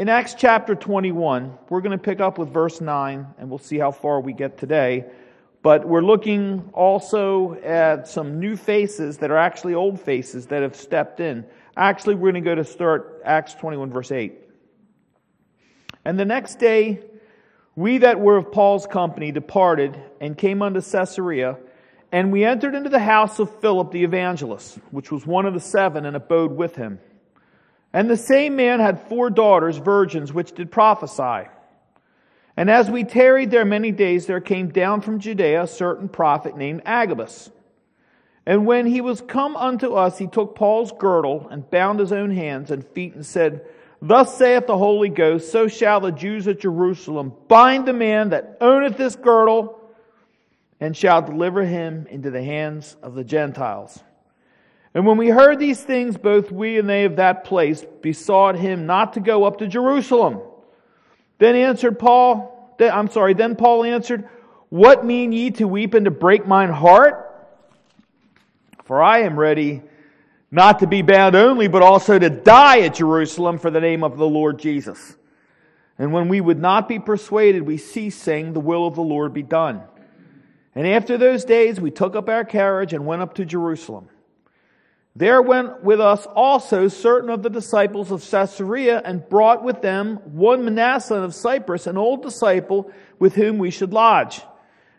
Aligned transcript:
In 0.00 0.08
Acts 0.08 0.32
chapter 0.32 0.74
21, 0.74 1.58
we're 1.68 1.82
going 1.82 1.90
to 1.90 2.02
pick 2.02 2.20
up 2.20 2.38
with 2.38 2.48
verse 2.48 2.80
9, 2.80 3.26
and 3.36 3.50
we'll 3.50 3.58
see 3.58 3.76
how 3.76 3.90
far 3.90 4.22
we 4.22 4.32
get 4.32 4.56
today. 4.56 5.04
But 5.60 5.86
we're 5.86 6.00
looking 6.00 6.70
also 6.72 7.60
at 7.62 8.08
some 8.08 8.40
new 8.40 8.56
faces 8.56 9.18
that 9.18 9.30
are 9.30 9.36
actually 9.36 9.74
old 9.74 10.00
faces 10.00 10.46
that 10.46 10.62
have 10.62 10.74
stepped 10.74 11.20
in. 11.20 11.44
Actually, 11.76 12.14
we're 12.14 12.32
going 12.32 12.42
to 12.42 12.50
go 12.50 12.54
to 12.54 12.64
start 12.64 13.20
Acts 13.26 13.52
21, 13.52 13.90
verse 13.90 14.10
8. 14.10 14.32
And 16.06 16.18
the 16.18 16.24
next 16.24 16.58
day, 16.58 17.00
we 17.76 17.98
that 17.98 18.18
were 18.18 18.38
of 18.38 18.50
Paul's 18.50 18.86
company 18.86 19.32
departed 19.32 20.02
and 20.18 20.34
came 20.34 20.62
unto 20.62 20.80
Caesarea, 20.80 21.58
and 22.10 22.32
we 22.32 22.46
entered 22.46 22.74
into 22.74 22.88
the 22.88 23.00
house 23.00 23.38
of 23.38 23.54
Philip 23.60 23.90
the 23.90 24.04
evangelist, 24.04 24.78
which 24.92 25.12
was 25.12 25.26
one 25.26 25.44
of 25.44 25.52
the 25.52 25.60
seven, 25.60 26.06
and 26.06 26.16
abode 26.16 26.52
with 26.52 26.74
him. 26.74 27.00
And 27.92 28.08
the 28.08 28.16
same 28.16 28.56
man 28.56 28.80
had 28.80 29.08
four 29.08 29.30
daughters, 29.30 29.76
virgins, 29.76 30.32
which 30.32 30.52
did 30.52 30.70
prophesy. 30.70 31.48
And 32.56 32.70
as 32.70 32.90
we 32.90 33.04
tarried 33.04 33.50
there 33.50 33.64
many 33.64 33.90
days, 33.90 34.26
there 34.26 34.40
came 34.40 34.68
down 34.68 35.00
from 35.00 35.18
Judea 35.18 35.62
a 35.62 35.66
certain 35.66 36.08
prophet 36.08 36.56
named 36.56 36.82
Agabus. 36.84 37.50
And 38.46 38.66
when 38.66 38.86
he 38.86 39.00
was 39.00 39.20
come 39.20 39.56
unto 39.56 39.94
us, 39.94 40.18
he 40.18 40.26
took 40.26 40.54
Paul's 40.54 40.92
girdle 40.92 41.48
and 41.50 41.68
bound 41.70 42.00
his 42.00 42.12
own 42.12 42.30
hands 42.30 42.70
and 42.70 42.86
feet 42.86 43.14
and 43.14 43.24
said, 43.24 43.64
Thus 44.02 44.36
saith 44.36 44.66
the 44.66 44.78
Holy 44.78 45.08
Ghost, 45.08 45.52
so 45.52 45.68
shall 45.68 46.00
the 46.00 46.12
Jews 46.12 46.48
at 46.48 46.60
Jerusalem 46.60 47.32
bind 47.48 47.86
the 47.86 47.92
man 47.92 48.30
that 48.30 48.56
owneth 48.60 48.96
this 48.96 49.16
girdle 49.16 49.78
and 50.80 50.96
shall 50.96 51.20
deliver 51.22 51.64
him 51.64 52.06
into 52.08 52.30
the 52.30 52.42
hands 52.42 52.96
of 53.02 53.14
the 53.14 53.24
Gentiles. 53.24 54.02
And 54.94 55.06
when 55.06 55.16
we 55.16 55.28
heard 55.28 55.58
these 55.58 55.80
things, 55.80 56.16
both 56.16 56.50
we 56.50 56.78
and 56.78 56.88
they 56.88 57.04
of 57.04 57.16
that 57.16 57.44
place 57.44 57.84
besought 58.02 58.56
him 58.56 58.86
not 58.86 59.12
to 59.12 59.20
go 59.20 59.44
up 59.44 59.58
to 59.58 59.68
Jerusalem. 59.68 60.40
Then 61.38 61.54
answered 61.54 61.98
Paul, 61.98 62.76
I'm 62.80 63.08
sorry, 63.08 63.34
then 63.34 63.56
Paul 63.56 63.84
answered, 63.84 64.28
What 64.68 65.04
mean 65.04 65.32
ye 65.32 65.50
to 65.52 65.68
weep 65.68 65.94
and 65.94 66.06
to 66.06 66.10
break 66.10 66.46
mine 66.46 66.70
heart? 66.70 67.26
For 68.84 69.00
I 69.00 69.20
am 69.20 69.38
ready 69.38 69.82
not 70.50 70.80
to 70.80 70.88
be 70.88 71.02
bound 71.02 71.36
only, 71.36 71.68
but 71.68 71.82
also 71.82 72.18
to 72.18 72.28
die 72.28 72.80
at 72.80 72.96
Jerusalem 72.96 73.58
for 73.58 73.70
the 73.70 73.80
name 73.80 74.02
of 74.02 74.16
the 74.16 74.26
Lord 74.26 74.58
Jesus. 74.58 75.16
And 75.96 76.12
when 76.12 76.28
we 76.28 76.40
would 76.40 76.58
not 76.58 76.88
be 76.88 76.98
persuaded, 76.98 77.62
we 77.62 77.76
ceased 77.76 78.22
saying, 78.22 78.54
The 78.54 78.60
will 78.60 78.86
of 78.86 78.96
the 78.96 79.02
Lord 79.02 79.32
be 79.32 79.42
done. 79.44 79.82
And 80.74 80.86
after 80.86 81.16
those 81.16 81.44
days, 81.44 81.80
we 81.80 81.90
took 81.90 82.16
up 82.16 82.28
our 82.28 82.44
carriage 82.44 82.92
and 82.92 83.06
went 83.06 83.22
up 83.22 83.34
to 83.34 83.44
Jerusalem. 83.44 84.08
There 85.16 85.42
went 85.42 85.82
with 85.82 86.00
us 86.00 86.24
also 86.26 86.86
certain 86.86 87.30
of 87.30 87.42
the 87.42 87.50
disciples 87.50 88.12
of 88.12 88.28
Caesarea 88.28 89.02
and 89.04 89.28
brought 89.28 89.64
with 89.64 89.82
them 89.82 90.16
one 90.24 90.64
Manasseh 90.64 91.16
of 91.16 91.34
Cyprus, 91.34 91.88
an 91.88 91.96
old 91.96 92.22
disciple 92.22 92.92
with 93.18 93.34
whom 93.34 93.58
we 93.58 93.70
should 93.70 93.92
lodge. 93.92 94.40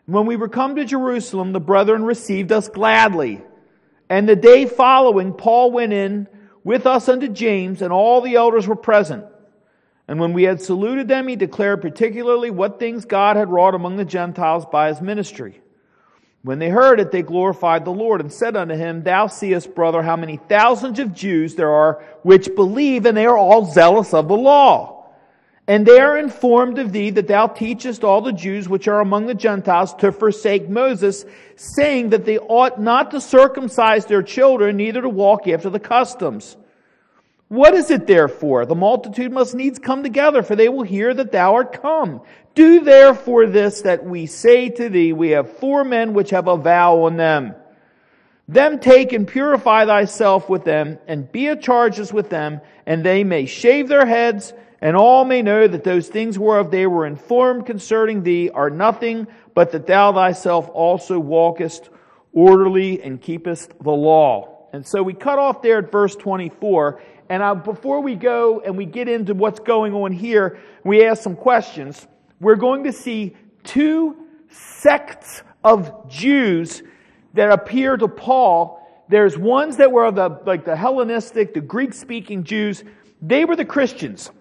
When 0.04 0.26
we 0.26 0.36
were 0.36 0.48
come 0.48 0.76
to 0.76 0.84
Jerusalem, 0.84 1.52
the 1.52 1.60
brethren 1.60 2.04
received 2.04 2.52
us 2.52 2.68
gladly. 2.68 3.40
And 4.10 4.28
the 4.28 4.36
day 4.36 4.66
following, 4.66 5.32
Paul 5.32 5.72
went 5.72 5.94
in 5.94 6.28
with 6.62 6.86
us 6.86 7.08
unto 7.08 7.28
James, 7.28 7.80
and 7.80 7.92
all 7.92 8.20
the 8.20 8.36
elders 8.36 8.68
were 8.68 8.76
present. 8.76 9.24
And 10.06 10.20
when 10.20 10.34
we 10.34 10.42
had 10.42 10.60
saluted 10.60 11.08
them, 11.08 11.28
he 11.28 11.36
declared 11.36 11.80
particularly 11.80 12.50
what 12.50 12.78
things 12.78 13.06
God 13.06 13.36
had 13.36 13.48
wrought 13.48 13.74
among 13.74 13.96
the 13.96 14.04
Gentiles 14.04 14.66
by 14.70 14.88
his 14.88 15.00
ministry. 15.00 15.61
When 16.44 16.58
they 16.58 16.70
heard 16.70 16.98
it, 16.98 17.12
they 17.12 17.22
glorified 17.22 17.84
the 17.84 17.92
Lord 17.92 18.20
and 18.20 18.32
said 18.32 18.56
unto 18.56 18.74
him, 18.74 19.04
Thou 19.04 19.28
seest, 19.28 19.74
brother, 19.76 20.02
how 20.02 20.16
many 20.16 20.38
thousands 20.48 20.98
of 20.98 21.14
Jews 21.14 21.54
there 21.54 21.70
are 21.70 22.02
which 22.22 22.54
believe, 22.56 23.06
and 23.06 23.16
they 23.16 23.26
are 23.26 23.38
all 23.38 23.64
zealous 23.64 24.12
of 24.12 24.26
the 24.26 24.36
law. 24.36 25.06
And 25.68 25.86
they 25.86 26.00
are 26.00 26.18
informed 26.18 26.80
of 26.80 26.90
thee 26.90 27.10
that 27.10 27.28
thou 27.28 27.46
teachest 27.46 28.02
all 28.02 28.20
the 28.20 28.32
Jews 28.32 28.68
which 28.68 28.88
are 28.88 29.00
among 29.00 29.26
the 29.26 29.34
Gentiles 29.34 29.94
to 29.94 30.10
forsake 30.10 30.68
Moses, 30.68 31.24
saying 31.54 32.10
that 32.10 32.24
they 32.24 32.38
ought 32.38 32.80
not 32.80 33.12
to 33.12 33.20
circumcise 33.20 34.06
their 34.06 34.24
children, 34.24 34.76
neither 34.76 35.02
to 35.02 35.08
walk 35.08 35.46
after 35.46 35.70
the 35.70 35.78
customs. 35.78 36.56
What 37.46 37.74
is 37.74 37.90
it 37.90 38.06
therefore? 38.06 38.66
The 38.66 38.74
multitude 38.74 39.30
must 39.30 39.54
needs 39.54 39.78
come 39.78 40.02
together, 40.02 40.42
for 40.42 40.56
they 40.56 40.68
will 40.68 40.82
hear 40.82 41.14
that 41.14 41.30
thou 41.30 41.54
art 41.54 41.80
come. 41.80 42.22
Do 42.54 42.80
therefore 42.80 43.46
this 43.46 43.82
that 43.82 44.04
we 44.04 44.26
say 44.26 44.68
to 44.68 44.88
thee, 44.88 45.12
we 45.12 45.30
have 45.30 45.56
four 45.58 45.84
men 45.84 46.12
which 46.12 46.30
have 46.30 46.48
a 46.48 46.56
vow 46.56 47.04
on 47.04 47.16
them. 47.16 47.54
Them 48.48 48.78
take 48.80 49.12
and 49.12 49.26
purify 49.26 49.86
thyself 49.86 50.48
with 50.50 50.64
them, 50.64 50.98
and 51.06 51.30
be 51.30 51.48
at 51.48 51.62
charges 51.62 52.12
with 52.12 52.28
them, 52.28 52.60
and 52.84 53.02
they 53.02 53.24
may 53.24 53.46
shave 53.46 53.88
their 53.88 54.04
heads, 54.04 54.52
and 54.82 54.96
all 54.96 55.24
may 55.24 55.40
know 55.40 55.66
that 55.66 55.84
those 55.84 56.08
things 56.08 56.38
whereof 56.38 56.70
they 56.70 56.86
were 56.86 57.06
informed 57.06 57.64
concerning 57.64 58.22
thee 58.22 58.50
are 58.50 58.68
nothing, 58.68 59.28
but 59.54 59.72
that 59.72 59.86
thou 59.86 60.12
thyself 60.12 60.68
also 60.74 61.18
walkest 61.18 61.88
orderly 62.32 63.02
and 63.02 63.22
keepest 63.22 63.72
the 63.82 63.92
law. 63.92 64.66
And 64.72 64.86
so 64.86 65.02
we 65.02 65.14
cut 65.14 65.38
off 65.38 65.62
there 65.62 65.78
at 65.78 65.92
verse 65.92 66.16
24, 66.16 67.00
and 67.28 67.42
uh, 67.42 67.54
before 67.54 68.00
we 68.00 68.16
go 68.16 68.60
and 68.60 68.76
we 68.76 68.84
get 68.84 69.08
into 69.08 69.32
what's 69.32 69.60
going 69.60 69.94
on 69.94 70.12
here, 70.12 70.58
we 70.84 71.06
ask 71.06 71.22
some 71.22 71.36
questions. 71.36 72.06
We're 72.42 72.56
going 72.56 72.82
to 72.84 72.92
see 72.92 73.36
two 73.62 74.16
sects 74.50 75.44
of 75.62 76.08
Jews 76.08 76.82
that 77.34 77.52
appear 77.52 77.96
to 77.96 78.08
Paul. 78.08 78.84
There's 79.08 79.38
ones 79.38 79.76
that 79.76 79.92
were 79.92 80.10
the, 80.10 80.40
like 80.44 80.64
the 80.64 80.74
Hellenistic, 80.74 81.54
the 81.54 81.60
Greek 81.60 81.94
speaking 81.94 82.42
Jews. 82.42 82.82
They 83.22 83.44
were 83.44 83.54
the 83.54 83.64
Christians. 83.64 84.32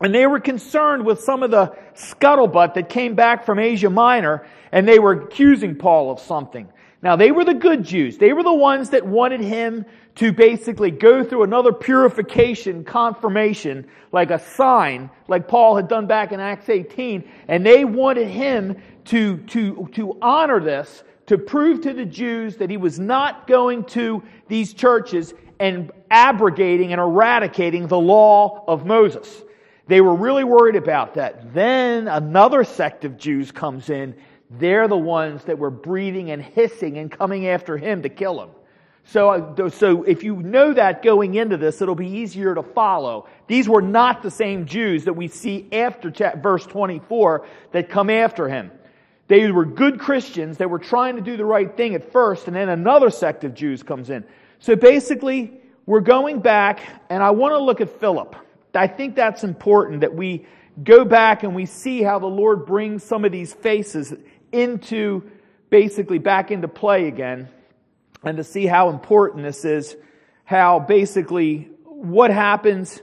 And 0.00 0.14
they 0.14 0.26
were 0.26 0.40
concerned 0.40 1.04
with 1.04 1.20
some 1.20 1.42
of 1.42 1.50
the 1.50 1.76
scuttlebutt 1.94 2.72
that 2.72 2.88
came 2.88 3.14
back 3.14 3.44
from 3.44 3.58
Asia 3.58 3.90
Minor, 3.90 4.46
and 4.72 4.88
they 4.88 4.98
were 4.98 5.12
accusing 5.12 5.76
Paul 5.76 6.10
of 6.10 6.20
something. 6.20 6.66
Now, 7.06 7.14
they 7.14 7.30
were 7.30 7.44
the 7.44 7.54
good 7.54 7.84
Jews. 7.84 8.18
They 8.18 8.32
were 8.32 8.42
the 8.42 8.52
ones 8.52 8.90
that 8.90 9.06
wanted 9.06 9.40
him 9.40 9.86
to 10.16 10.32
basically 10.32 10.90
go 10.90 11.22
through 11.22 11.44
another 11.44 11.72
purification, 11.72 12.82
confirmation, 12.82 13.86
like 14.10 14.32
a 14.32 14.40
sign, 14.40 15.08
like 15.28 15.46
Paul 15.46 15.76
had 15.76 15.86
done 15.86 16.08
back 16.08 16.32
in 16.32 16.40
Acts 16.40 16.68
18. 16.68 17.22
And 17.46 17.64
they 17.64 17.84
wanted 17.84 18.26
him 18.26 18.82
to, 19.04 19.36
to, 19.36 19.88
to 19.92 20.18
honor 20.20 20.58
this, 20.58 21.04
to 21.26 21.38
prove 21.38 21.80
to 21.82 21.92
the 21.92 22.04
Jews 22.04 22.56
that 22.56 22.70
he 22.70 22.76
was 22.76 22.98
not 22.98 23.46
going 23.46 23.84
to 23.84 24.20
these 24.48 24.74
churches 24.74 25.32
and 25.60 25.92
abrogating 26.10 26.90
and 26.90 27.00
eradicating 27.00 27.86
the 27.86 28.00
law 28.00 28.64
of 28.66 28.84
Moses. 28.84 29.44
They 29.86 30.00
were 30.00 30.16
really 30.16 30.42
worried 30.42 30.74
about 30.74 31.14
that. 31.14 31.54
Then 31.54 32.08
another 32.08 32.64
sect 32.64 33.04
of 33.04 33.16
Jews 33.16 33.52
comes 33.52 33.90
in. 33.90 34.16
They're 34.50 34.88
the 34.88 34.96
ones 34.96 35.44
that 35.44 35.58
were 35.58 35.70
breathing 35.70 36.30
and 36.30 36.42
hissing 36.42 36.98
and 36.98 37.10
coming 37.10 37.48
after 37.48 37.76
him 37.76 38.02
to 38.02 38.08
kill 38.08 38.42
him. 38.42 38.50
So, 39.08 39.30
uh, 39.30 39.70
so 39.70 40.02
if 40.02 40.24
you 40.24 40.36
know 40.36 40.72
that 40.72 41.02
going 41.02 41.34
into 41.34 41.56
this, 41.56 41.80
it'll 41.80 41.94
be 41.94 42.08
easier 42.08 42.54
to 42.54 42.62
follow. 42.62 43.28
These 43.46 43.68
were 43.68 43.82
not 43.82 44.22
the 44.22 44.30
same 44.30 44.66
Jews 44.66 45.04
that 45.04 45.12
we 45.12 45.28
see 45.28 45.68
after 45.72 46.10
verse 46.36 46.66
24 46.66 47.46
that 47.72 47.88
come 47.88 48.10
after 48.10 48.48
him. 48.48 48.72
They 49.28 49.50
were 49.50 49.64
good 49.64 50.00
Christians 50.00 50.58
that 50.58 50.70
were 50.70 50.78
trying 50.78 51.16
to 51.16 51.22
do 51.22 51.36
the 51.36 51.44
right 51.44 51.76
thing 51.76 51.94
at 51.94 52.12
first, 52.12 52.46
and 52.46 52.56
then 52.56 52.68
another 52.68 53.10
sect 53.10 53.44
of 53.44 53.54
Jews 53.54 53.82
comes 53.82 54.10
in. 54.10 54.24
So 54.58 54.74
basically, 54.76 55.60
we're 55.84 56.00
going 56.00 56.40
back, 56.40 56.80
and 57.08 57.22
I 57.22 57.30
want 57.30 57.52
to 57.52 57.58
look 57.58 57.80
at 57.80 58.00
Philip. 58.00 58.34
I 58.74 58.88
think 58.88 59.14
that's 59.14 59.44
important 59.44 60.00
that 60.00 60.14
we 60.14 60.46
go 60.82 61.04
back 61.04 61.42
and 61.42 61.54
we 61.54 61.66
see 61.66 62.02
how 62.02 62.18
the 62.18 62.26
Lord 62.26 62.66
brings 62.66 63.02
some 63.02 63.24
of 63.24 63.32
these 63.32 63.52
faces 63.54 64.12
into 64.56 65.30
basically 65.70 66.18
back 66.18 66.50
into 66.50 66.68
play 66.68 67.08
again 67.08 67.48
and 68.24 68.36
to 68.36 68.44
see 68.44 68.66
how 68.66 68.90
important 68.90 69.44
this 69.44 69.64
is, 69.64 69.96
how 70.44 70.78
basically 70.78 71.70
what 71.84 72.30
happens 72.30 73.00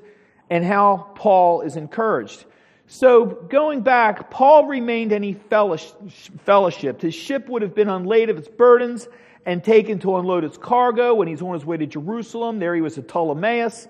and 0.49 0.65
how 0.65 1.11
Paul 1.15 1.61
is 1.61 1.75
encouraged. 1.75 2.45
So 2.87 3.25
going 3.25 3.81
back, 3.81 4.29
Paul 4.29 4.67
remained 4.67 5.13
any 5.13 5.33
fellowship. 5.33 7.01
His 7.01 7.15
ship 7.15 7.49
would 7.49 7.61
have 7.61 7.73
been 7.73 7.89
unlaid 7.89 8.29
of 8.29 8.37
its 8.37 8.47
burdens 8.47 9.07
and 9.45 9.63
taken 9.63 9.99
to 9.99 10.17
unload 10.17 10.43
its 10.43 10.57
cargo 10.57 11.15
when 11.15 11.27
he's 11.27 11.41
on 11.41 11.53
his 11.53 11.65
way 11.65 11.77
to 11.77 11.85
Jerusalem. 11.85 12.59
There 12.59 12.75
he 12.75 12.81
was 12.81 12.97
at 12.97 13.07
Ptolemais, 13.07 13.87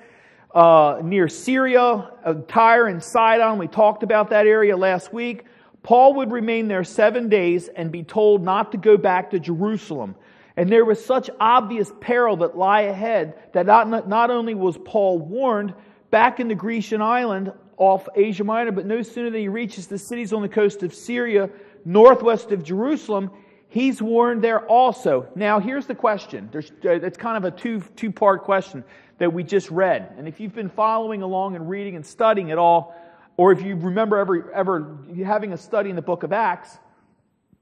uh, 0.53 1.01
near 1.03 1.27
Syria, 1.27 1.83
uh, 2.23 2.33
Tyre 2.47 2.87
and 2.87 3.03
Sidon. 3.03 3.57
We 3.57 3.67
talked 3.67 4.03
about 4.03 4.29
that 4.29 4.47
area 4.47 4.77
last 4.77 5.11
week. 5.11 5.45
Paul 5.83 6.15
would 6.15 6.31
remain 6.31 6.67
there 6.67 6.83
seven 6.83 7.29
days 7.29 7.67
and 7.67 7.91
be 7.91 8.03
told 8.03 8.43
not 8.43 8.71
to 8.71 8.77
go 8.77 8.97
back 8.97 9.31
to 9.31 9.39
Jerusalem. 9.39 10.15
And 10.55 10.71
there 10.71 10.85
was 10.85 11.03
such 11.03 11.29
obvious 11.39 11.91
peril 11.99 12.37
that 12.37 12.57
lie 12.57 12.81
ahead 12.81 13.51
that 13.53 13.65
not, 13.65 14.07
not 14.07 14.31
only 14.31 14.55
was 14.55 14.77
Paul 14.85 15.19
warned 15.19 15.73
back 16.09 16.39
in 16.39 16.47
the 16.47 16.55
Grecian 16.55 17.01
island 17.01 17.51
off 17.77 18.07
Asia 18.15 18.43
Minor, 18.43 18.71
but 18.71 18.85
no 18.85 19.01
sooner 19.01 19.29
than 19.29 19.41
he 19.41 19.47
reaches 19.47 19.87
the 19.87 19.97
cities 19.97 20.31
on 20.31 20.41
the 20.41 20.49
coast 20.49 20.83
of 20.83 20.93
Syria, 20.93 21.49
northwest 21.85 22.51
of 22.51 22.63
Jerusalem, 22.63 23.31
He's 23.73 24.03
warned 24.03 24.43
there 24.43 24.67
also. 24.67 25.27
Now, 25.33 25.59
here's 25.59 25.87
the 25.87 25.95
question. 25.95 26.47
There's, 26.51 26.69
uh, 26.85 26.91
it's 26.91 27.17
kind 27.17 27.43
of 27.43 27.43
a 27.43 27.49
two, 27.49 27.81
two 27.95 28.11
part 28.11 28.43
question 28.43 28.83
that 29.17 29.33
we 29.33 29.43
just 29.43 29.71
read. 29.71 30.13
And 30.15 30.27
if 30.27 30.39
you've 30.39 30.53
been 30.53 30.69
following 30.69 31.23
along 31.23 31.55
and 31.55 31.67
reading 31.67 31.95
and 31.95 32.05
studying 32.05 32.49
it 32.49 32.59
all, 32.59 32.93
or 33.37 33.51
if 33.51 33.61
you 33.61 33.75
remember 33.75 34.17
ever, 34.17 34.51
ever 34.51 34.97
having 35.25 35.53
a 35.53 35.57
study 35.57 35.89
in 35.89 35.95
the 35.95 36.01
book 36.01 36.23
of 36.23 36.31
Acts, 36.31 36.77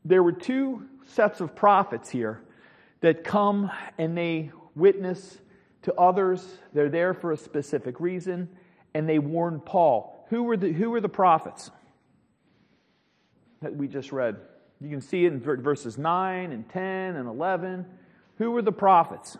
there 0.04 0.24
were 0.24 0.32
two 0.32 0.88
sets 1.06 1.42
of 1.42 1.56
prophets 1.56 2.10
here 2.10 2.42
that 3.02 3.24
come 3.24 3.72
and 3.98 4.18
they 4.18 4.52
witness 4.76 5.40
to 5.84 5.94
others. 5.96 6.46
They're 6.74 6.90
there 6.90 7.14
for 7.14 7.32
a 7.32 7.38
specific 7.38 8.00
reason, 8.00 8.50
and 8.94 9.08
they 9.08 9.20
warn 9.20 9.60
Paul. 9.60 10.26
Who 10.30 10.44
were 10.44 10.58
the, 10.58 10.72
who 10.72 10.90
were 10.90 11.02
the 11.02 11.10
prophets 11.10 11.72
that 13.62 13.76
we 13.76 13.88
just 13.88 14.12
read? 14.12 14.38
You 14.80 14.90
can 14.90 15.02
see 15.02 15.26
it 15.26 15.34
in 15.34 15.40
verses 15.40 15.98
9 15.98 16.52
and 16.52 16.68
10 16.70 17.16
and 17.16 17.28
11. 17.28 17.86
Who 18.38 18.52
were 18.52 18.62
the 18.62 18.72
prophets? 18.72 19.38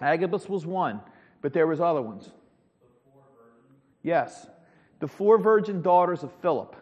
Agabus 0.00 0.48
was 0.48 0.66
one, 0.66 1.00
but 1.40 1.52
there 1.52 1.66
was 1.66 1.80
other 1.80 2.02
ones. 2.02 2.30
Yes, 4.02 4.46
the 5.00 5.08
four 5.08 5.38
virgin 5.38 5.82
daughters 5.82 6.22
of 6.22 6.32
Philip. 6.42 6.76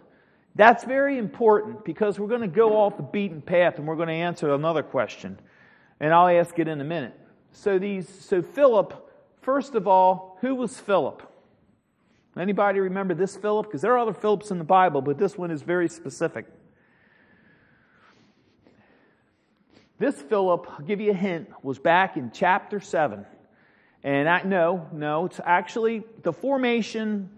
That's 0.54 0.84
very 0.84 1.18
important 1.18 1.84
because 1.84 2.18
we're 2.18 2.28
going 2.28 2.42
to 2.42 2.46
go 2.46 2.76
off 2.76 2.96
the 2.96 3.02
beaten 3.02 3.42
path 3.42 3.78
and 3.78 3.86
we're 3.86 3.96
going 3.96 4.08
to 4.08 4.14
answer 4.14 4.54
another 4.54 4.82
question. 4.82 5.38
And 5.98 6.12
I'll 6.12 6.28
ask 6.28 6.58
it 6.58 6.68
in 6.68 6.80
a 6.80 6.84
minute. 6.84 7.18
So 7.52 7.78
these 7.78 8.08
so 8.08 8.42
Philip, 8.42 8.94
first 9.42 9.74
of 9.74 9.88
all, 9.88 10.38
who 10.40 10.54
was 10.54 10.78
Philip? 10.78 11.22
Anybody 12.36 12.80
remember 12.80 13.14
this 13.14 13.36
Philip? 13.36 13.66
Because 13.66 13.80
there 13.80 13.92
are 13.92 13.98
other 13.98 14.12
Philips 14.12 14.50
in 14.50 14.58
the 14.58 14.64
Bible, 14.64 15.00
but 15.00 15.18
this 15.18 15.38
one 15.38 15.50
is 15.50 15.62
very 15.62 15.88
specific. 15.88 16.46
This 19.98 20.20
Philip, 20.20 20.66
I'll 20.70 20.84
give 20.84 21.00
you 21.00 21.12
a 21.12 21.14
hint, 21.14 21.48
was 21.62 21.78
back 21.78 22.16
in 22.16 22.32
chapter 22.32 22.80
7. 22.80 23.24
And 24.02 24.28
I, 24.28 24.42
no, 24.42 24.88
no, 24.92 25.26
it's 25.26 25.40
actually 25.44 26.02
the 26.22 26.32
formation 26.32 27.30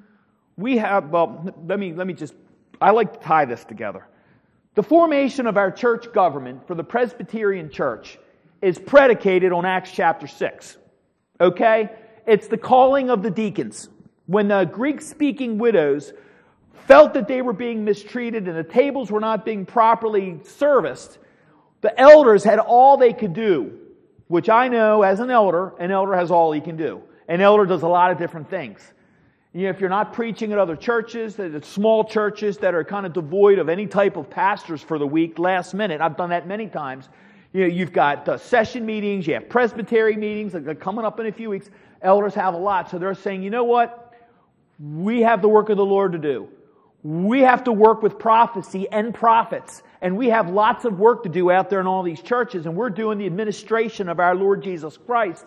we 0.56 0.78
have, 0.78 1.10
well, 1.10 1.54
let 1.66 1.78
me, 1.78 1.92
let 1.92 2.06
me 2.06 2.14
just, 2.14 2.34
I 2.80 2.90
like 2.90 3.12
to 3.12 3.18
tie 3.20 3.44
this 3.44 3.64
together. 3.64 4.06
The 4.74 4.82
formation 4.82 5.46
of 5.46 5.56
our 5.56 5.70
church 5.70 6.12
government 6.12 6.66
for 6.66 6.74
the 6.74 6.84
Presbyterian 6.84 7.70
Church 7.70 8.18
is 8.62 8.78
predicated 8.78 9.52
on 9.52 9.64
Acts 9.64 9.90
chapter 9.92 10.26
6. 10.26 10.76
Okay? 11.40 11.90
It's 12.26 12.48
the 12.48 12.58
calling 12.58 13.10
of 13.10 13.22
the 13.22 13.30
deacons. 13.30 13.88
When 14.26 14.48
the 14.48 14.64
Greek 14.64 15.00
speaking 15.00 15.58
widows 15.58 16.12
felt 16.86 17.14
that 17.14 17.28
they 17.28 17.42
were 17.42 17.52
being 17.52 17.84
mistreated 17.84 18.48
and 18.48 18.56
the 18.56 18.64
tables 18.64 19.10
were 19.10 19.20
not 19.20 19.44
being 19.44 19.66
properly 19.66 20.40
serviced, 20.44 21.18
the 21.80 21.98
elders 22.00 22.42
had 22.42 22.58
all 22.58 22.96
they 22.96 23.12
could 23.12 23.32
do, 23.32 23.78
which 24.28 24.48
I 24.48 24.68
know 24.68 25.02
as 25.02 25.20
an 25.20 25.30
elder, 25.30 25.74
an 25.78 25.90
elder 25.90 26.14
has 26.14 26.30
all 26.30 26.52
he 26.52 26.60
can 26.60 26.76
do. 26.76 27.02
An 27.28 27.40
elder 27.40 27.66
does 27.66 27.82
a 27.82 27.88
lot 27.88 28.10
of 28.10 28.18
different 28.18 28.48
things. 28.50 28.80
If 29.64 29.80
you're 29.80 29.88
not 29.88 30.12
preaching 30.12 30.52
at 30.52 30.58
other 30.58 30.76
churches, 30.76 31.36
that 31.36 31.64
small 31.64 32.04
churches 32.04 32.58
that 32.58 32.74
are 32.74 32.84
kind 32.84 33.06
of 33.06 33.14
devoid 33.14 33.58
of 33.58 33.70
any 33.70 33.86
type 33.86 34.16
of 34.16 34.28
pastors 34.28 34.82
for 34.82 34.98
the 34.98 35.06
week, 35.06 35.38
last 35.38 35.72
minute, 35.72 36.02
I've 36.02 36.18
done 36.18 36.28
that 36.28 36.46
many 36.46 36.66
times. 36.66 37.08
You 37.54 37.62
know, 37.62 37.66
you've 37.68 37.92
got 37.92 38.28
uh, 38.28 38.36
session 38.36 38.84
meetings, 38.84 39.26
you 39.26 39.32
have 39.32 39.48
presbytery 39.48 40.14
meetings 40.14 40.52
that 40.52 40.68
are 40.68 40.74
coming 40.74 41.06
up 41.06 41.18
in 41.20 41.26
a 41.26 41.32
few 41.32 41.48
weeks. 41.48 41.70
Elders 42.02 42.34
have 42.34 42.52
a 42.52 42.58
lot, 42.58 42.90
so 42.90 42.98
they're 42.98 43.14
saying, 43.14 43.42
you 43.42 43.48
know 43.48 43.64
what? 43.64 44.12
We 44.78 45.22
have 45.22 45.40
the 45.40 45.48
work 45.48 45.70
of 45.70 45.78
the 45.78 45.86
Lord 45.86 46.12
to 46.12 46.18
do. 46.18 46.50
We 47.02 47.40
have 47.40 47.64
to 47.64 47.72
work 47.72 48.02
with 48.02 48.18
prophecy 48.18 48.86
and 48.90 49.14
prophets. 49.14 49.82
And 50.02 50.18
we 50.18 50.28
have 50.28 50.50
lots 50.50 50.84
of 50.84 50.98
work 50.98 51.22
to 51.22 51.30
do 51.30 51.50
out 51.50 51.70
there 51.70 51.80
in 51.80 51.86
all 51.86 52.02
these 52.02 52.20
churches, 52.20 52.66
and 52.66 52.76
we're 52.76 52.90
doing 52.90 53.16
the 53.16 53.26
administration 53.26 54.10
of 54.10 54.20
our 54.20 54.34
Lord 54.34 54.62
Jesus 54.62 54.98
Christ. 54.98 55.46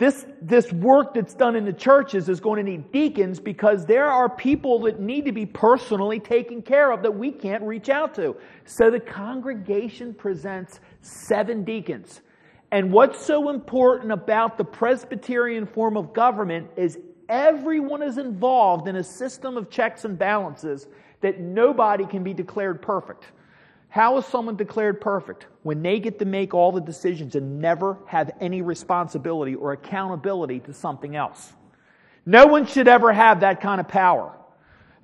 This, 0.00 0.24
this 0.40 0.72
work 0.72 1.12
that's 1.12 1.34
done 1.34 1.56
in 1.56 1.66
the 1.66 1.74
churches 1.74 2.30
is 2.30 2.40
going 2.40 2.64
to 2.64 2.70
need 2.70 2.90
deacons 2.90 3.38
because 3.38 3.84
there 3.84 4.06
are 4.06 4.34
people 4.34 4.80
that 4.84 4.98
need 4.98 5.26
to 5.26 5.32
be 5.32 5.44
personally 5.44 6.18
taken 6.18 6.62
care 6.62 6.90
of 6.90 7.02
that 7.02 7.14
we 7.14 7.30
can't 7.30 7.62
reach 7.62 7.90
out 7.90 8.14
to. 8.14 8.34
So 8.64 8.90
the 8.90 8.98
congregation 8.98 10.14
presents 10.14 10.80
seven 11.02 11.64
deacons. 11.64 12.22
And 12.72 12.90
what's 12.90 13.22
so 13.22 13.50
important 13.50 14.10
about 14.10 14.56
the 14.56 14.64
Presbyterian 14.64 15.66
form 15.66 15.98
of 15.98 16.14
government 16.14 16.70
is 16.78 16.96
everyone 17.28 18.02
is 18.02 18.16
involved 18.16 18.88
in 18.88 18.96
a 18.96 19.04
system 19.04 19.58
of 19.58 19.68
checks 19.68 20.06
and 20.06 20.18
balances 20.18 20.88
that 21.20 21.40
nobody 21.40 22.06
can 22.06 22.22
be 22.22 22.32
declared 22.32 22.80
perfect. 22.80 23.32
How 23.90 24.16
is 24.18 24.24
someone 24.24 24.56
declared 24.56 25.00
perfect? 25.00 25.46
When 25.64 25.82
they 25.82 25.98
get 25.98 26.18
to 26.20 26.24
make 26.24 26.54
all 26.54 26.72
the 26.72 26.80
decisions 26.80 27.34
and 27.34 27.60
never 27.60 27.98
have 28.06 28.30
any 28.40 28.62
responsibility 28.62 29.56
or 29.56 29.72
accountability 29.72 30.60
to 30.60 30.72
something 30.72 31.16
else. 31.16 31.52
No 32.24 32.46
one 32.46 32.66
should 32.66 32.86
ever 32.86 33.12
have 33.12 33.40
that 33.40 33.60
kind 33.60 33.80
of 33.80 33.88
power. 33.88 34.32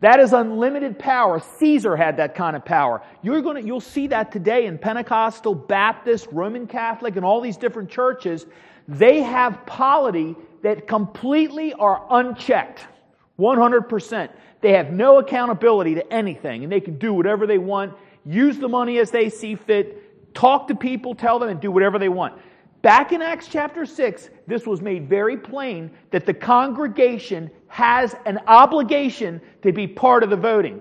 That 0.00 0.20
is 0.20 0.32
unlimited 0.32 0.98
power. 0.98 1.40
Caesar 1.58 1.96
had 1.96 2.18
that 2.18 2.34
kind 2.34 2.54
of 2.54 2.64
power. 2.64 3.02
You're 3.22 3.42
going 3.42 3.56
to, 3.56 3.62
you'll 3.66 3.80
see 3.80 4.06
that 4.08 4.30
today 4.30 4.66
in 4.66 4.78
Pentecostal, 4.78 5.54
Baptist, 5.54 6.28
Roman 6.30 6.66
Catholic, 6.66 7.16
and 7.16 7.24
all 7.24 7.40
these 7.40 7.56
different 7.56 7.90
churches. 7.90 8.46
They 8.86 9.22
have 9.22 9.66
polity 9.66 10.36
that 10.62 10.86
completely 10.86 11.72
are 11.74 12.06
unchecked. 12.10 12.86
100%. 13.38 14.30
They 14.60 14.72
have 14.72 14.92
no 14.92 15.18
accountability 15.18 15.94
to 15.96 16.12
anything, 16.12 16.62
and 16.62 16.70
they 16.70 16.80
can 16.80 16.98
do 16.98 17.12
whatever 17.12 17.46
they 17.46 17.58
want, 17.58 17.94
use 18.26 18.58
the 18.58 18.68
money 18.68 18.98
as 18.98 19.10
they 19.10 19.30
see 19.30 19.54
fit, 19.54 20.34
talk 20.34 20.68
to 20.68 20.74
people, 20.74 21.14
tell 21.14 21.38
them, 21.38 21.48
and 21.48 21.60
do 21.60 21.70
whatever 21.70 21.98
they 21.98 22.08
want. 22.08 22.34
Back 22.82 23.12
in 23.12 23.22
Acts 23.22 23.48
chapter 23.48 23.86
6, 23.86 24.30
this 24.46 24.66
was 24.66 24.80
made 24.80 25.08
very 25.08 25.36
plain 25.36 25.90
that 26.10 26.26
the 26.26 26.34
congregation 26.34 27.50
has 27.68 28.14
an 28.26 28.38
obligation 28.46 29.40
to 29.62 29.72
be 29.72 29.86
part 29.86 30.22
of 30.22 30.30
the 30.30 30.36
voting. 30.36 30.80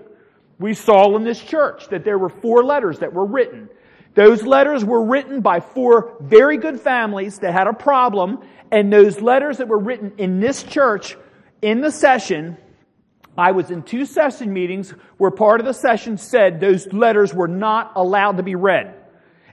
We 0.58 0.74
saw 0.74 1.16
in 1.16 1.24
this 1.24 1.40
church 1.40 1.88
that 1.88 2.04
there 2.04 2.18
were 2.18 2.28
four 2.28 2.64
letters 2.64 3.00
that 3.00 3.12
were 3.12 3.26
written. 3.26 3.68
Those 4.14 4.42
letters 4.42 4.84
were 4.84 5.04
written 5.04 5.40
by 5.40 5.60
four 5.60 6.16
very 6.20 6.56
good 6.56 6.80
families 6.80 7.38
that 7.40 7.52
had 7.52 7.66
a 7.66 7.72
problem, 7.72 8.38
and 8.70 8.92
those 8.92 9.20
letters 9.20 9.58
that 9.58 9.68
were 9.68 9.78
written 9.78 10.12
in 10.16 10.40
this 10.40 10.62
church 10.62 11.16
in 11.60 11.80
the 11.80 11.90
session, 11.90 12.56
I 13.38 13.52
was 13.52 13.70
in 13.70 13.82
two 13.82 14.04
session 14.06 14.52
meetings 14.52 14.90
where 15.18 15.30
part 15.30 15.60
of 15.60 15.66
the 15.66 15.72
session 15.72 16.16
said 16.16 16.60
those 16.60 16.92
letters 16.92 17.34
were 17.34 17.48
not 17.48 17.92
allowed 17.96 18.36
to 18.38 18.42
be 18.42 18.54
read. 18.54 18.94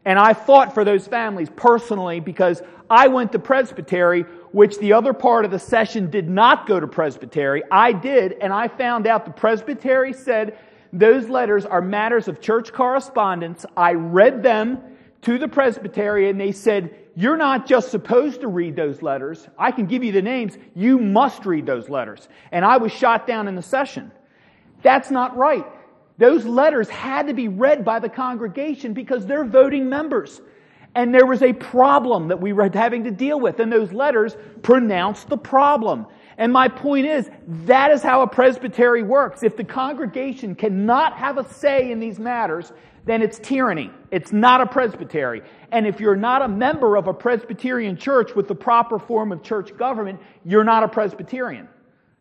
And 0.06 0.20
I 0.20 0.34
fought 0.34 0.74
for 0.74 0.84
those 0.84 1.08
families 1.08 1.50
personally 1.56 2.20
because 2.20 2.62
I 2.90 3.08
went 3.08 3.32
to 3.32 3.40
Presbytery, 3.40 4.24
which 4.52 4.78
the 4.80 4.94
other 4.94 5.14
part 5.14 5.46
of 5.46 5.52
the 5.52 5.60
session 5.60 6.10
did 6.10 6.30
not 6.30 6.68
go 6.68 6.80
to 6.80 6.88
Presbytery. 6.88 7.64
I 7.72 7.94
did, 7.94 8.34
and 8.34 8.52
I 8.52 8.68
found 8.68 9.08
out 9.08 9.26
the 9.26 9.32
Presbytery 9.32 10.14
said 10.14 10.58
those 10.92 11.30
letters 11.30 11.66
are 11.66 11.82
matters 11.82 12.28
of 12.28 12.42
church 12.42 12.72
correspondence. 12.72 13.66
I 13.76 13.94
read 13.94 14.44
them 14.44 14.82
to 15.24 15.38
the 15.38 15.48
Presbytery, 15.48 16.30
and 16.30 16.40
they 16.40 16.52
said, 16.52 16.96
you're 17.16 17.38
not 17.38 17.68
just 17.68 17.92
supposed 17.92 18.42
to 18.42 18.48
read 18.48 18.76
those 18.76 19.02
letters. 19.02 19.48
I 19.58 19.72
can 19.72 19.86
give 19.86 20.04
you 20.04 20.12
the 20.12 20.22
names. 20.22 20.58
You 20.76 20.98
must 20.98 21.46
read 21.46 21.66
those 21.66 21.90
letters. 21.90 22.28
And 22.52 22.66
I 22.66 22.78
was 22.78 22.92
shot 22.92 23.28
down 23.28 23.48
in 23.48 23.56
the 23.56 23.62
session. 23.62 24.12
That's 24.82 25.12
not 25.12 25.38
right. 25.38 25.66
Those 26.18 26.46
letters 26.46 26.90
had 26.90 27.28
to 27.28 27.34
be 27.34 27.48
read 27.48 27.86
by 27.86 28.00
the 28.00 28.10
congregation 28.10 28.94
because 28.94 29.26
they're 29.26 29.46
voting 29.46 29.90
members. 29.90 30.42
And 30.96 31.14
there 31.14 31.26
was 31.26 31.42
a 31.42 31.54
problem 31.54 32.28
that 32.28 32.40
we 32.40 32.54
were 32.54 32.70
having 32.72 33.04
to 33.06 33.12
deal 33.12 33.40
with, 33.40 33.60
and 33.60 33.72
those 33.72 33.92
letters 33.92 34.36
pronounced 34.62 35.30
the 35.30 35.38
problem. 35.38 36.06
And 36.38 36.52
my 36.52 36.68
point 36.68 37.06
is, 37.06 37.30
that 37.66 37.92
is 37.92 38.02
how 38.02 38.22
a 38.22 38.28
presbytery 38.28 39.04
works. 39.04 39.44
If 39.44 39.56
the 39.56 39.64
congregation 39.64 40.56
cannot 40.56 41.14
have 41.14 41.38
a 41.38 41.48
say 41.54 41.92
in 41.92 42.00
these 42.00 42.20
matters, 42.20 42.72
then 43.06 43.22
it's 43.22 43.40
tyranny. 43.40 43.92
It's 44.12 44.32
not 44.32 44.62
a 44.62 44.66
presbytery. 44.66 45.42
And 45.72 45.86
if 45.86 46.00
you're 46.00 46.16
not 46.16 46.42
a 46.42 46.48
member 46.48 46.96
of 46.96 47.08
a 47.08 47.14
Presbyterian 47.14 47.98
church 47.98 48.34
with 48.36 48.48
the 48.48 48.56
proper 48.56 48.98
form 48.98 49.32
of 49.32 49.44
church 49.44 49.76
government, 49.78 50.20
you're 50.46 50.64
not 50.64 50.84
a 50.84 50.88
Presbyterian. 50.88 51.68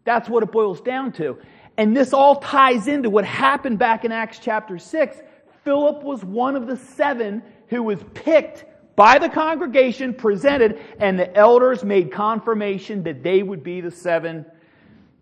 That's 0.04 0.28
what 0.28 0.42
it 0.42 0.50
boils 0.50 0.80
down 0.80 1.12
to. 1.12 1.38
And 1.76 1.96
this 1.96 2.12
all 2.12 2.36
ties 2.36 2.88
into 2.88 3.10
what 3.10 3.24
happened 3.24 3.78
back 3.78 4.04
in 4.04 4.12
Acts 4.12 4.40
chapter 4.40 4.78
6. 4.78 5.16
Philip 5.64 6.02
was 6.02 6.24
one 6.24 6.56
of 6.56 6.66
the 6.66 6.76
seven 6.76 7.42
who 7.68 7.82
was 7.84 8.00
picked 8.14 8.64
by 8.96 9.18
the 9.18 9.28
congregation, 9.28 10.12
presented, 10.12 10.80
and 10.98 11.18
the 11.18 11.34
elders 11.36 11.84
made 11.84 12.12
confirmation 12.12 13.04
that 13.04 13.22
they 13.22 13.42
would 13.42 13.62
be 13.62 13.80
the 13.80 13.90
seven. 13.90 14.44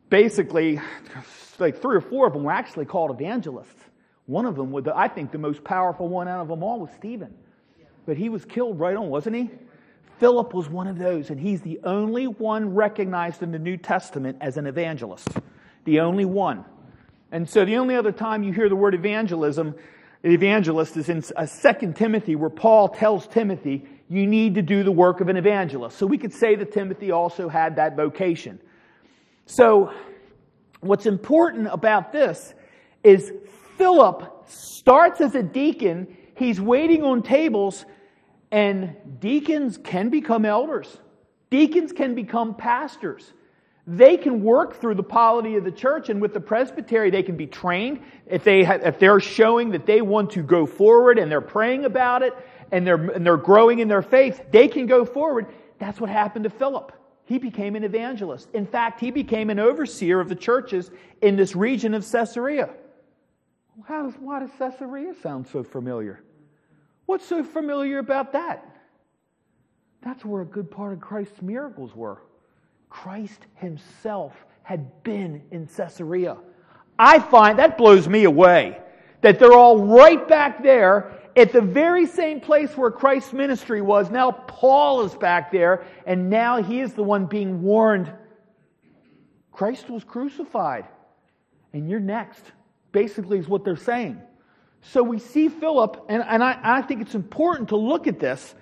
Basically, 0.08 0.80
like 1.58 1.80
three 1.80 1.96
or 1.96 2.00
four 2.00 2.26
of 2.26 2.32
them 2.32 2.42
were 2.42 2.52
actually 2.52 2.86
called 2.86 3.10
evangelists. 3.10 3.79
One 4.30 4.46
of 4.46 4.54
them, 4.54 4.72
I 4.94 5.08
think 5.08 5.32
the 5.32 5.38
most 5.38 5.64
powerful 5.64 6.06
one 6.06 6.28
out 6.28 6.40
of 6.40 6.46
them 6.46 6.62
all 6.62 6.78
was 6.78 6.90
Stephen. 6.96 7.34
But 8.06 8.16
he 8.16 8.28
was 8.28 8.44
killed 8.44 8.78
right 8.78 8.94
on, 8.94 9.08
wasn't 9.08 9.34
he? 9.34 9.50
Philip 10.20 10.54
was 10.54 10.68
one 10.68 10.86
of 10.86 10.98
those, 10.98 11.30
and 11.30 11.40
he's 11.40 11.62
the 11.62 11.80
only 11.82 12.28
one 12.28 12.72
recognized 12.72 13.42
in 13.42 13.50
the 13.50 13.58
New 13.58 13.76
Testament 13.76 14.38
as 14.40 14.56
an 14.56 14.68
evangelist. 14.68 15.26
The 15.84 15.98
only 15.98 16.26
one. 16.26 16.64
And 17.32 17.50
so 17.50 17.64
the 17.64 17.78
only 17.78 17.96
other 17.96 18.12
time 18.12 18.44
you 18.44 18.52
hear 18.52 18.68
the 18.68 18.76
word 18.76 18.94
evangelism, 18.94 19.74
evangelist 20.22 20.96
is 20.96 21.08
in 21.08 21.22
second 21.22 21.96
Timothy 21.96 22.36
where 22.36 22.50
Paul 22.50 22.86
tells 22.88 23.26
Timothy, 23.26 23.84
you 24.08 24.28
need 24.28 24.54
to 24.54 24.62
do 24.62 24.84
the 24.84 24.92
work 24.92 25.20
of 25.20 25.28
an 25.28 25.38
evangelist. 25.38 25.98
So 25.98 26.06
we 26.06 26.18
could 26.18 26.32
say 26.32 26.54
that 26.54 26.70
Timothy 26.70 27.10
also 27.10 27.48
had 27.48 27.74
that 27.76 27.96
vocation. 27.96 28.60
So 29.46 29.92
what's 30.78 31.06
important 31.06 31.66
about 31.66 32.12
this 32.12 32.54
is 33.02 33.32
Philip 33.80 34.44
starts 34.46 35.22
as 35.22 35.34
a 35.34 35.42
deacon, 35.42 36.14
he's 36.36 36.60
waiting 36.60 37.02
on 37.02 37.22
tables, 37.22 37.86
and 38.50 38.94
deacons 39.20 39.78
can 39.78 40.10
become 40.10 40.44
elders. 40.44 40.98
Deacons 41.48 41.90
can 41.90 42.14
become 42.14 42.54
pastors. 42.54 43.32
They 43.86 44.18
can 44.18 44.42
work 44.42 44.78
through 44.78 44.96
the 44.96 45.02
polity 45.02 45.56
of 45.56 45.64
the 45.64 45.72
church, 45.72 46.10
and 46.10 46.20
with 46.20 46.34
the 46.34 46.40
presbytery, 46.40 47.08
they 47.08 47.22
can 47.22 47.38
be 47.38 47.46
trained. 47.46 48.02
If, 48.26 48.44
they 48.44 48.64
have, 48.64 48.82
if 48.82 48.98
they're 48.98 49.18
showing 49.18 49.70
that 49.70 49.86
they 49.86 50.02
want 50.02 50.30
to 50.32 50.42
go 50.42 50.66
forward 50.66 51.18
and 51.18 51.32
they're 51.32 51.40
praying 51.40 51.86
about 51.86 52.22
it 52.22 52.34
and 52.72 52.86
they're, 52.86 53.02
and 53.12 53.24
they're 53.24 53.38
growing 53.38 53.78
in 53.78 53.88
their 53.88 54.02
faith, 54.02 54.42
they 54.50 54.68
can 54.68 54.84
go 54.84 55.06
forward. 55.06 55.46
That's 55.78 55.98
what 55.98 56.10
happened 56.10 56.42
to 56.42 56.50
Philip. 56.50 56.92
He 57.24 57.38
became 57.38 57.76
an 57.76 57.84
evangelist. 57.84 58.50
In 58.52 58.66
fact, 58.66 59.00
he 59.00 59.10
became 59.10 59.48
an 59.48 59.58
overseer 59.58 60.20
of 60.20 60.28
the 60.28 60.34
churches 60.34 60.90
in 61.22 61.34
this 61.34 61.56
region 61.56 61.94
of 61.94 62.06
Caesarea. 62.06 62.68
How 63.84 64.02
does, 64.02 64.14
why 64.14 64.40
does 64.40 64.50
Caesarea 64.58 65.14
sound 65.22 65.46
so 65.46 65.62
familiar? 65.62 66.22
What's 67.06 67.26
so 67.26 67.42
familiar 67.42 67.98
about 67.98 68.32
that? 68.32 68.66
That's 70.02 70.24
where 70.24 70.42
a 70.42 70.46
good 70.46 70.70
part 70.70 70.92
of 70.92 71.00
Christ's 71.00 71.42
miracles 71.42 71.94
were. 71.94 72.22
Christ 72.88 73.46
himself 73.54 74.34
had 74.62 75.02
been 75.02 75.42
in 75.50 75.66
Caesarea. 75.66 76.36
I 76.98 77.18
find 77.18 77.58
that 77.58 77.78
blows 77.78 78.08
me 78.08 78.24
away 78.24 78.80
that 79.22 79.38
they're 79.38 79.52
all 79.52 79.78
right 79.78 80.26
back 80.28 80.62
there 80.62 81.12
at 81.36 81.52
the 81.52 81.60
very 81.60 82.06
same 82.06 82.40
place 82.40 82.76
where 82.76 82.90
Christ's 82.90 83.32
ministry 83.32 83.82
was. 83.82 84.10
Now 84.10 84.30
Paul 84.30 85.02
is 85.02 85.14
back 85.14 85.52
there, 85.52 85.84
and 86.06 86.30
now 86.30 86.62
he 86.62 86.80
is 86.80 86.94
the 86.94 87.02
one 87.02 87.26
being 87.26 87.62
warned 87.62 88.12
Christ 89.52 89.90
was 89.90 90.04
crucified, 90.04 90.86
and 91.74 91.86
you're 91.90 92.00
next. 92.00 92.42
Basically, 92.92 93.38
is 93.38 93.48
what 93.48 93.64
they're 93.64 93.76
saying. 93.76 94.20
So 94.82 95.02
we 95.02 95.18
see 95.18 95.48
Philip, 95.48 96.06
and, 96.08 96.22
and 96.22 96.42
I, 96.42 96.58
I 96.62 96.82
think 96.82 97.02
it's 97.02 97.14
important 97.14 97.68
to 97.70 97.76
look 97.76 98.06
at 98.06 98.18
this 98.18 98.54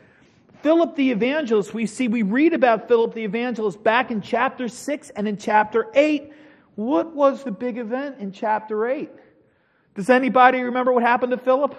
Philip 0.62 0.96
the 0.96 1.10
evangelist, 1.12 1.72
we 1.72 1.86
see, 1.86 2.08
we 2.08 2.22
read 2.22 2.52
about 2.52 2.88
Philip 2.88 3.14
the 3.14 3.22
evangelist 3.22 3.82
back 3.82 4.10
in 4.10 4.20
chapter 4.20 4.68
6 4.68 5.10
and 5.10 5.28
in 5.28 5.36
chapter 5.36 5.86
8. 5.94 6.32
What 6.74 7.14
was 7.14 7.44
the 7.44 7.52
big 7.52 7.78
event 7.78 8.16
in 8.18 8.32
chapter 8.32 8.86
8? 8.86 9.10
Does 9.94 10.10
anybody 10.10 10.60
remember 10.62 10.92
what 10.92 11.02
happened 11.02 11.30
to 11.30 11.38
Philip? 11.38 11.76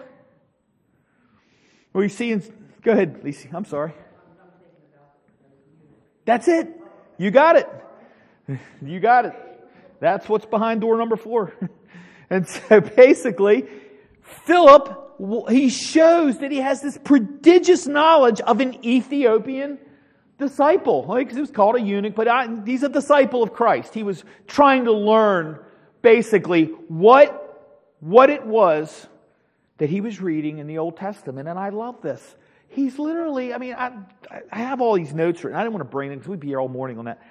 We 1.92 2.08
see 2.08 2.32
in, 2.32 2.44
go 2.82 2.92
ahead, 2.94 3.22
Lisa. 3.24 3.50
I'm 3.54 3.66
sorry. 3.66 3.94
That's 6.26 6.48
it. 6.48 6.70
You 7.18 7.32
got 7.32 7.56
it. 7.58 7.70
You 8.82 9.00
got 9.00 9.26
it. 9.26 9.36
That's 10.00 10.28
what's 10.28 10.46
behind 10.46 10.82
door 10.82 10.98
number 10.98 11.16
four. 11.16 11.54
And 12.30 12.48
so 12.70 12.82
basically, 12.82 13.66
Philip 14.22 15.00
he 15.50 15.70
shows 15.70 16.38
that 16.40 16.52
he 16.52 16.60
has 16.60 16.82
this 16.82 16.98
prodigious 16.98 17.88
knowledge 17.88 18.40
of 18.42 18.62
an 18.62 18.86
Ethiopian 18.86 19.78
disciple. 20.38 21.06
Like 21.06 21.32
he 21.32 21.40
was 21.40 21.52
called 21.52 21.76
a 21.76 21.82
eunuch, 21.82 22.16
but 22.16 22.28
I, 22.28 22.48
he's 22.66 22.84
a 22.84 22.90
disciple 22.90 23.44
of 23.44 23.54
Christ. 23.54 23.94
He 23.94 24.04
was 24.04 24.24
trying 24.48 24.86
to 24.86 24.94
learn 24.94 25.60
basically 26.02 26.66
what, 26.88 27.92
what 28.00 28.30
it 28.30 28.46
was 28.46 29.08
that 29.78 29.90
he 29.90 30.00
was 30.00 30.22
reading 30.22 30.60
in 30.60 30.68
the 30.68 30.78
Old 30.78 30.96
Testament. 30.96 31.50
And 31.50 31.60
I 31.60 31.70
love 31.70 32.02
this. 32.02 32.36
He's 32.70 32.98
literally, 32.98 33.54
I 33.54 33.58
mean, 33.58 33.74
I, 33.74 33.92
I 34.52 34.60
have 34.60 34.80
all 34.80 34.96
these 34.96 35.14
notes 35.14 35.44
written. 35.44 35.60
I 35.60 35.64
didn't 35.64 35.74
want 35.74 35.86
to 35.86 35.92
bring 35.92 36.10
them 36.12 36.20
because 36.20 36.30
we'd 36.30 36.40
be 36.40 36.48
here 36.48 36.62
all 36.62 36.70
morning 36.70 36.98
on 36.98 37.06
that. 37.06 37.22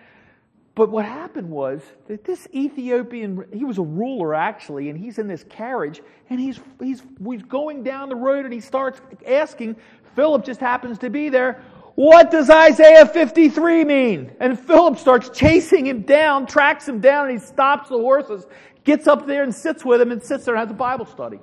But 0.78 0.90
what 0.90 1.04
happened 1.04 1.50
was 1.50 1.82
that 2.06 2.22
this 2.22 2.46
Ethiopian, 2.54 3.46
he 3.52 3.64
was 3.64 3.78
a 3.78 3.82
ruler 3.82 4.32
actually, 4.32 4.90
and 4.90 4.96
he's 4.96 5.18
in 5.18 5.26
this 5.26 5.44
carriage, 5.48 6.00
and 6.30 6.38
he's, 6.38 6.60
he's, 6.80 7.02
he's 7.20 7.42
going 7.42 7.82
down 7.82 8.08
the 8.08 8.14
road, 8.14 8.44
and 8.44 8.54
he 8.54 8.60
starts 8.60 9.00
asking, 9.26 9.74
Philip 10.14 10.44
just 10.44 10.60
happens 10.60 10.98
to 10.98 11.10
be 11.10 11.30
there, 11.30 11.64
what 11.96 12.30
does 12.30 12.48
Isaiah 12.48 13.06
53 13.06 13.86
mean? 13.86 14.30
And 14.38 14.56
Philip 14.56 14.98
starts 14.98 15.36
chasing 15.36 15.84
him 15.84 16.02
down, 16.02 16.46
tracks 16.46 16.86
him 16.86 17.00
down, 17.00 17.28
and 17.28 17.40
he 17.40 17.44
stops 17.44 17.88
the 17.88 17.98
horses, 17.98 18.46
gets 18.84 19.08
up 19.08 19.26
there 19.26 19.42
and 19.42 19.52
sits 19.52 19.84
with 19.84 20.00
him, 20.00 20.12
and 20.12 20.22
sits 20.22 20.44
there 20.44 20.54
and 20.54 20.60
has 20.60 20.70
a 20.70 20.78
Bible 20.78 21.06
study. 21.06 21.40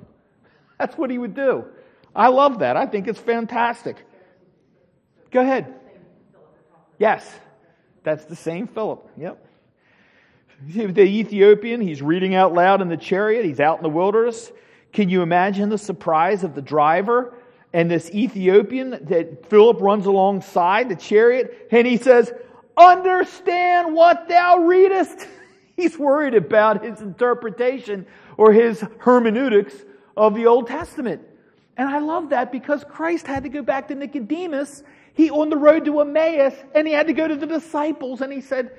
That's 0.78 0.96
what 0.96 1.10
he 1.10 1.18
would 1.18 1.34
do. 1.34 1.66
I 2.14 2.28
love 2.28 2.60
that. 2.60 2.78
I 2.78 2.86
think 2.86 3.06
it's 3.06 3.20
fantastic. 3.20 3.98
Go 5.30 5.42
ahead. 5.42 5.74
Yes. 6.98 7.30
That's 8.06 8.24
the 8.24 8.36
same 8.36 8.68
Philip. 8.68 9.04
Yep. 9.16 9.44
The 10.68 11.02
Ethiopian, 11.02 11.80
he's 11.80 12.00
reading 12.00 12.36
out 12.36 12.54
loud 12.54 12.80
in 12.80 12.88
the 12.88 12.96
chariot. 12.96 13.44
He's 13.44 13.58
out 13.58 13.78
in 13.78 13.82
the 13.82 13.88
wilderness. 13.88 14.52
Can 14.92 15.08
you 15.08 15.22
imagine 15.22 15.70
the 15.70 15.76
surprise 15.76 16.44
of 16.44 16.54
the 16.54 16.62
driver 16.62 17.34
and 17.72 17.90
this 17.90 18.08
Ethiopian 18.12 18.90
that 19.06 19.50
Philip 19.50 19.80
runs 19.80 20.06
alongside 20.06 20.88
the 20.88 20.94
chariot 20.94 21.66
and 21.72 21.84
he 21.84 21.96
says, 21.96 22.32
Understand 22.76 23.92
what 23.92 24.28
thou 24.28 24.58
readest. 24.58 25.26
He's 25.76 25.98
worried 25.98 26.34
about 26.34 26.84
his 26.84 27.00
interpretation 27.00 28.06
or 28.36 28.52
his 28.52 28.84
hermeneutics 28.98 29.74
of 30.16 30.36
the 30.36 30.46
Old 30.46 30.68
Testament. 30.68 31.22
And 31.76 31.88
I 31.88 31.98
love 31.98 32.30
that 32.30 32.52
because 32.52 32.84
Christ 32.84 33.26
had 33.26 33.42
to 33.42 33.48
go 33.48 33.62
back 33.62 33.88
to 33.88 33.96
Nicodemus 33.96 34.84
he 35.16 35.30
on 35.30 35.48
the 35.48 35.56
road 35.56 35.86
to 35.86 36.00
Emmaus 36.00 36.52
and 36.74 36.86
he 36.86 36.92
had 36.92 37.06
to 37.06 37.14
go 37.14 37.26
to 37.26 37.34
the 37.34 37.46
disciples 37.46 38.20
and 38.20 38.30
he 38.30 38.42
said, 38.42 38.70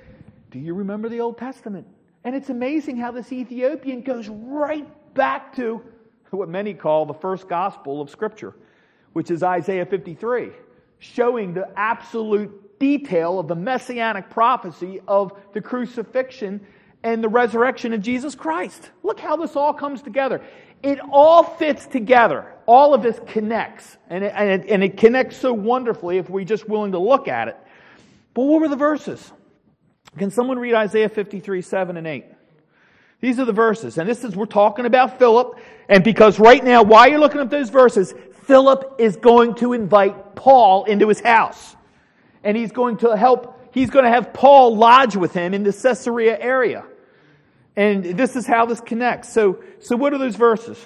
Do 0.52 0.60
you 0.60 0.76
remember 0.76 1.10
the 1.10 1.20
Old 1.20 1.38
Testament? 1.38 1.88
And 2.24 2.36
it's 2.36 2.50
amazing 2.50 2.98
how 2.98 3.12
this 3.12 3.32
Ethiopian 3.32 4.02
goes 4.02 4.30
right 4.30 4.88
back 5.16 5.56
to 5.56 5.82
what 6.30 6.48
many 6.48 6.76
call 6.76 7.08
the 7.08 7.14
first 7.14 7.50
gospel 7.50 8.02
of 8.02 8.10
Scripture, 8.10 8.54
which 9.14 9.32
is 9.32 9.42
Isaiah 9.42 9.86
53, 9.86 10.52
showing 11.00 11.54
the 11.54 11.68
absolute 11.76 12.80
detail 12.80 13.40
of 13.40 13.48
the 13.48 13.56
messianic 13.56 14.30
prophecy 14.30 15.02
of 15.08 15.34
the 15.54 15.62
crucifixion 15.62 16.66
and 17.02 17.24
the 17.24 17.30
resurrection 17.30 17.94
of 17.94 18.02
Jesus 18.02 18.36
Christ. 18.36 18.92
Look 19.02 19.20
how 19.20 19.38
this 19.38 19.56
all 19.56 19.74
comes 19.74 20.04
together. 20.04 20.42
It 20.84 21.00
all 21.12 21.44
fits 21.44 21.88
together. 21.88 22.54
All 22.68 22.94
of 22.94 23.02
this 23.02 23.20
connects. 23.28 23.98
And 24.10 24.24
it, 24.24 24.34
and, 24.36 24.50
it, 24.50 24.70
and 24.70 24.84
it 24.84 24.98
connects 24.98 25.38
so 25.38 25.54
wonderfully 25.54 26.18
if 26.18 26.30
we're 26.30 26.46
just 26.46 26.70
willing 26.70 26.92
to 26.92 27.00
look 27.00 27.28
at 27.28 27.48
it. 27.48 27.58
But 28.34 28.44
what 28.44 28.62
were 28.62 28.68
the 28.68 28.76
verses? 28.76 29.32
Can 30.18 30.30
someone 30.30 30.60
read 30.60 30.76
Isaiah 30.76 31.10
53, 31.10 31.62
7 31.62 31.98
and 31.98 32.06
8? 32.06 32.26
These 33.20 33.40
are 33.40 33.46
the 33.46 33.54
verses. 33.54 33.98
And 33.98 34.08
this 34.08 34.24
is, 34.24 34.36
we're 34.36 34.46
talking 34.46 34.86
about 34.86 35.18
Philip. 35.18 35.58
And 35.90 36.04
because 36.04 36.40
right 36.40 36.64
now, 36.64 36.84
while 36.84 37.10
you're 37.10 37.20
looking 37.20 37.42
at 37.42 37.50
those 37.50 37.70
verses, 37.70 38.14
Philip 38.44 38.96
is 39.00 39.16
going 39.16 39.56
to 39.56 39.74
invite 39.74 40.36
Paul 40.36 40.86
into 40.86 41.08
his 41.08 41.20
house. 41.20 41.76
And 42.44 42.56
he's 42.56 42.72
going 42.72 42.98
to 42.98 43.16
help, 43.18 43.70
he's 43.74 43.90
going 43.90 44.06
to 44.06 44.12
have 44.12 44.34
Paul 44.34 44.76
lodge 44.76 45.16
with 45.16 45.34
him 45.34 45.54
in 45.54 45.64
the 45.64 45.74
Caesarea 45.74 46.38
area. 46.40 46.84
And 47.76 48.04
this 48.04 48.36
is 48.36 48.46
how 48.46 48.66
this 48.66 48.82
connects. 48.82 49.32
So, 49.32 49.64
so 49.80 49.96
what 49.96 50.14
are 50.14 50.18
those 50.18 50.36
verses? 50.36 50.78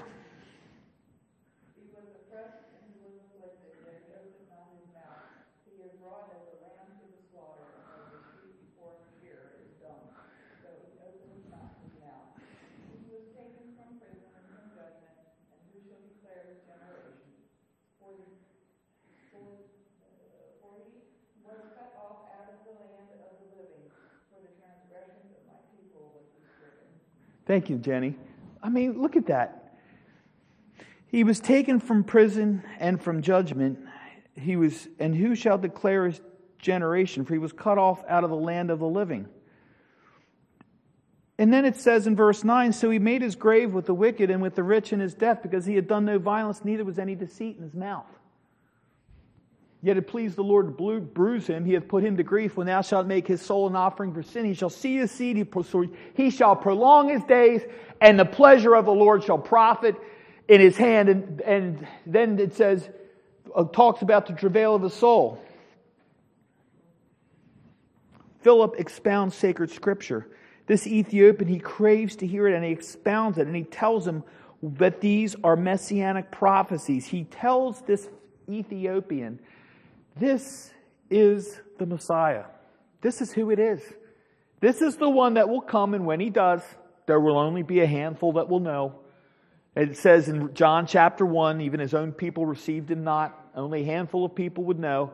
Thank 27.45 27.69
you, 27.69 27.77
Jenny. 27.77 28.15
I 28.61 28.69
mean, 28.69 29.01
look 29.01 29.15
at 29.15 29.27
that. 29.27 29.73
He 31.07 31.23
was 31.23 31.39
taken 31.39 31.79
from 31.79 32.03
prison 32.03 32.63
and 32.79 33.01
from 33.01 33.21
judgment. 33.21 33.79
He 34.35 34.55
was, 34.55 34.87
and 34.99 35.15
who 35.15 35.35
shall 35.35 35.57
declare 35.57 36.05
his 36.05 36.21
generation? 36.57 37.25
For 37.25 37.33
he 37.33 37.39
was 37.39 37.51
cut 37.51 37.77
off 37.77 38.03
out 38.07 38.23
of 38.23 38.29
the 38.29 38.35
land 38.35 38.71
of 38.71 38.79
the 38.79 38.87
living. 38.87 39.27
And 41.37 41.51
then 41.51 41.65
it 41.65 41.75
says 41.75 42.07
in 42.07 42.15
verse 42.15 42.43
9 42.43 42.71
So 42.71 42.89
he 42.89 42.99
made 42.99 43.21
his 43.21 43.35
grave 43.35 43.73
with 43.73 43.87
the 43.87 43.93
wicked 43.93 44.29
and 44.29 44.41
with 44.41 44.55
the 44.55 44.63
rich 44.63 44.93
in 44.93 44.99
his 44.99 45.13
death, 45.13 45.41
because 45.41 45.65
he 45.65 45.75
had 45.75 45.87
done 45.87 46.05
no 46.05 46.19
violence, 46.19 46.63
neither 46.63 46.85
was 46.85 46.99
any 46.99 47.15
deceit 47.15 47.57
in 47.57 47.63
his 47.63 47.73
mouth. 47.73 48.05
Yet 49.83 49.97
it 49.97 50.07
pleased 50.07 50.35
the 50.35 50.43
Lord 50.43 50.77
to 50.77 50.99
bruise 50.99 51.47
him. 51.47 51.65
He 51.65 51.73
hath 51.73 51.87
put 51.87 52.03
him 52.03 52.17
to 52.17 52.23
grief. 52.23 52.55
When 52.55 52.67
thou 52.67 52.81
shalt 52.81 53.07
make 53.07 53.27
his 53.27 53.41
soul 53.41 53.67
an 53.67 53.75
offering 53.75 54.13
for 54.13 54.21
sin, 54.21 54.45
he 54.45 54.53
shall 54.53 54.69
see 54.69 54.97
his 54.97 55.09
seed. 55.09 55.47
He 56.13 56.29
shall 56.29 56.55
prolong 56.55 57.09
his 57.09 57.23
days, 57.23 57.61
and 57.99 58.19
the 58.19 58.25
pleasure 58.25 58.75
of 58.75 58.85
the 58.85 58.93
Lord 58.93 59.23
shall 59.23 59.39
profit. 59.39 59.95
in 60.47 60.59
his 60.59 60.75
hand, 60.75 61.07
and, 61.07 61.41
and 61.41 61.87
then 62.05 62.37
it 62.37 62.53
says, 62.53 62.89
uh, 63.55 63.63
talks 63.63 64.01
about 64.01 64.27
the 64.27 64.33
travail 64.33 64.75
of 64.75 64.81
the 64.81 64.89
soul. 64.89 65.41
Philip 68.41 68.75
expounds 68.77 69.35
sacred 69.35 69.71
scripture. 69.71 70.27
This 70.67 70.87
Ethiopian, 70.87 71.49
he 71.49 71.59
craves 71.59 72.15
to 72.17 72.27
hear 72.27 72.47
it 72.47 72.55
and 72.55 72.63
he 72.63 72.71
expounds 72.71 73.37
it 73.37 73.47
and 73.47 73.55
he 73.55 73.63
tells 73.63 74.07
him 74.07 74.23
that 74.61 75.01
these 75.01 75.35
are 75.43 75.55
messianic 75.55 76.31
prophecies. 76.31 77.05
He 77.05 77.25
tells 77.25 77.81
this 77.81 78.09
Ethiopian, 78.49 79.39
this 80.21 80.71
is 81.09 81.59
the 81.79 81.85
Messiah. 81.85 82.45
This 83.01 83.21
is 83.21 83.33
who 83.33 83.49
it 83.49 83.59
is. 83.59 83.81
This 84.59 84.81
is 84.81 84.95
the 84.95 85.09
one 85.09 85.33
that 85.33 85.49
will 85.49 85.61
come, 85.61 85.95
and 85.95 86.05
when 86.05 86.19
he 86.19 86.29
does, 86.29 86.61
there 87.07 87.19
will 87.19 87.37
only 87.37 87.63
be 87.63 87.79
a 87.79 87.87
handful 87.87 88.33
that 88.33 88.47
will 88.47 88.59
know. 88.59 88.99
It 89.75 89.97
says 89.97 90.29
in 90.29 90.53
John 90.53 90.85
chapter 90.85 91.25
1, 91.25 91.61
even 91.61 91.79
his 91.79 91.95
own 91.95 92.11
people 92.11 92.45
received 92.45 92.91
him 92.91 93.03
not. 93.03 93.37
Only 93.55 93.81
a 93.81 93.85
handful 93.85 94.23
of 94.23 94.35
people 94.35 94.65
would 94.65 94.79
know. 94.79 95.11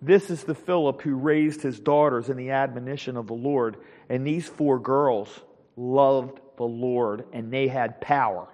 This 0.00 0.30
is 0.30 0.42
the 0.42 0.54
Philip 0.54 1.00
who 1.02 1.14
raised 1.14 1.62
his 1.62 1.78
daughters 1.78 2.28
in 2.28 2.36
the 2.36 2.50
admonition 2.50 3.16
of 3.16 3.28
the 3.28 3.34
Lord. 3.34 3.76
And 4.08 4.26
these 4.26 4.48
four 4.48 4.80
girls 4.80 5.28
loved 5.76 6.40
the 6.56 6.64
Lord 6.64 7.26
and 7.32 7.52
they 7.52 7.68
had 7.68 8.00
power. 8.00 8.48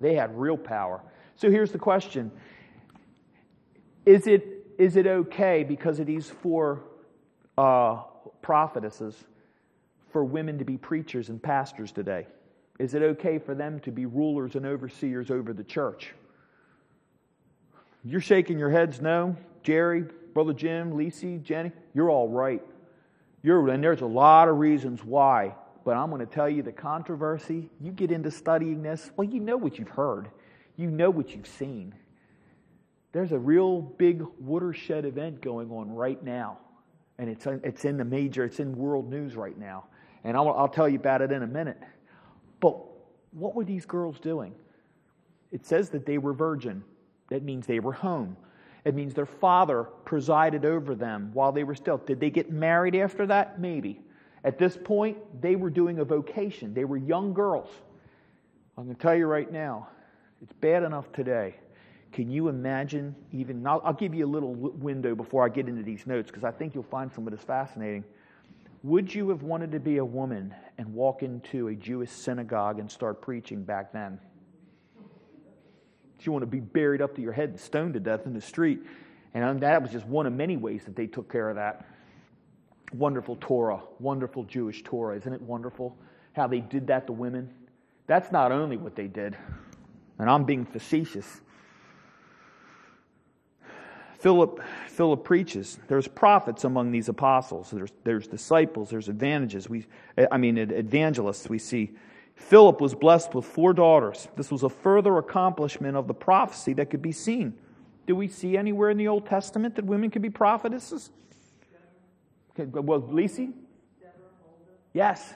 They 0.00 0.14
had 0.14 0.36
real 0.36 0.56
power. 0.56 1.00
So 1.36 1.50
here's 1.50 1.70
the 1.70 1.78
question 1.78 2.32
Is 4.04 4.26
it, 4.26 4.57
is 4.78 4.96
it 4.96 5.06
okay 5.06 5.64
because 5.64 5.98
of 5.98 6.06
these 6.06 6.30
four 6.30 6.80
uh, 7.58 8.02
prophetesses 8.40 9.16
for 10.12 10.24
women 10.24 10.58
to 10.58 10.64
be 10.64 10.78
preachers 10.78 11.28
and 11.28 11.42
pastors 11.42 11.92
today? 11.92 12.26
Is 12.78 12.94
it 12.94 13.02
okay 13.02 13.38
for 13.38 13.54
them 13.54 13.80
to 13.80 13.90
be 13.90 14.06
rulers 14.06 14.54
and 14.54 14.64
overseers 14.64 15.30
over 15.30 15.52
the 15.52 15.64
church? 15.64 16.14
You're 18.04 18.20
shaking 18.20 18.58
your 18.58 18.70
heads 18.70 19.00
no. 19.00 19.36
Jerry, 19.64 20.04
Brother 20.32 20.52
Jim, 20.52 20.92
Lisi, 20.92 21.42
Jenny, 21.42 21.72
you're 21.92 22.08
all 22.08 22.28
right. 22.28 22.62
You're, 23.42 23.68
and 23.68 23.82
there's 23.82 24.00
a 24.00 24.06
lot 24.06 24.48
of 24.48 24.58
reasons 24.58 25.04
why. 25.04 25.54
But 25.84 25.96
I'm 25.96 26.10
going 26.10 26.24
to 26.24 26.32
tell 26.32 26.48
you 26.48 26.62
the 26.62 26.72
controversy. 26.72 27.68
You 27.80 27.90
get 27.90 28.12
into 28.12 28.30
studying 28.30 28.82
this, 28.82 29.10
well, 29.16 29.28
you 29.28 29.40
know 29.40 29.56
what 29.56 29.78
you've 29.78 29.88
heard, 29.88 30.28
you 30.76 30.88
know 30.88 31.10
what 31.10 31.34
you've 31.34 31.48
seen. 31.48 31.94
There's 33.12 33.32
a 33.32 33.38
real 33.38 33.80
big 33.80 34.22
watershed 34.38 35.04
event 35.04 35.40
going 35.40 35.70
on 35.70 35.90
right 35.90 36.22
now. 36.22 36.58
And 37.18 37.28
it's, 37.28 37.46
it's 37.46 37.84
in 37.84 37.96
the 37.96 38.04
major, 38.04 38.44
it's 38.44 38.60
in 38.60 38.76
world 38.76 39.10
news 39.10 39.34
right 39.34 39.58
now. 39.58 39.84
And 40.24 40.36
I'll, 40.36 40.50
I'll 40.50 40.68
tell 40.68 40.88
you 40.88 40.98
about 40.98 41.22
it 41.22 41.32
in 41.32 41.42
a 41.42 41.46
minute. 41.46 41.82
But 42.60 42.76
what 43.32 43.54
were 43.54 43.64
these 43.64 43.86
girls 43.86 44.20
doing? 44.20 44.54
It 45.50 45.64
says 45.64 45.88
that 45.90 46.06
they 46.06 46.18
were 46.18 46.32
virgin. 46.32 46.84
That 47.30 47.42
means 47.42 47.66
they 47.66 47.80
were 47.80 47.92
home. 47.92 48.36
It 48.84 48.94
means 48.94 49.14
their 49.14 49.26
father 49.26 49.84
presided 50.04 50.64
over 50.64 50.94
them 50.94 51.30
while 51.32 51.52
they 51.52 51.64
were 51.64 51.74
still. 51.74 51.98
Did 51.98 52.20
they 52.20 52.30
get 52.30 52.50
married 52.50 52.94
after 52.94 53.26
that? 53.26 53.60
Maybe. 53.60 54.00
At 54.44 54.58
this 54.58 54.78
point, 54.82 55.18
they 55.42 55.56
were 55.56 55.70
doing 55.70 55.98
a 55.98 56.04
vocation. 56.04 56.72
They 56.72 56.84
were 56.84 56.96
young 56.96 57.34
girls. 57.34 57.68
I'm 58.76 58.84
going 58.84 58.96
to 58.96 59.02
tell 59.02 59.16
you 59.16 59.26
right 59.26 59.50
now, 59.50 59.88
it's 60.40 60.52
bad 60.52 60.84
enough 60.84 61.10
today. 61.12 61.56
Can 62.12 62.30
you 62.30 62.48
imagine 62.48 63.14
even? 63.32 63.66
I'll, 63.66 63.82
I'll 63.84 63.92
give 63.92 64.14
you 64.14 64.24
a 64.24 64.30
little 64.30 64.54
window 64.54 65.14
before 65.14 65.44
I 65.44 65.48
get 65.48 65.68
into 65.68 65.82
these 65.82 66.06
notes 66.06 66.30
because 66.30 66.44
I 66.44 66.50
think 66.50 66.74
you'll 66.74 66.84
find 66.84 67.12
some 67.12 67.26
of 67.26 67.32
this 67.32 67.42
fascinating. 67.42 68.04
Would 68.82 69.14
you 69.14 69.28
have 69.30 69.42
wanted 69.42 69.72
to 69.72 69.80
be 69.80 69.98
a 69.98 70.04
woman 70.04 70.54
and 70.78 70.94
walk 70.94 71.22
into 71.22 71.68
a 71.68 71.74
Jewish 71.74 72.10
synagogue 72.10 72.78
and 72.78 72.90
start 72.90 73.20
preaching 73.20 73.64
back 73.64 73.92
then? 73.92 74.20
You 76.20 76.32
want 76.32 76.42
to 76.42 76.46
be 76.46 76.60
buried 76.60 77.00
up 77.00 77.14
to 77.14 77.22
your 77.22 77.32
head 77.32 77.50
and 77.50 77.60
stoned 77.60 77.94
to 77.94 78.00
death 78.00 78.26
in 78.26 78.34
the 78.34 78.40
street. 78.40 78.80
And 79.34 79.44
um, 79.44 79.58
that 79.60 79.80
was 79.80 79.92
just 79.92 80.06
one 80.06 80.26
of 80.26 80.32
many 80.32 80.56
ways 80.56 80.84
that 80.84 80.96
they 80.96 81.06
took 81.06 81.30
care 81.30 81.48
of 81.48 81.56
that. 81.56 81.86
Wonderful 82.92 83.36
Torah, 83.40 83.80
wonderful 83.98 84.44
Jewish 84.44 84.82
Torah. 84.82 85.16
Isn't 85.16 85.32
it 85.32 85.42
wonderful 85.42 85.96
how 86.32 86.46
they 86.46 86.60
did 86.60 86.88
that 86.88 87.06
to 87.06 87.12
women? 87.12 87.50
That's 88.06 88.32
not 88.32 88.52
only 88.52 88.76
what 88.76 88.96
they 88.96 89.06
did, 89.06 89.36
and 90.18 90.28
I'm 90.28 90.44
being 90.44 90.64
facetious. 90.64 91.40
Philip, 94.18 94.60
Philip 94.88 95.22
preaches. 95.22 95.78
There's 95.86 96.08
prophets 96.08 96.64
among 96.64 96.90
these 96.90 97.08
apostles. 97.08 97.70
There's, 97.70 97.92
there's 98.02 98.26
disciples. 98.26 98.90
There's 98.90 99.08
advantages. 99.08 99.68
We, 99.68 99.86
I 100.30 100.36
mean, 100.36 100.58
evangelists. 100.58 101.48
We 101.48 101.58
see 101.58 101.92
Philip 102.34 102.80
was 102.80 102.94
blessed 102.94 103.34
with 103.34 103.44
four 103.44 103.72
daughters. 103.72 104.26
This 104.36 104.50
was 104.50 104.64
a 104.64 104.68
further 104.68 105.18
accomplishment 105.18 105.96
of 105.96 106.08
the 106.08 106.14
prophecy 106.14 106.72
that 106.74 106.90
could 106.90 107.02
be 107.02 107.12
seen. 107.12 107.54
Do 108.06 108.16
we 108.16 108.26
see 108.26 108.56
anywhere 108.56 108.90
in 108.90 108.96
the 108.96 109.06
Old 109.06 109.26
Testament 109.26 109.76
that 109.76 109.84
women 109.84 110.10
could 110.10 110.22
be 110.22 110.30
prophetesses? 110.30 111.10
Well, 112.56 113.02
Lisi? 113.02 113.52
Yes. 114.94 115.34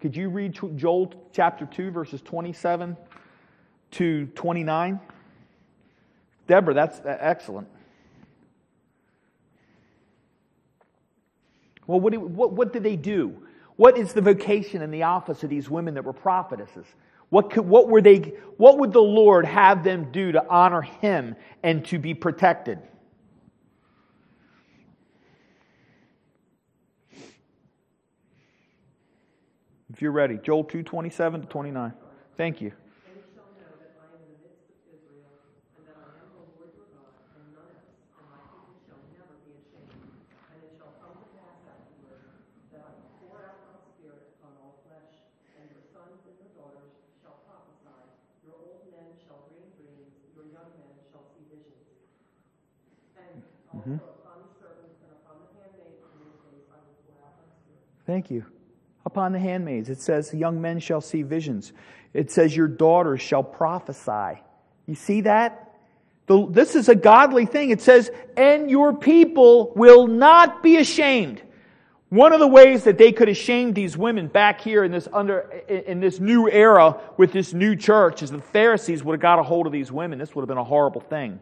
Could 0.00 0.16
you 0.16 0.30
read 0.30 0.58
Joel 0.76 1.12
chapter 1.32 1.66
2, 1.66 1.90
verses 1.90 2.22
27 2.22 2.96
to 3.92 4.26
29? 4.26 5.00
Deborah, 6.46 6.74
that's 6.74 7.00
uh, 7.00 7.16
excellent. 7.20 7.68
Well, 11.86 12.00
what, 12.00 12.16
what, 12.16 12.52
what 12.52 12.72
did 12.72 12.82
they 12.82 12.96
do? 12.96 13.46
What 13.76 13.98
is 13.98 14.12
the 14.12 14.22
vocation 14.22 14.82
and 14.82 14.92
the 14.92 15.02
office 15.02 15.42
of 15.42 15.50
these 15.50 15.68
women 15.68 15.94
that 15.94 16.04
were 16.04 16.12
prophetesses? 16.12 16.86
What, 17.28 17.50
could, 17.50 17.66
what, 17.66 17.88
were 17.88 18.00
they, 18.00 18.34
what 18.56 18.78
would 18.78 18.92
the 18.92 19.02
Lord 19.02 19.44
have 19.44 19.82
them 19.82 20.12
do 20.12 20.32
to 20.32 20.48
honor 20.48 20.82
Him 20.82 21.34
and 21.62 21.84
to 21.86 21.98
be 21.98 22.14
protected? 22.14 22.78
If 29.92 30.02
you're 30.02 30.12
ready, 30.12 30.38
Joel 30.42 30.64
2 30.64 30.82
27 30.82 31.42
to 31.42 31.46
29. 31.46 31.92
Thank 32.36 32.60
you. 32.60 32.72
Thank 58.06 58.30
you. 58.30 58.44
Upon 59.06 59.32
the 59.32 59.38
handmaids, 59.38 59.90
it 59.90 60.00
says, 60.00 60.32
Young 60.32 60.60
men 60.60 60.80
shall 60.80 61.00
see 61.00 61.22
visions. 61.22 61.72
It 62.12 62.30
says, 62.30 62.56
Your 62.56 62.68
daughters 62.68 63.20
shall 63.20 63.42
prophesy. 63.42 64.40
You 64.86 64.94
see 64.94 65.22
that? 65.22 65.74
The, 66.26 66.46
this 66.48 66.74
is 66.74 66.88
a 66.88 66.94
godly 66.94 67.44
thing. 67.44 67.70
It 67.70 67.82
says, 67.82 68.10
And 68.36 68.70
your 68.70 68.94
people 68.94 69.72
will 69.74 70.06
not 70.06 70.62
be 70.62 70.78
ashamed. 70.78 71.42
One 72.08 72.32
of 72.32 72.38
the 72.38 72.46
ways 72.46 72.84
that 72.84 72.96
they 72.96 73.12
could 73.12 73.28
have 73.28 73.36
shamed 73.36 73.74
these 73.74 73.96
women 73.96 74.28
back 74.28 74.60
here 74.60 74.84
in 74.84 74.92
this 74.92 75.08
under 75.12 75.40
in 75.68 75.98
this 75.98 76.20
new 76.20 76.48
era 76.48 77.00
with 77.16 77.32
this 77.32 77.52
new 77.52 77.74
church 77.74 78.22
is 78.22 78.30
the 78.30 78.38
Pharisees 78.38 79.02
would 79.02 79.14
have 79.14 79.20
got 79.20 79.40
a 79.40 79.42
hold 79.42 79.66
of 79.66 79.72
these 79.72 79.90
women. 79.90 80.18
This 80.18 80.34
would 80.34 80.42
have 80.42 80.48
been 80.48 80.56
a 80.56 80.64
horrible 80.64 81.00
thing. 81.00 81.40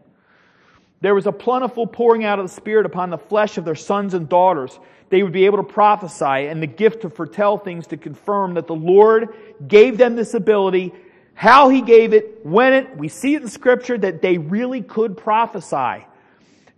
There 1.02 1.16
was 1.16 1.26
a 1.26 1.32
plentiful 1.32 1.88
pouring 1.88 2.24
out 2.24 2.38
of 2.38 2.46
the 2.46 2.54
Spirit 2.54 2.86
upon 2.86 3.10
the 3.10 3.18
flesh 3.18 3.58
of 3.58 3.64
their 3.64 3.74
sons 3.74 4.14
and 4.14 4.28
daughters. 4.28 4.78
They 5.10 5.24
would 5.24 5.32
be 5.32 5.46
able 5.46 5.58
to 5.58 5.64
prophesy 5.64 6.46
and 6.46 6.62
the 6.62 6.68
gift 6.68 7.02
to 7.02 7.10
foretell 7.10 7.58
things 7.58 7.88
to 7.88 7.96
confirm 7.96 8.54
that 8.54 8.68
the 8.68 8.76
Lord 8.76 9.30
gave 9.66 9.98
them 9.98 10.14
this 10.14 10.32
ability, 10.32 10.94
how 11.34 11.70
He 11.70 11.82
gave 11.82 12.14
it, 12.14 12.46
when 12.46 12.72
it. 12.72 12.96
We 12.96 13.08
see 13.08 13.34
it 13.34 13.42
in 13.42 13.48
Scripture 13.48 13.98
that 13.98 14.22
they 14.22 14.38
really 14.38 14.80
could 14.80 15.16
prophesy. 15.16 16.06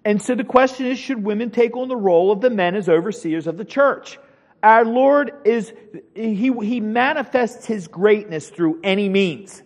And 0.06 0.20
so 0.22 0.34
the 0.34 0.42
question 0.42 0.86
is, 0.86 0.98
should 0.98 1.22
women 1.22 1.50
take 1.50 1.76
on 1.76 1.88
the 1.88 1.96
role 1.96 2.32
of 2.32 2.40
the 2.40 2.50
men 2.50 2.76
as 2.76 2.88
overseers 2.88 3.46
of 3.46 3.58
the 3.58 3.64
church? 3.64 4.18
Our 4.62 4.86
Lord 4.86 5.32
is, 5.44 5.70
He, 6.14 6.50
he 6.50 6.80
manifests 6.80 7.66
His 7.66 7.88
greatness 7.88 8.48
through 8.48 8.80
any 8.82 9.10
means. 9.10 9.62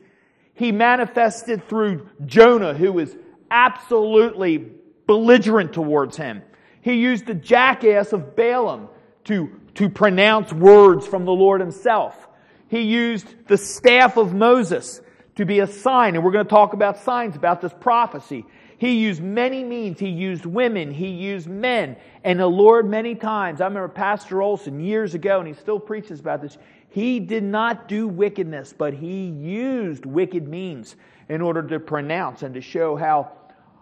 He 0.54 0.72
manifested 0.72 1.68
through 1.68 2.08
Jonah, 2.26 2.74
who 2.74 2.92
was 2.92 3.14
absolutely 3.50 4.70
belligerent 5.06 5.72
towards 5.72 6.16
him. 6.16 6.42
He 6.80 6.94
used 6.94 7.26
the 7.26 7.34
jackass 7.34 8.12
of 8.12 8.36
Balaam 8.36 8.88
to, 9.24 9.60
to 9.74 9.88
pronounce 9.88 10.52
words 10.52 11.06
from 11.06 11.24
the 11.24 11.32
Lord 11.32 11.60
himself. 11.60 12.28
He 12.68 12.82
used 12.82 13.26
the 13.46 13.56
staff 13.56 14.16
of 14.16 14.34
Moses 14.34 15.00
to 15.36 15.44
be 15.44 15.60
a 15.60 15.66
sign, 15.66 16.14
and 16.14 16.24
we're 16.24 16.32
going 16.32 16.44
to 16.44 16.50
talk 16.50 16.72
about 16.72 16.98
signs 16.98 17.36
about 17.36 17.60
this 17.60 17.72
prophecy. 17.80 18.44
He 18.78 18.98
used 18.98 19.20
many 19.22 19.64
means. 19.64 19.98
He 19.98 20.08
used 20.08 20.46
women. 20.46 20.92
He 20.92 21.08
used 21.08 21.48
men. 21.48 21.96
And 22.22 22.38
the 22.38 22.46
Lord, 22.46 22.88
many 22.88 23.14
times, 23.14 23.60
I 23.60 23.64
remember 23.64 23.88
Pastor 23.88 24.40
Olson 24.40 24.80
years 24.80 25.14
ago, 25.14 25.40
and 25.40 25.48
he 25.48 25.54
still 25.54 25.80
preaches 25.80 26.20
about 26.20 26.42
this. 26.42 26.56
He 26.90 27.20
did 27.20 27.42
not 27.42 27.88
do 27.88 28.06
wickedness, 28.06 28.72
but 28.76 28.94
he 28.94 29.26
used 29.26 30.06
wicked 30.06 30.46
means 30.46 30.96
in 31.28 31.40
order 31.40 31.62
to 31.62 31.80
pronounce 31.80 32.42
and 32.42 32.54
to 32.54 32.60
show 32.60 32.96
how, 32.96 33.32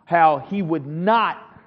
how 0.06 0.38
he 0.38 0.62
would 0.62 0.86
not 0.86 1.60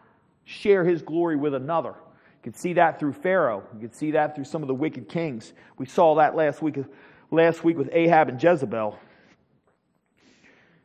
share 0.46 0.84
his 0.84 1.04
glory 1.04 1.36
with 1.36 1.54
another. 1.54 1.90
You 1.90 2.52
could 2.52 2.56
see 2.56 2.74
that 2.74 3.00
through 3.00 3.14
Pharaoh. 3.14 3.64
You 3.76 3.82
could 3.82 3.94
see 3.94 4.12
that 4.12 4.34
through 4.34 4.46
some 4.46 4.64
of 4.64 4.68
the 4.68 4.74
wicked 4.74 5.08
kings. 5.08 5.54
We 5.78 5.86
saw 5.86 6.16
that 6.16 6.36
last 6.36 6.62
week, 6.62 6.78
last 7.30 7.64
week 7.64 7.78
with 7.78 7.90
Ahab 7.92 8.30
and 8.30 8.42
Jezebel. 8.42 8.98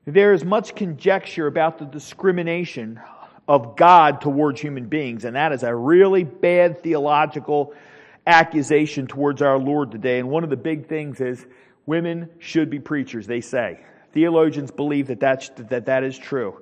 There 0.04 0.34
is 0.34 0.44
much 0.44 0.74
conjecture 0.74 1.46
about 1.46 1.78
the 1.78 1.86
discrimination 1.86 3.00
of 3.48 3.76
God 3.76 4.20
towards 4.20 4.60
human 4.60 4.86
beings, 4.86 5.24
and 5.24 5.36
that 5.36 5.52
is 5.52 5.62
a 5.62 5.74
really 5.74 6.24
bad 6.24 6.82
theological 6.82 7.72
accusation 8.26 9.06
towards 9.06 9.42
our 9.42 9.58
Lord 9.58 9.92
today. 9.92 10.18
And 10.18 10.28
one 10.28 10.44
of 10.44 10.50
the 10.50 10.56
big 10.56 10.88
things 10.88 11.20
is 11.20 11.46
women 11.86 12.28
should 12.38 12.68
be 12.68 12.80
preachers, 12.80 13.26
they 13.26 13.40
say. 13.40 13.80
Theologians 14.12 14.70
believe 14.70 15.06
that 15.06 15.20
that's, 15.20 15.50
that, 15.50 15.86
that 15.86 16.04
is 16.04 16.18
true. 16.18 16.60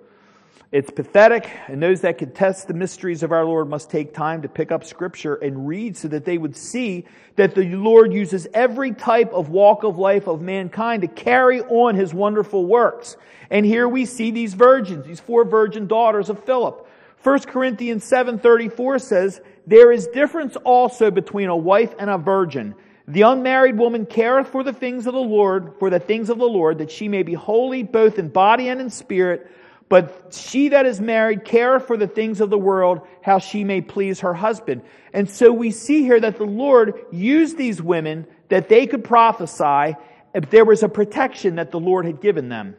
It's 0.72 0.90
pathetic, 0.90 1.50
and 1.68 1.82
those 1.82 2.00
that 2.00 2.16
contest 2.16 2.66
the 2.66 2.72
mysteries 2.72 3.22
of 3.22 3.30
our 3.30 3.44
Lord 3.44 3.68
must 3.68 3.90
take 3.90 4.14
time 4.14 4.40
to 4.40 4.48
pick 4.48 4.72
up 4.72 4.85
Scripture 4.85 5.35
and 5.35 5.68
read 5.68 5.98
so 5.98 6.08
that 6.08 6.24
they 6.24 6.38
would 6.38 6.56
see 6.56 7.04
that 7.37 7.54
the 7.54 7.76
Lord 7.76 8.14
uses 8.14 8.46
every 8.54 8.92
type 8.92 9.35
of 9.35 9.50
walk 9.50 9.85
of 9.85 9.98
life 9.98 10.26
of 10.26 10.40
mankind 10.40 11.02
to 11.02 11.08
carry 11.08 11.61
on 11.61 11.94
His 11.94 12.14
wonderful 12.14 12.64
works. 12.64 13.18
And 13.50 13.66
here 13.66 13.87
we 13.87 14.06
see 14.06 14.30
these 14.30 14.54
virgins, 14.54 15.04
these 15.04 15.20
four 15.20 15.44
virgin 15.44 15.88
daughters 15.88 16.30
of 16.30 16.42
Philip. 16.42 16.88
1 17.22 17.40
Corinthians 17.40 18.11
7.34 18.11 19.02
says, 19.02 19.42
There 19.66 19.92
is 19.92 20.06
difference 20.06 20.56
also 20.56 21.11
between 21.11 21.50
a 21.50 21.56
wife 21.56 21.94
and 21.98 22.08
a 22.08 22.16
virgin. 22.16 22.74
The 23.08 23.22
unmarried 23.22 23.76
woman 23.76 24.06
careth 24.06 24.48
for 24.48 24.64
the 24.64 24.72
things 24.72 25.06
of 25.06 25.12
the 25.12 25.20
Lord, 25.20 25.74
for 25.78 25.90
the 25.90 26.00
things 26.00 26.30
of 26.30 26.38
the 26.38 26.48
Lord, 26.48 26.78
that 26.78 26.90
she 26.90 27.08
may 27.08 27.24
be 27.24 27.35
holy 27.35 27.82
both 27.82 28.18
in 28.18 28.30
body 28.30 28.68
and 28.70 28.80
in 28.80 28.88
spirit. 28.88 29.50
But 29.92 30.33
she 30.33 30.70
that 30.70 30.87
is 30.87 31.02
married 31.02 31.44
careth 31.44 31.87
for 31.87 31.98
the 31.98 32.07
things 32.07 32.40
of 32.40 32.48
the 32.48 32.57
world, 32.57 33.07
how 33.20 33.38
she 33.38 33.62
may 33.62 33.83
please 33.83 34.20
her 34.20 34.33
husband. 34.33 34.81
And 35.12 35.28
so 35.28 35.52
we 35.52 35.70
see 35.70 36.00
here 36.00 36.18
that 36.18 36.38
the 36.38 36.46
Lord 36.46 36.94
used 37.12 37.59
these 37.59 37.83
women 37.83 38.26
that 38.48 38.70
they 38.70 38.87
could 38.87 39.05
prophesy 39.05 39.94
if 40.33 40.48
there 40.48 40.64
was 40.64 40.83
a 40.83 40.88
protection 40.88 41.57
that 41.57 41.72
the 41.72 41.78
Lord 41.78 42.07
had 42.07 42.22
given 42.22 42.48
them. 42.48 42.74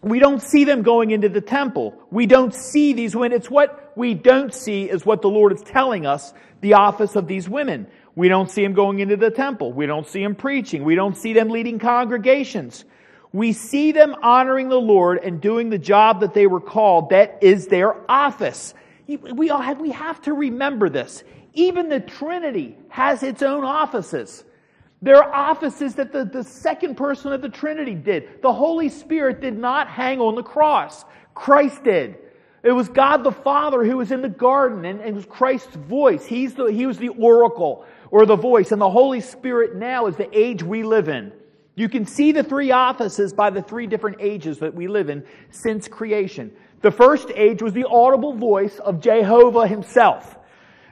We 0.00 0.18
don't 0.18 0.42
see 0.42 0.64
them 0.64 0.82
going 0.82 1.12
into 1.12 1.28
the 1.28 1.40
temple. 1.40 1.94
We 2.10 2.26
don't 2.26 2.52
see 2.52 2.92
these 2.92 3.14
women. 3.14 3.38
It's 3.38 3.48
what 3.48 3.92
we 3.96 4.14
don't 4.14 4.52
see 4.52 4.90
is 4.90 5.06
what 5.06 5.22
the 5.22 5.30
Lord 5.30 5.52
is 5.52 5.62
telling 5.62 6.06
us, 6.06 6.34
the 6.60 6.74
office 6.74 7.14
of 7.14 7.28
these 7.28 7.48
women. 7.48 7.86
We 8.16 8.26
don't 8.26 8.50
see 8.50 8.64
them 8.64 8.72
going 8.72 8.98
into 8.98 9.16
the 9.16 9.30
temple. 9.30 9.72
We 9.72 9.86
don't 9.86 10.08
see 10.08 10.24
them 10.24 10.34
preaching. 10.34 10.82
We 10.82 10.96
don't 10.96 11.16
see 11.16 11.32
them 11.32 11.50
leading 11.50 11.78
congregations. 11.78 12.84
We 13.32 13.54
see 13.54 13.92
them 13.92 14.14
honoring 14.22 14.68
the 14.68 14.80
Lord 14.80 15.18
and 15.24 15.40
doing 15.40 15.70
the 15.70 15.78
job 15.78 16.20
that 16.20 16.34
they 16.34 16.46
were 16.46 16.60
called. 16.60 17.10
That 17.10 17.38
is 17.40 17.66
their 17.66 17.94
office. 18.10 18.74
We, 19.06 19.50
all 19.50 19.60
have, 19.60 19.80
we 19.80 19.90
have 19.92 20.20
to 20.22 20.34
remember 20.34 20.88
this. 20.90 21.24
Even 21.54 21.88
the 21.88 22.00
Trinity 22.00 22.76
has 22.88 23.22
its 23.22 23.42
own 23.42 23.64
offices. 23.64 24.44
There 25.00 25.16
are 25.16 25.34
offices 25.34 25.96
that 25.96 26.12
the, 26.12 26.24
the 26.24 26.44
second 26.44 26.96
person 26.96 27.32
of 27.32 27.42
the 27.42 27.48
Trinity 27.48 27.94
did. 27.94 28.42
The 28.42 28.52
Holy 28.52 28.88
Spirit 28.88 29.40
did 29.40 29.58
not 29.58 29.88
hang 29.88 30.20
on 30.20 30.34
the 30.34 30.42
cross. 30.42 31.04
Christ 31.34 31.82
did. 31.84 32.18
It 32.62 32.70
was 32.70 32.88
God 32.88 33.24
the 33.24 33.32
Father 33.32 33.82
who 33.82 33.96
was 33.96 34.12
in 34.12 34.22
the 34.22 34.28
garden 34.28 34.84
and, 34.84 35.00
and 35.00 35.08
it 35.08 35.14
was 35.14 35.26
Christ's 35.26 35.74
voice. 35.74 36.24
He's 36.24 36.54
the, 36.54 36.66
he 36.66 36.86
was 36.86 36.98
the 36.98 37.08
oracle 37.08 37.84
or 38.10 38.24
the 38.26 38.36
voice. 38.36 38.70
And 38.70 38.80
the 38.80 38.90
Holy 38.90 39.20
Spirit 39.20 39.74
now 39.74 40.06
is 40.06 40.16
the 40.16 40.28
age 40.38 40.62
we 40.62 40.84
live 40.84 41.08
in. 41.08 41.32
You 41.74 41.88
can 41.88 42.04
see 42.04 42.32
the 42.32 42.42
three 42.42 42.70
offices 42.70 43.32
by 43.32 43.50
the 43.50 43.62
three 43.62 43.86
different 43.86 44.18
ages 44.20 44.58
that 44.58 44.74
we 44.74 44.88
live 44.88 45.08
in 45.08 45.24
since 45.50 45.88
creation. 45.88 46.52
The 46.82 46.90
first 46.90 47.30
age 47.34 47.62
was 47.62 47.72
the 47.72 47.86
audible 47.88 48.34
voice 48.34 48.78
of 48.78 49.00
Jehovah 49.00 49.66
himself. 49.66 50.36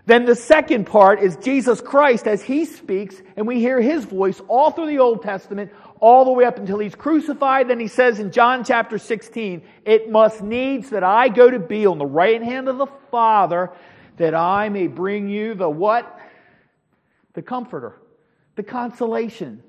Then 0.07 0.25
the 0.25 0.35
second 0.35 0.87
part 0.87 1.21
is 1.21 1.37
Jesus 1.37 1.81
Christ 1.81 2.27
as 2.27 2.43
he 2.43 2.65
speaks, 2.65 3.21
and 3.37 3.47
we 3.47 3.61
hear 3.61 3.81
his 3.81 4.05
voice 4.05 4.41
all 4.49 4.71
through 4.71 4.87
the 4.87 4.99
Old 4.99 5.23
Testament, 5.23 5.71
all 6.01 6.25
the 6.25 6.33
way 6.33 6.45
up 6.45 6.59
until 6.59 6.79
he's 6.79 6.95
crucified. 6.95 7.69
Then 7.69 7.79
he 7.79 7.87
says 7.87 8.19
in 8.19 8.33
John 8.33 8.65
chapter 8.65 8.97
16, 8.97 9.63
It 9.85 10.11
must 10.11 10.43
needs 10.43 10.91
that 10.91 11.05
I 11.05 11.29
go 11.29 11.51
to 11.51 11.59
be 11.59 11.87
on 11.87 11.99
the 11.99 12.07
right 12.07 12.43
hand 12.43 12.69
of 12.69 12.79
the 12.79 12.87
Father, 13.11 13.71
that 14.17 14.35
I 14.35 14.71
may 14.71 14.87
bring 14.87 15.29
you 15.29 15.55
the 15.55 15.69
what? 15.69 16.19
The 17.35 17.43
comforter, 17.43 18.01
the 18.57 18.63
consolation, 18.63 19.63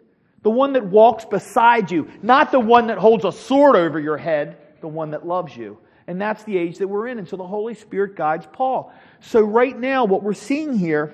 the 0.44 0.50
one 0.50 0.74
that 0.74 0.86
walks 0.86 1.26
beside 1.26 1.92
you, 1.92 2.10
not 2.22 2.52
the 2.52 2.60
one 2.60 2.88
that 2.88 2.98
holds 2.98 3.26
a 3.26 3.32
sword 3.32 3.76
over 3.76 4.00
your 4.00 4.18
head, 4.18 4.58
the 4.82 4.88
one 4.88 5.12
that 5.12 5.26
loves 5.26 5.56
you. 5.56 5.78
And 6.08 6.20
that's 6.20 6.44
the 6.44 6.58
age 6.58 6.80
that 6.80 6.88
we're 6.88 7.08
in. 7.08 7.20
And 7.20 7.28
so 7.28 7.38
the 7.38 7.46
Holy 7.46 7.76
Spirit 7.76 8.16
guides 8.16 8.48
Paul. 8.52 8.92
So, 9.20 9.42
right 9.42 9.78
now, 9.78 10.04
what 10.04 10.24
we're 10.24 10.34
seeing 10.34 10.76
here 10.76 11.14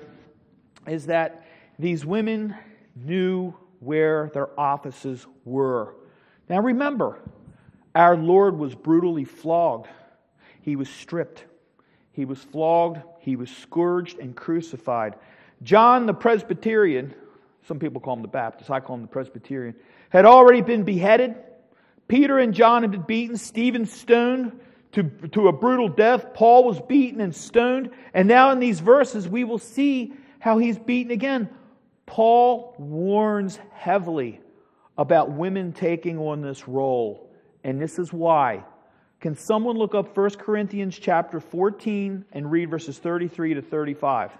is 0.86 1.06
that 1.06 1.44
these 1.78 2.04
women 2.04 2.56
knew 2.96 3.54
where 3.80 4.30
their 4.34 4.58
offices 4.58 5.26
were. 5.44 5.94
Now, 6.48 6.60
remember, 6.60 7.20
our 7.94 8.16
Lord 8.16 8.56
was 8.56 8.74
brutally 8.74 9.24
flogged, 9.24 9.88
he 10.62 10.76
was 10.76 10.88
stripped, 10.88 11.44
he 12.12 12.24
was 12.24 12.38
flogged, 12.38 13.00
he 13.20 13.36
was 13.36 13.50
scourged 13.50 14.18
and 14.18 14.34
crucified. 14.34 15.14
John 15.62 16.06
the 16.06 16.14
Presbyterian, 16.14 17.14
some 17.68 17.78
people 17.78 18.00
call 18.00 18.16
him 18.16 18.22
the 18.22 18.28
Baptist, 18.28 18.70
I 18.70 18.80
call 18.80 18.96
him 18.96 19.02
the 19.02 19.08
Presbyterian, 19.08 19.76
had 20.08 20.24
already 20.24 20.62
been 20.62 20.84
beheaded. 20.84 21.36
Peter 22.08 22.38
and 22.38 22.54
John 22.54 22.82
had 22.82 22.90
been 22.90 23.02
beaten, 23.02 23.36
Stephen 23.36 23.84
stoned, 23.84 24.58
to, 24.92 25.02
to 25.02 25.48
a 25.48 25.52
brutal 25.52 25.90
death. 25.90 26.32
Paul 26.32 26.64
was 26.64 26.80
beaten 26.80 27.20
and 27.20 27.36
stoned. 27.36 27.90
And 28.14 28.26
now 28.26 28.52
in 28.52 28.58
these 28.58 28.80
verses, 28.80 29.28
we 29.28 29.44
will 29.44 29.58
see 29.58 30.14
how 30.38 30.56
he's 30.56 30.78
beaten 30.78 31.12
again. 31.12 31.50
Paul 32.06 32.74
warns 32.78 33.58
heavily 33.74 34.40
about 34.96 35.30
women 35.30 35.74
taking 35.74 36.16
on 36.16 36.40
this 36.40 36.66
role. 36.66 37.30
And 37.62 37.78
this 37.78 37.98
is 37.98 38.10
why. 38.14 38.64
Can 39.20 39.36
someone 39.36 39.76
look 39.76 39.94
up 39.94 40.16
1 40.16 40.30
Corinthians 40.30 40.98
chapter 40.98 41.38
14 41.38 42.24
and 42.32 42.50
read 42.50 42.70
verses 42.70 42.98
33 42.98 43.54
to 43.54 43.62
35? 43.62 44.30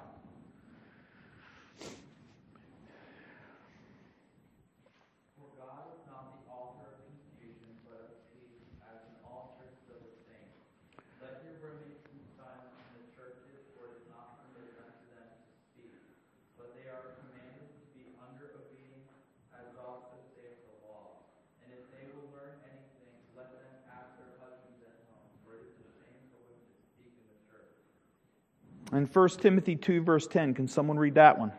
In 28.92 29.04
1 29.04 29.28
Timothy 29.40 29.76
2, 29.76 30.02
verse 30.02 30.26
10, 30.26 30.54
can 30.54 30.66
someone 30.66 30.98
read 30.98 31.14
that 31.14 31.38
one? 31.38 31.52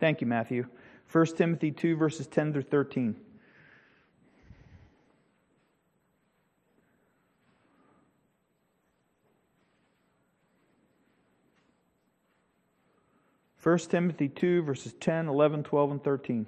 Thank 0.00 0.20
you, 0.20 0.26
Matthew. 0.26 0.66
1 1.12 1.26
Timothy 1.36 1.70
2, 1.70 1.96
verses 1.96 2.26
10 2.26 2.52
through 2.52 2.62
13. 2.62 3.14
First 13.58 13.90
Timothy 13.90 14.28
2, 14.28 14.62
verses 14.62 14.92
10, 15.00 15.28
11, 15.28 15.64
12, 15.64 15.90
and 15.90 16.04
13. 16.04 16.46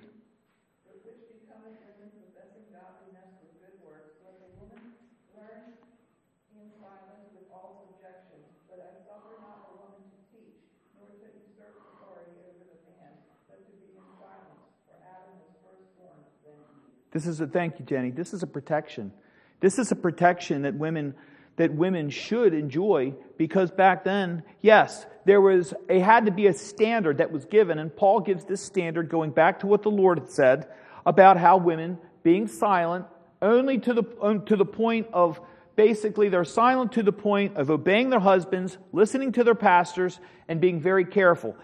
This 17.12 17.26
is 17.26 17.40
a 17.40 17.46
thank 17.46 17.78
you, 17.78 17.84
Jenny. 17.84 18.10
This 18.10 18.34
is 18.34 18.42
a 18.42 18.46
protection. 18.46 19.12
This 19.60 19.78
is 19.78 19.90
a 19.92 19.96
protection 19.96 20.62
that 20.62 20.74
women 20.74 21.14
that 21.56 21.74
women 21.74 22.08
should 22.08 22.54
enjoy 22.54 23.12
because 23.36 23.72
back 23.72 24.04
then, 24.04 24.44
yes, 24.62 25.04
there 25.24 25.40
was 25.40 25.74
it 25.88 26.02
had 26.02 26.26
to 26.26 26.30
be 26.30 26.46
a 26.46 26.52
standard 26.52 27.18
that 27.18 27.32
was 27.32 27.44
given, 27.46 27.78
and 27.78 27.94
Paul 27.94 28.20
gives 28.20 28.44
this 28.44 28.62
standard 28.62 29.08
going 29.08 29.30
back 29.30 29.60
to 29.60 29.66
what 29.66 29.82
the 29.82 29.90
Lord 29.90 30.20
had 30.20 30.30
said 30.30 30.68
about 31.04 31.36
how 31.36 31.56
women 31.56 31.98
being 32.22 32.46
silent 32.46 33.06
only 33.42 33.78
to 33.78 33.94
the 33.94 34.04
uh, 34.22 34.38
to 34.46 34.56
the 34.56 34.64
point 34.64 35.08
of 35.12 35.40
basically 35.74 36.28
they're 36.28 36.44
silent 36.44 36.92
to 36.92 37.02
the 37.02 37.12
point 37.12 37.56
of 37.56 37.70
obeying 37.70 38.10
their 38.10 38.20
husbands, 38.20 38.78
listening 38.92 39.32
to 39.32 39.44
their 39.44 39.54
pastors, 39.54 40.20
and 40.46 40.60
being 40.60 40.80
very 40.80 41.04
careful. 41.04 41.56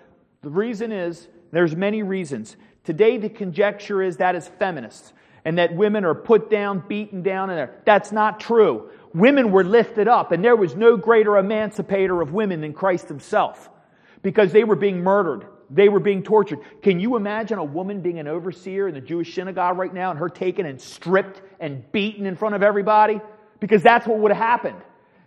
The 0.42 0.50
reason 0.50 0.90
is 0.90 1.28
there's 1.52 1.76
many 1.76 2.02
reasons 2.02 2.57
Today, 2.85 3.16
the 3.16 3.30
conjecture 3.30 4.02
is 4.02 4.18
that 4.18 4.35
is 4.35 4.46
feminist 4.46 5.14
and 5.44 5.59
that 5.59 5.74
women 5.74 6.04
are 6.04 6.14
put 6.14 6.50
down, 6.50 6.83
beaten 6.88 7.22
down, 7.22 7.50
and 7.50 7.70
that's 7.85 8.12
not 8.12 8.40
true. 8.40 8.90
Women 9.12 9.52
were 9.52 9.64
lifted 9.64 10.09
up, 10.09 10.33
and 10.33 10.44
there 10.44 10.57
was 10.57 10.74
no 10.74 10.96
greater 10.96 11.37
emancipator 11.37 12.20
of 12.20 12.33
women 12.33 12.61
than 12.61 12.72
Christ 12.72 13.09
himself 13.09 13.68
because 14.22 14.52
they 14.52 14.64
were 14.64 14.76
being 14.76 15.02
murdered. 15.02 15.46
They 15.70 15.88
were 15.88 16.00
being 16.00 16.22
tortured. 16.22 16.61
Can 16.83 16.98
you 16.98 17.16
imagine 17.16 17.59
a 17.59 17.64
woman 17.64 18.00
being 18.00 18.18
an 18.18 18.28
overseer 18.28 18.88
in 18.88 18.94
the 18.94 19.00
Jewish 19.00 19.35
synagogue 19.35 19.78
right 19.78 19.92
now 19.92 20.11
and 20.11 20.18
her 20.18 20.28
taken 20.28 20.66
and 20.66 20.80
stripped 20.80 21.42
and 21.61 21.90
beaten 21.92 22.26
in 22.26 22.37
front 22.37 22.54
of 22.54 22.62
everybody? 22.62 23.20
Because 23.61 23.83
that's 23.83 24.07
what 24.07 24.18
would 24.18 24.33
have 24.33 24.42
happened. 24.42 24.80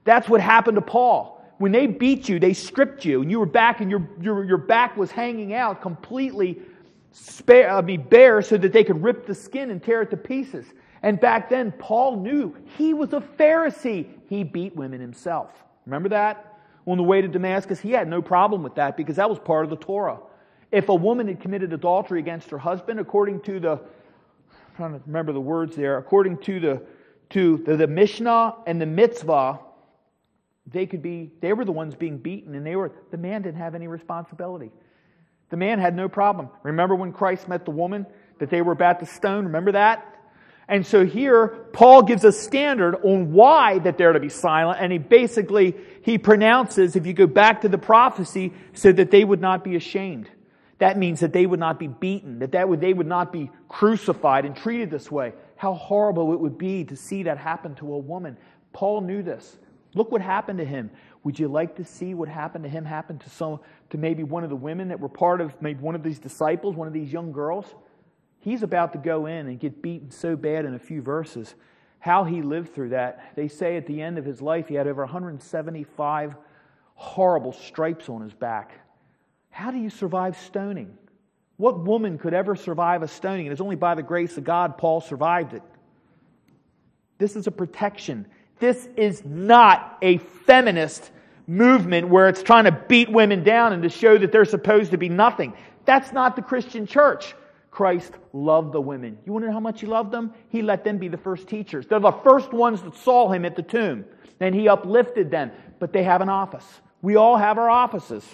That's 0.03 0.27
what 0.29 0.41
happened 0.41 0.75
to 0.75 0.81
Paul. 0.81 1.43
When 1.57 1.71
they 1.71 1.87
beat 1.87 2.29
you, 2.29 2.39
they 2.39 2.53
stripped 2.53 3.03
you, 3.03 3.21
and 3.21 3.31
you 3.31 3.39
were 3.39 3.47
back, 3.47 3.81
and 3.81 3.89
your, 3.89 4.07
your, 4.21 4.43
your 4.43 4.57
back 4.57 4.95
was 4.95 5.11
hanging 5.11 5.53
out 5.53 5.81
completely 5.81 6.61
spare, 7.19 7.69
uh, 7.71 7.81
mean, 7.81 8.03
bare 8.03 8.41
so 8.41 8.57
that 8.57 8.71
they 8.71 8.83
could 8.83 9.01
rip 9.01 9.25
the 9.25 9.35
skin 9.35 9.71
and 9.71 9.81
tear 9.81 10.01
it 10.01 10.09
to 10.11 10.17
pieces. 10.17 10.65
And 11.03 11.19
back 11.19 11.49
then, 11.49 11.71
Paul 11.73 12.21
knew 12.21 12.55
he 12.77 12.93
was 12.93 13.13
a 13.13 13.21
Pharisee. 13.21 14.07
He 14.27 14.43
beat 14.43 14.75
women 14.75 14.99
himself. 14.99 15.51
Remember 15.85 16.09
that? 16.09 16.59
On 16.85 16.97
the 16.97 17.03
way 17.03 17.21
to 17.21 17.27
Damascus, 17.27 17.79
he 17.79 17.91
had 17.91 18.07
no 18.07 18.21
problem 18.21 18.63
with 18.63 18.75
that 18.75 18.95
because 18.95 19.17
that 19.17 19.29
was 19.29 19.39
part 19.39 19.63
of 19.63 19.69
the 19.69 19.77
Torah. 19.77 20.19
If 20.71 20.89
a 20.89 20.95
woman 20.95 21.27
had 21.27 21.39
committed 21.39 21.73
adultery 21.73 22.19
against 22.19 22.49
her 22.49 22.57
husband, 22.57 22.99
according 22.99 23.41
to 23.41 23.59
the, 23.59 23.71
I'm 23.71 24.75
trying 24.75 24.93
to 24.93 25.01
remember 25.05 25.33
the 25.33 25.41
words 25.41 25.75
there, 25.75 25.97
according 25.97 26.37
to 26.39 26.59
the, 26.59 26.81
to 27.31 27.57
the, 27.65 27.77
the 27.77 27.87
Mishnah 27.87 28.55
and 28.65 28.81
the 28.81 28.85
Mitzvah, 28.85 29.59
they 30.65 30.85
could 30.85 31.01
be, 31.01 31.31
they 31.41 31.53
were 31.53 31.65
the 31.65 31.71
ones 31.71 31.95
being 31.95 32.17
beaten 32.17 32.55
and 32.55 32.65
they 32.65 32.75
were, 32.75 32.91
the 33.11 33.17
man 33.17 33.41
didn't 33.41 33.57
have 33.57 33.75
any 33.75 33.87
responsibility. 33.87 34.71
The 35.49 35.57
man 35.57 35.79
had 35.79 35.95
no 35.95 36.09
problem. 36.09 36.49
Remember 36.63 36.95
when 36.95 37.13
Christ 37.13 37.47
met 37.47 37.65
the 37.65 37.71
woman 37.71 38.05
that 38.39 38.49
they 38.49 38.61
were 38.61 38.73
about 38.73 38.99
to 38.99 39.05
stone? 39.05 39.45
Remember 39.45 39.71
that? 39.73 40.17
And 40.67 40.85
so 40.85 41.05
here, 41.05 41.47
Paul 41.71 42.03
gives 42.03 42.25
a 42.25 42.31
standard 42.31 42.95
on 42.95 43.31
why 43.31 43.79
that 43.79 43.97
they're 43.97 44.11
to 44.11 44.19
be 44.19 44.29
silent, 44.29 44.79
and 44.81 44.91
he 44.91 44.97
basically, 44.97 45.75
he 46.01 46.17
pronounces, 46.17 46.97
if 46.97 47.05
you 47.05 47.13
go 47.13 47.27
back 47.27 47.61
to 47.61 47.69
the 47.69 47.77
prophecy, 47.77 48.51
so 48.73 48.91
that 48.91 49.09
they 49.09 49.23
would 49.23 49.39
not 49.39 49.63
be 49.63 49.77
ashamed. 49.77 50.29
That 50.79 50.97
means 50.97 51.21
that 51.21 51.31
they 51.31 51.45
would 51.45 51.59
not 51.59 51.79
be 51.79 51.87
beaten, 51.87 52.39
that, 52.39 52.51
that 52.51 52.67
would, 52.67 52.81
they 52.81 52.93
would 52.93 53.07
not 53.07 53.31
be 53.31 53.49
crucified 53.69 54.43
and 54.45 54.55
treated 54.55 54.91
this 54.91 55.09
way. 55.09 55.33
How 55.55 55.73
horrible 55.73 56.33
it 56.33 56.39
would 56.39 56.57
be 56.57 56.83
to 56.83 56.95
see 56.97 57.23
that 57.23 57.37
happen 57.37 57.73
to 57.75 57.93
a 57.93 57.97
woman. 57.97 58.37
Paul 58.73 59.01
knew 59.01 59.23
this. 59.23 59.57
Look 59.95 60.11
what 60.11 60.21
happened 60.21 60.59
to 60.59 60.65
him. 60.65 60.91
Would 61.27 61.37
you 61.37 61.49
like 61.49 61.75
to 61.75 61.83
see 61.83 62.13
what 62.13 62.29
happened 62.29 62.63
to 62.63 62.69
him 62.69 62.85
happen 62.85 63.19
to 63.19 63.29
some 63.29 63.59
to 63.89 63.97
maybe 63.97 64.23
one 64.23 64.45
of 64.45 64.49
the 64.49 64.55
women 64.55 64.87
that 64.87 65.01
were 65.01 65.09
part 65.09 65.41
of 65.41 65.61
maybe 65.61 65.81
one 65.81 65.93
of 65.93 66.01
these 66.01 66.19
disciples, 66.19 66.73
one 66.73 66.87
of 66.87 66.93
these 66.93 67.11
young 67.11 67.33
girls? 67.33 67.65
He's 68.39 68.63
about 68.63 68.93
to 68.93 68.97
go 68.97 69.25
in 69.25 69.47
and 69.47 69.59
get 69.59 69.81
beaten 69.81 70.09
so 70.09 70.37
bad 70.37 70.63
in 70.63 70.73
a 70.73 70.79
few 70.79 71.01
verses. 71.01 71.53
How 71.99 72.23
he 72.23 72.41
lived 72.41 72.73
through 72.73 72.91
that. 72.91 73.33
They 73.35 73.49
say 73.49 73.75
at 73.75 73.87
the 73.87 74.01
end 74.01 74.17
of 74.17 74.23
his 74.23 74.41
life 74.41 74.69
he 74.69 74.75
had 74.75 74.87
over 74.87 75.01
175 75.01 76.35
horrible 76.93 77.51
stripes 77.51 78.07
on 78.07 78.21
his 78.21 78.33
back. 78.33 78.79
How 79.49 79.69
do 79.69 79.79
you 79.79 79.89
survive 79.89 80.37
stoning? 80.37 80.97
What 81.57 81.77
woman 81.77 82.17
could 82.19 82.33
ever 82.33 82.55
survive 82.55 83.03
a 83.03 83.07
stoning? 83.09 83.47
And 83.47 83.51
it's 83.51 83.59
only 83.59 83.75
by 83.75 83.95
the 83.95 84.01
grace 84.01 84.37
of 84.37 84.45
God 84.45 84.77
Paul 84.77 85.01
survived 85.01 85.53
it. 85.53 85.63
This 87.17 87.35
is 87.35 87.47
a 87.47 87.51
protection. 87.51 88.27
This 88.59 88.87
is 88.95 89.25
not 89.25 89.97
a 90.01 90.19
feminist 90.19 91.11
movement 91.47 92.09
where 92.09 92.27
it's 92.27 92.43
trying 92.43 92.65
to 92.65 92.71
beat 92.71 93.09
women 93.09 93.43
down 93.43 93.73
and 93.73 93.81
to 93.83 93.89
show 93.89 94.17
that 94.17 94.31
they're 94.31 94.45
supposed 94.45 94.91
to 94.91 94.97
be 94.97 95.09
nothing. 95.09 95.53
That's 95.85 96.11
not 96.11 96.35
the 96.35 96.41
Christian 96.41 96.85
church. 96.85 97.33
Christ 97.71 98.11
loved 98.33 98.73
the 98.73 98.81
women. 98.81 99.17
You 99.25 99.39
know 99.39 99.51
how 99.51 99.59
much 99.59 99.81
he 99.81 99.87
loved 99.87 100.11
them? 100.11 100.33
He 100.49 100.61
let 100.61 100.83
them 100.83 100.97
be 100.97 101.07
the 101.07 101.17
first 101.17 101.47
teachers. 101.47 101.87
They're 101.87 101.99
the 101.99 102.11
first 102.11 102.51
ones 102.51 102.81
that 102.81 102.95
saw 102.95 103.31
him 103.31 103.45
at 103.45 103.55
the 103.55 103.61
tomb. 103.61 104.05
And 104.39 104.53
he 104.53 104.67
uplifted 104.67 105.31
them. 105.31 105.51
But 105.79 105.93
they 105.93 106.03
have 106.03 106.21
an 106.21 106.29
office. 106.29 106.65
We 107.01 107.15
all 107.15 107.37
have 107.37 107.57
our 107.57 107.69
offices. 107.69 108.25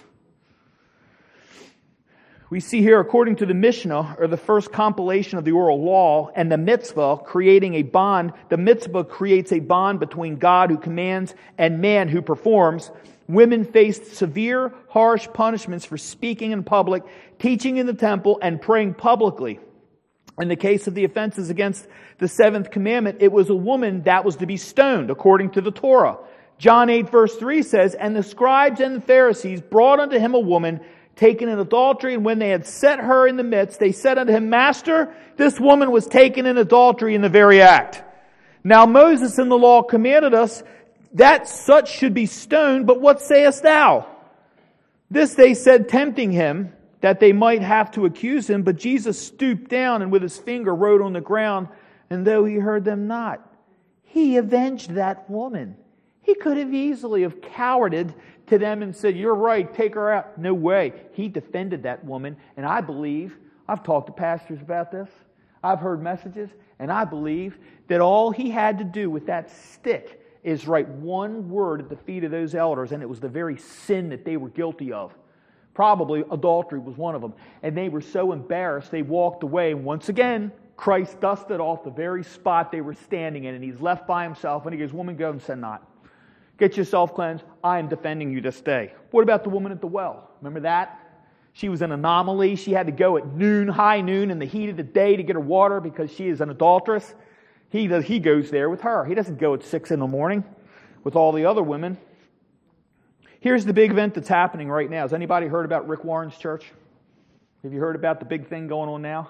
We 2.53 2.59
see 2.59 2.83
here, 2.83 2.99
according 2.99 3.37
to 3.37 3.47
the 3.47 3.55
Mishnah, 3.55 4.17
or 4.19 4.27
the 4.27 4.37
first 4.37 4.71
compilation 4.71 5.39
of 5.39 5.43
the 5.43 5.53
oral 5.53 5.83
law, 5.83 6.29
and 6.35 6.51
the 6.51 6.57
mitzvah 6.59 7.17
creating 7.25 7.73
a 7.73 7.81
bond, 7.81 8.31
the 8.49 8.57
mitzvah 8.57 9.05
creates 9.05 9.51
a 9.51 9.59
bond 9.59 9.99
between 9.99 10.35
God 10.35 10.69
who 10.69 10.77
commands 10.77 11.33
and 11.57 11.81
man 11.81 12.09
who 12.09 12.21
performs. 12.21 12.91
Women 13.27 13.65
faced 13.65 14.13
severe, 14.13 14.71
harsh 14.87 15.27
punishments 15.33 15.83
for 15.83 15.97
speaking 15.97 16.51
in 16.51 16.63
public, 16.63 17.01
teaching 17.39 17.77
in 17.77 17.87
the 17.87 17.93
temple, 17.95 18.37
and 18.39 18.61
praying 18.61 18.93
publicly. 18.93 19.59
In 20.39 20.47
the 20.47 20.55
case 20.55 20.85
of 20.85 20.93
the 20.93 21.05
offenses 21.05 21.49
against 21.49 21.87
the 22.19 22.27
seventh 22.27 22.69
commandment, 22.69 23.17
it 23.19 23.31
was 23.31 23.49
a 23.49 23.55
woman 23.55 24.03
that 24.03 24.23
was 24.23 24.35
to 24.35 24.45
be 24.45 24.57
stoned, 24.57 25.09
according 25.09 25.49
to 25.53 25.61
the 25.61 25.71
Torah. 25.71 26.19
John 26.59 26.91
8, 26.91 27.09
verse 27.09 27.35
3 27.35 27.63
says, 27.63 27.95
And 27.95 28.15
the 28.15 28.21
scribes 28.21 28.79
and 28.79 28.97
the 28.97 29.01
Pharisees 29.01 29.59
brought 29.59 29.99
unto 29.99 30.19
him 30.19 30.35
a 30.35 30.39
woman 30.39 30.81
taken 31.15 31.49
in 31.49 31.60
adultery, 31.60 32.13
and 32.13 32.26
when 32.26 32.39
they 32.39 32.49
had 32.49 32.65
set 32.65 32.99
her 32.99 33.28
in 33.28 33.38
the 33.38 33.43
midst, 33.43 33.80
they 33.80 33.91
said 33.91 34.17
unto 34.17 34.34
him, 34.34 34.49
Master, 34.49 35.13
this 35.38 35.60
woman 35.60 35.91
was 35.91 36.08
taken 36.08 36.45
in 36.45 36.58
adultery 36.58 37.15
in 37.15 37.21
the 37.21 37.30
very 37.30 37.62
act. 37.62 38.04
Now 38.63 38.86
Moses 38.86 39.38
in 39.38 39.49
the 39.49 39.58
law 39.58 39.84
commanded 39.84 40.34
us 40.34 40.63
that 41.13 41.47
such 41.47 41.91
should 41.91 42.13
be 42.13 42.26
stoned, 42.26 42.88
but 42.88 42.99
what 43.02 43.21
sayest 43.21 43.63
thou? 43.63 44.08
This 45.12 45.36
they 45.36 45.54
said, 45.54 45.89
tempting 45.89 46.32
him, 46.32 46.73
that 47.02 47.19
they 47.19 47.34
might 47.34 47.62
have 47.62 47.91
to 47.91 48.06
accuse 48.06 48.49
him, 48.49 48.63
but 48.63 48.78
Jesus 48.78 49.21
stooped 49.21 49.69
down 49.69 50.02
and 50.02 50.12
with 50.12 50.21
his 50.21 50.38
finger 50.38 50.73
wrote 50.73 51.02
on 51.02 51.13
the 51.13 51.21
ground, 51.21 51.67
and 52.10 52.26
though 52.26 52.45
he 52.45 52.56
heard 52.56 52.86
them 52.86 53.08
not, 53.08 53.47
he 54.04 54.38
avenged 54.38 54.91
that 54.91 55.30
woman. 55.30 55.76
He 56.21 56.34
could 56.34 56.58
have 56.58 56.73
easily 56.73 57.23
have 57.23 57.41
cowarded 57.41 58.13
to 58.47 58.58
them 58.58 58.82
and 58.84 58.95
said, 58.95 59.15
You're 59.15 59.36
right, 59.36 59.73
take 59.73 59.95
her 59.95 60.12
out. 60.12 60.38
No 60.38 60.53
way. 60.53 60.93
He 61.13 61.29
defended 61.29 61.84
that 61.84 62.03
woman, 62.03 62.38
and 62.58 62.65
I 62.65 62.82
believe, 62.82 63.38
I've 63.67 63.84
talked 63.84 64.08
to 64.08 64.13
pastors 64.13 64.62
about 64.62 64.91
this, 64.91 65.10
I've 65.63 65.79
heard 65.79 66.01
messages, 66.01 66.49
and 66.79 66.91
I 66.91 67.06
believe 67.06 67.58
that 67.88 68.01
all 68.01 68.32
he 68.32 68.49
had 68.49 68.77
to 68.79 68.84
do 68.84 69.10
with 69.10 69.27
that 69.27 69.49
stick 69.49 70.19
is 70.43 70.67
write 70.67 70.89
one 70.89 71.49
word 71.49 71.79
at 71.79 71.89
the 71.89 71.95
feet 71.95 72.23
of 72.23 72.32
those 72.32 72.53
elders, 72.53 72.91
and 72.91 73.01
it 73.01 73.08
was 73.08 73.19
the 73.19 73.29
very 73.29 73.58
sin 73.58 74.10
that 74.10 74.25
they 74.25 74.36
were 74.36 74.49
guilty 74.49 74.91
of. 74.91 75.15
Probably 75.73 76.23
adultery 76.32 76.79
was 76.79 76.97
one 76.97 77.15
of 77.15 77.21
them. 77.21 77.34
And 77.63 77.75
they 77.75 77.89
were 77.89 78.01
so 78.01 78.32
embarrassed, 78.32 78.91
they 78.91 79.01
walked 79.01 79.43
away. 79.43 79.71
And 79.71 79.86
once 79.86 80.10
again, 80.10 80.51
Christ 80.75 81.19
dusted 81.19 81.60
off 81.60 81.84
the 81.84 81.91
very 81.91 82.23
spot 82.23 82.71
they 82.71 82.82
were 82.82 82.93
standing 82.93 83.45
in, 83.45 83.56
and 83.56 83.63
he's 83.63 83.79
left 83.79 84.06
by 84.06 84.23
himself, 84.23 84.65
and 84.65 84.73
he 84.73 84.79
goes, 84.79 84.93
Woman, 84.93 85.15
go 85.15 85.32
and 85.32 85.41
sin 85.41 85.62
not. 85.62 85.88
Get 86.57 86.77
yourself 86.77 87.13
cleansed. 87.15 87.43
I 87.63 87.79
am 87.79 87.87
defending 87.87 88.31
you 88.31 88.41
this 88.41 88.61
day. 88.61 88.93
What 89.11 89.23
about 89.23 89.43
the 89.43 89.49
woman 89.49 89.71
at 89.71 89.81
the 89.81 89.87
well? 89.87 90.29
Remember 90.41 90.61
that? 90.61 90.99
She 91.53 91.69
was 91.69 91.81
an 91.81 91.91
anomaly. 91.91 92.55
She 92.55 92.71
had 92.71 92.87
to 92.87 92.91
go 92.91 93.17
at 93.17 93.27
noon, 93.27 93.67
high 93.67 94.01
noon, 94.01 94.31
in 94.31 94.39
the 94.39 94.45
heat 94.45 94.69
of 94.69 94.77
the 94.77 94.83
day 94.83 95.15
to 95.15 95.23
get 95.23 95.35
her 95.35 95.39
water 95.39 95.79
because 95.79 96.11
she 96.11 96.27
is 96.27 96.41
an 96.41 96.49
adulteress. 96.49 97.13
He, 97.69 97.87
does, 97.87 98.05
he 98.05 98.19
goes 98.19 98.51
there 98.51 98.69
with 98.69 98.81
her. 98.81 99.05
He 99.05 99.15
doesn't 99.15 99.39
go 99.39 99.53
at 99.53 99.63
6 99.63 99.91
in 99.91 99.99
the 99.99 100.07
morning 100.07 100.43
with 101.03 101.15
all 101.15 101.31
the 101.31 101.45
other 101.45 101.63
women. 101.63 101.97
Here's 103.39 103.65
the 103.65 103.73
big 103.73 103.91
event 103.91 104.13
that's 104.13 104.27
happening 104.27 104.69
right 104.69 104.89
now. 104.89 105.01
Has 105.01 105.13
anybody 105.13 105.47
heard 105.47 105.65
about 105.65 105.87
Rick 105.87 106.03
Warren's 106.03 106.37
church? 106.37 106.71
Have 107.63 107.73
you 107.73 107.79
heard 107.79 107.95
about 107.95 108.19
the 108.19 108.25
big 108.25 108.47
thing 108.47 108.67
going 108.67 108.89
on 108.89 109.01
now? 109.01 109.29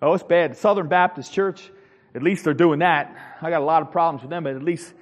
Oh, 0.00 0.14
it's 0.14 0.24
bad. 0.24 0.56
Southern 0.56 0.88
Baptist 0.88 1.32
Church 1.32 1.70
at 2.14 2.22
least 2.22 2.44
they're 2.44 2.54
doing 2.54 2.80
that. 2.80 3.16
I 3.40 3.50
got 3.50 3.62
a 3.62 3.64
lot 3.64 3.82
of 3.82 3.90
problems 3.90 4.22
with 4.22 4.30
them, 4.30 4.44
but 4.44 4.54
at 4.54 4.62
least, 4.62 4.92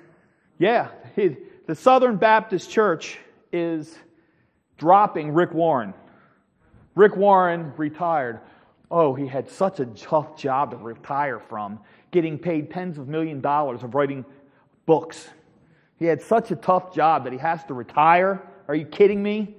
yeah, 0.58 0.88
the 1.16 1.74
Southern 1.74 2.16
Baptist 2.16 2.70
Church 2.70 3.18
is 3.52 3.94
dropping 4.78 5.32
Rick 5.32 5.52
Warren. 5.52 5.94
Rick 6.94 7.16
Warren 7.16 7.72
retired. 7.76 8.40
Oh, 8.90 9.14
he 9.14 9.26
had 9.26 9.48
such 9.48 9.80
a 9.80 9.86
tough 9.86 10.36
job 10.36 10.72
to 10.72 10.76
retire 10.76 11.38
from, 11.38 11.80
getting 12.10 12.38
paid 12.38 12.70
tens 12.70 12.98
of 12.98 13.08
million 13.08 13.40
dollars 13.40 13.82
of 13.82 13.94
writing 13.94 14.24
books. 14.86 15.28
He 15.98 16.06
had 16.06 16.22
such 16.22 16.50
a 16.50 16.56
tough 16.56 16.94
job 16.94 17.24
that 17.24 17.32
he 17.32 17.38
has 17.38 17.62
to 17.64 17.74
retire. 17.74 18.42
Are 18.68 18.74
you 18.74 18.86
kidding 18.86 19.22
me? 19.22 19.54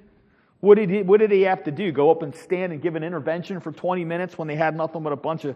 What 0.60 0.76
did 0.76 0.90
he, 0.90 1.02
what 1.02 1.20
did 1.20 1.32
he 1.32 1.42
have 1.44 1.64
to 1.64 1.72
do? 1.72 1.92
Go 1.92 2.12
up 2.12 2.22
and 2.24 2.36
stand 2.36 2.72
and 2.74 2.82
give 2.82 2.96
an 2.96 3.04
intervention 3.04 3.60
for 3.60 3.72
20 3.72 4.06
minutes 4.06 4.38
when 4.38 4.48
they 4.48 4.56
had 4.56 4.76
nothing 4.76 5.04
but 5.04 5.14
a 5.14 5.18
bunch 5.18 5.46
of 5.46 5.56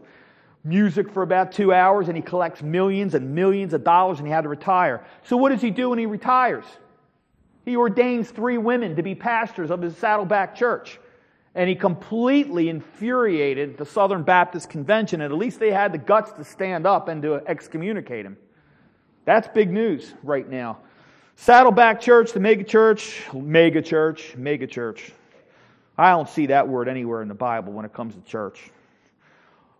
music 0.65 1.11
for 1.11 1.21
about 1.21 1.51
two 1.51 1.71
hours 1.71 2.07
and 2.07 2.17
he 2.17 2.23
collects 2.23 2.61
millions 2.61 3.13
and 3.13 3.33
millions 3.33 3.73
of 3.73 3.83
dollars 3.83 4.17
and 4.17 4.27
he 4.27 4.33
had 4.33 4.41
to 4.41 4.49
retire. 4.49 5.05
So, 5.23 5.37
what 5.37 5.49
does 5.49 5.61
he 5.61 5.69
do 5.71 5.91
when 5.91 5.99
he 5.99 6.07
retires? 6.07 6.65
He 7.63 7.77
ordains 7.77 8.29
three 8.29 8.57
women 8.57 8.95
to 8.95 9.03
be 9.03 9.15
pastors 9.15 9.71
of 9.71 9.81
his 9.81 9.95
Saddleback 9.97 10.55
church. 10.55 10.99
And 11.55 11.69
he 11.69 11.75
completely 11.75 12.67
infuriated 12.67 13.77
the 13.77 13.85
Southern 13.85 14.23
Baptist 14.23 14.69
Convention, 14.69 15.21
and 15.21 15.31
at 15.31 15.39
least 15.39 15.57
they 15.57 15.71
had 15.71 15.93
the 15.93 15.97
guts 15.97 16.33
to 16.33 16.43
stand 16.43 16.85
up 16.85 17.07
and 17.07 17.21
to 17.21 17.35
excommunicate 17.47 18.25
him. 18.25 18.35
That's 19.23 19.47
big 19.47 19.71
news 19.71 20.13
right 20.21 20.47
now. 20.47 20.79
Saddleback 21.37 22.01
Church, 22.01 22.33
the 22.33 22.41
mega 22.41 22.63
church, 22.63 23.23
mega 23.33 23.81
church, 23.81 24.35
mega 24.35 24.67
church. 24.67 25.13
I 25.97 26.11
don't 26.11 26.27
see 26.27 26.47
that 26.47 26.67
word 26.67 26.89
anywhere 26.89 27.21
in 27.21 27.29
the 27.29 27.33
Bible 27.33 27.71
when 27.71 27.85
it 27.85 27.93
comes 27.93 28.15
to 28.15 28.21
church. 28.21 28.69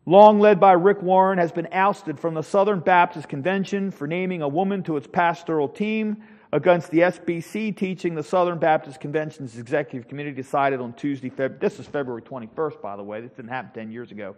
Long 0.07 0.39
led 0.39 0.59
by 0.59 0.73
Rick 0.73 1.01
Warren, 1.01 1.39
has 1.39 1.51
been 1.51 1.67
ousted 1.71 2.19
from 2.19 2.35
the 2.35 2.43
Southern 2.43 2.79
Baptist 2.79 3.27
Convention 3.27 3.89
for 3.89 4.05
naming 4.05 4.43
a 4.43 4.47
woman 4.47 4.83
to 4.83 4.97
its 4.97 5.07
pastoral 5.07 5.67
team 5.67 6.17
against 6.53 6.91
the 6.91 6.99
SBC 6.99 7.75
teaching 7.75 8.13
the 8.13 8.21
Southern 8.21 8.59
Baptist 8.59 8.99
Convention's 8.99 9.57
executive 9.57 10.07
committee 10.07 10.31
decided 10.31 10.79
on 10.79 10.93
Tuesday, 10.93 11.31
Feb- 11.31 11.59
this 11.59 11.79
is 11.79 11.87
February 11.87 12.21
21st, 12.21 12.79
by 12.83 12.95
the 12.95 13.01
way, 13.01 13.19
this 13.19 13.31
didn't 13.31 13.49
happen 13.49 13.71
10 13.73 13.91
years 13.91 14.11
ago, 14.11 14.35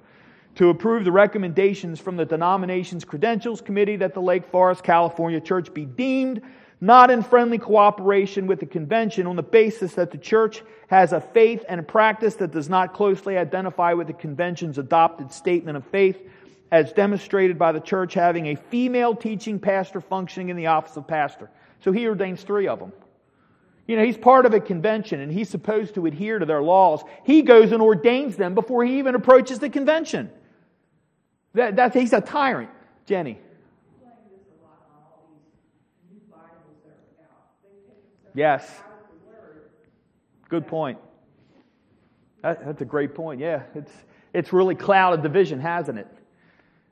to 0.56 0.70
approve 0.70 1.04
the 1.04 1.12
recommendations 1.12 2.00
from 2.00 2.16
the 2.16 2.26
denomination's 2.26 3.04
credentials 3.04 3.60
committee 3.60 3.98
that 3.98 4.14
the 4.14 4.22
Lake 4.22 4.46
Forest, 4.46 4.84
California 4.84 5.42
church 5.42 5.74
be 5.74 5.84
deemed 5.84 6.42
not 6.80 7.10
in 7.10 7.24
friendly 7.24 7.58
cooperation 7.58 8.48
with 8.48 8.60
the 8.60 8.66
convention 8.66 9.26
on 9.26 9.36
the 9.36 9.44
basis 9.44 9.94
that 9.96 10.12
the 10.12 10.18
church 10.18 10.62
has 10.88 11.12
a 11.12 11.20
faith 11.20 11.66
and 11.68 11.80
a 11.80 11.84
practice 11.84 12.36
that 12.36 12.52
does 12.52 12.70
not 12.70 12.94
closely 12.94 13.38
identify 13.38 13.94
with 13.94 14.08
the 14.08 14.14
convention's 14.14 14.78
adopted 14.78 15.32
statement 15.32 15.76
of 15.76 15.86
faith 15.88 16.18
as 16.72 16.92
demonstrated 16.94 17.58
by 17.58 17.72
the 17.72 17.80
church 17.80 18.14
having 18.14 18.48
a 18.48 18.56
female 18.56 19.16
teaching 19.16 19.60
pastor 19.60 20.02
functioning 20.02 20.50
in 20.50 20.58
the 20.58 20.68
office 20.68 20.98
of 20.98 21.08
pastor. 21.08 21.50
So 21.80 21.92
he 21.92 22.08
ordains 22.08 22.44
three 22.44 22.68
of 22.68 22.80
them. 22.80 22.92
You 23.88 23.96
know, 23.96 24.04
he's 24.04 24.18
part 24.18 24.46
of 24.46 24.54
a 24.54 24.60
convention 24.60 25.22
and 25.22 25.32
he's 25.32 25.50
supposed 25.50 25.96
to 25.96 26.06
adhere 26.06 26.40
to 26.40 26.46
their 26.46 26.62
laws. 26.62 27.02
He 27.24 27.42
goes 27.42 27.72
and 27.72 27.82
ordains 27.82 28.36
them 28.36 28.54
before 28.54 28.84
he 28.84 29.00
even 29.00 29.16
approaches 29.16 29.60
the 29.60 29.70
convention. 29.70 30.30
That, 31.54 31.76
that's, 31.78 31.96
he's 31.96 32.14
a 32.14 32.22
tyrant, 32.22 32.70
Jenny. 33.06 33.40
Yes. 38.38 38.70
Good 40.48 40.68
point. 40.68 41.00
That, 42.44 42.64
that's 42.64 42.82
a 42.84 42.86
great 42.86 43.16
point. 43.16 43.42
Yeah, 43.42 43.64
it's 43.74 43.92
it's 44.32 44.54
really 44.54 44.76
clouded 44.76 45.24
the 45.24 45.30
vision, 45.30 45.60
hasn't 45.60 45.98
it? 45.98 46.08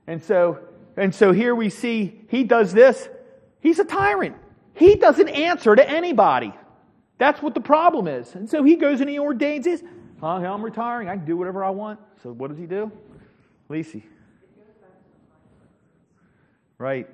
And 0.08 0.24
so 0.24 0.58
and 0.98 1.14
so 1.14 1.32
here 1.32 1.54
we 1.54 1.70
see 1.70 2.20
he 2.30 2.44
does 2.44 2.74
this. 2.74 3.08
He's 3.60 3.78
a 3.78 3.86
tyrant. 3.86 4.36
He 4.74 4.96
doesn't 4.96 5.30
answer 5.30 5.76
to 5.76 5.88
anybody. 5.88 6.52
That's 7.20 7.44
what 7.44 7.54
the 7.54 7.62
problem 7.62 8.08
is. 8.08 8.34
And 8.34 8.50
so 8.50 8.64
he 8.64 8.76
goes 8.76 9.00
and 9.00 9.08
he 9.08 9.20
ordains 9.20 9.66
this. 9.66 9.84
Oh, 10.24 10.28
I'm 10.28 10.66
retiring. 10.66 11.10
I 11.10 11.16
can 11.16 11.26
do 11.26 11.38
whatever 11.38 11.64
I 11.64 11.70
want. 11.70 12.00
So 12.24 12.32
what 12.32 12.50
does 12.50 12.58
he 12.58 12.66
do? 12.66 12.92
Lisi. 13.70 14.02
Right. 16.80 17.08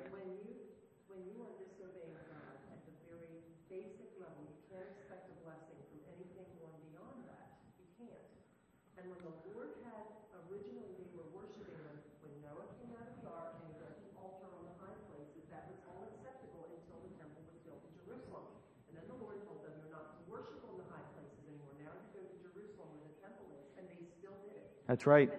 That's 24.92 25.06
right. 25.06 25.30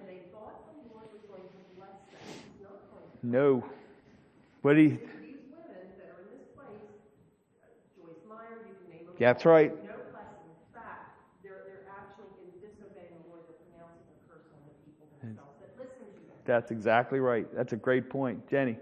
No. 3.21 3.63
What 4.63 4.73
do 4.73 4.81
you? 4.81 4.99
That's 9.19 9.45
right. 9.45 9.71
That's 16.45 16.71
exactly 16.71 17.19
right. 17.19 17.45
That's 17.53 17.73
a 17.73 17.77
great 17.77 18.09
point. 18.09 18.49
Jenny. 18.49 18.77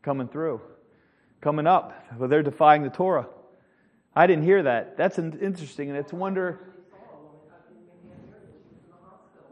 Coming 0.00 0.28
through. 0.28 0.62
Coming 1.42 1.66
up. 1.66 1.92
Well, 2.16 2.30
they're 2.30 2.42
defying 2.42 2.82
the 2.82 2.88
Torah. 2.88 3.26
I 4.18 4.26
didn't 4.26 4.44
hear 4.44 4.62
that. 4.62 4.96
That's 4.96 5.18
interesting, 5.18 5.90
and 5.90 5.98
it's 5.98 6.10
a 6.10 6.16
wonder. 6.16 6.58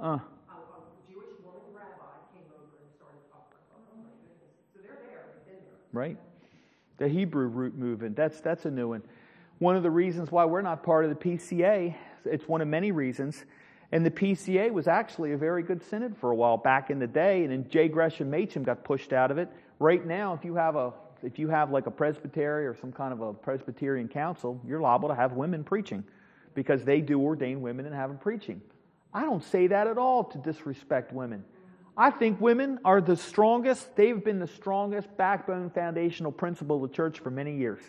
Uh. 0.00 0.18
Right? 5.92 6.16
The 6.96 7.08
Hebrew 7.08 7.46
root 7.46 7.76
movement. 7.76 8.16
That's 8.16 8.40
that's 8.40 8.64
a 8.64 8.70
new 8.70 8.88
one. 8.88 9.02
One 9.58 9.76
of 9.76 9.82
the 9.82 9.90
reasons 9.90 10.32
why 10.32 10.46
we're 10.46 10.62
not 10.62 10.82
part 10.82 11.04
of 11.04 11.10
the 11.10 11.16
PCA, 11.16 11.94
it's 12.24 12.48
one 12.48 12.62
of 12.62 12.66
many 12.66 12.90
reasons. 12.90 13.44
And 13.92 14.04
the 14.04 14.10
PCA 14.10 14.72
was 14.72 14.88
actually 14.88 15.32
a 15.32 15.36
very 15.36 15.62
good 15.62 15.82
synod 15.84 16.16
for 16.16 16.30
a 16.30 16.34
while 16.34 16.56
back 16.56 16.90
in 16.90 16.98
the 16.98 17.06
day, 17.06 17.44
and 17.44 17.52
then 17.52 17.68
J. 17.68 17.88
Gresham 17.88 18.30
Machen 18.30 18.62
got 18.62 18.82
pushed 18.82 19.12
out 19.12 19.30
of 19.30 19.36
it. 19.36 19.48
Right 19.78 20.04
now, 20.04 20.32
if 20.32 20.44
you 20.44 20.54
have 20.54 20.74
a 20.74 20.94
if 21.24 21.38
you 21.38 21.48
have 21.48 21.70
like 21.70 21.86
a 21.86 21.90
presbytery 21.90 22.66
or 22.66 22.76
some 22.80 22.92
kind 22.92 23.12
of 23.12 23.20
a 23.20 23.32
Presbyterian 23.32 24.08
council, 24.08 24.60
you're 24.66 24.80
liable 24.80 25.08
to 25.08 25.14
have 25.14 25.32
women 25.32 25.64
preaching 25.64 26.04
because 26.54 26.84
they 26.84 27.00
do 27.00 27.20
ordain 27.20 27.60
women 27.60 27.86
and 27.86 27.94
have 27.94 28.10
them 28.10 28.18
preaching. 28.18 28.60
I 29.12 29.22
don't 29.22 29.42
say 29.44 29.68
that 29.68 29.86
at 29.86 29.98
all 29.98 30.24
to 30.24 30.38
disrespect 30.38 31.12
women. 31.12 31.44
I 31.96 32.10
think 32.10 32.40
women 32.40 32.80
are 32.84 33.00
the 33.00 33.16
strongest, 33.16 33.94
they've 33.94 34.22
been 34.22 34.40
the 34.40 34.48
strongest 34.48 35.16
backbone 35.16 35.70
foundational 35.70 36.32
principle 36.32 36.82
of 36.82 36.90
the 36.90 36.94
church 36.94 37.20
for 37.20 37.30
many 37.30 37.56
years. 37.56 37.80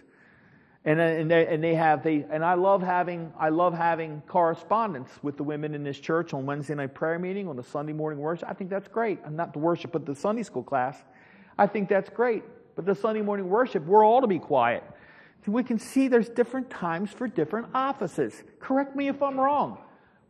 And, 0.87 0.99
uh, 0.99 1.03
and, 1.03 1.31
they, 1.31 1.47
and 1.47 1.63
they 1.63 1.73
have 1.73 2.03
they 2.03 2.23
and 2.29 2.45
I 2.45 2.53
love 2.53 2.83
having 2.83 3.33
I 3.39 3.49
love 3.49 3.73
having 3.73 4.21
correspondence 4.27 5.09
with 5.23 5.35
the 5.35 5.43
women 5.43 5.73
in 5.73 5.83
this 5.83 5.99
church 5.99 6.31
on 6.31 6.45
Wednesday 6.45 6.75
night 6.75 6.93
prayer 6.93 7.17
meeting 7.17 7.47
on 7.47 7.55
the 7.55 7.63
Sunday 7.63 7.93
morning 7.93 8.19
worship. 8.19 8.47
I 8.47 8.53
think 8.53 8.69
that's 8.69 8.87
great. 8.87 9.17
I'm 9.25 9.35
not 9.35 9.53
the 9.53 9.57
worship, 9.57 9.91
but 9.91 10.05
the 10.05 10.13
Sunday 10.13 10.43
school 10.43 10.61
class. 10.61 11.03
I 11.57 11.65
think 11.65 11.89
that's 11.89 12.11
great. 12.11 12.43
But 12.75 12.85
the 12.85 12.95
Sunday 12.95 13.21
morning 13.21 13.49
worship, 13.49 13.85
we're 13.85 14.05
all 14.05 14.21
to 14.21 14.27
be 14.27 14.39
quiet. 14.39 14.83
We 15.47 15.63
can 15.63 15.77
see 15.77 16.07
there's 16.07 16.29
different 16.29 16.71
times 16.71 17.11
for 17.11 17.27
different 17.27 17.67
offices. 17.73 18.43
Correct 18.59 18.95
me 18.95 19.07
if 19.09 19.21
I'm 19.21 19.39
wrong. 19.39 19.77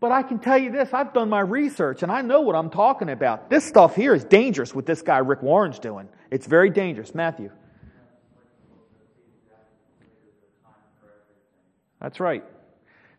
But 0.02 0.12
I 0.12 0.24
can 0.24 0.40
tell 0.40 0.58
you 0.58 0.72
this 0.72 0.94
I've 0.94 1.14
done 1.14 1.30
my 1.30 1.40
research 1.40 2.04
and 2.04 2.12
I 2.12 2.22
know 2.22 2.42
what 2.42 2.56
I'm 2.56 2.70
talking 2.70 3.10
about. 3.10 3.50
This 3.50 3.64
stuff 3.64 3.96
here 3.96 4.14
is 4.14 4.26
dangerous 4.26 4.76
what 4.76 4.86
this 4.86 5.02
guy 5.02 5.20
Rick 5.20 5.42
Warren's 5.42 5.80
doing. 5.80 6.10
It's 6.32 6.48
very 6.48 6.70
dangerous. 6.70 7.16
Matthew. 7.16 7.50
That's 12.02 12.20
right. 12.20 12.44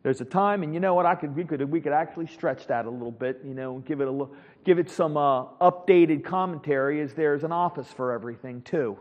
There's 0.02 0.20
a 0.20 0.24
time, 0.24 0.62
and 0.62 0.72
you 0.72 0.78
know 0.78 0.94
what? 0.94 1.06
I 1.06 1.16
could 1.16 1.34
we 1.34 1.42
could 1.42 1.60
we 1.68 1.80
could 1.80 1.92
actually 1.92 2.28
stretch 2.28 2.68
that 2.68 2.86
a 2.86 2.90
little 2.90 3.10
bit. 3.10 3.40
You 3.44 3.54
know, 3.54 3.78
give 3.78 4.00
it 4.00 4.06
a 4.06 4.26
give 4.64 4.78
it 4.78 4.88
some 4.88 5.16
uh, 5.16 5.46
updated 5.60 6.24
commentary. 6.24 7.00
As 7.00 7.12
there's 7.14 7.42
an 7.42 7.50
office 7.50 7.88
for 7.88 8.12
everything 8.12 8.62
too. 8.62 8.96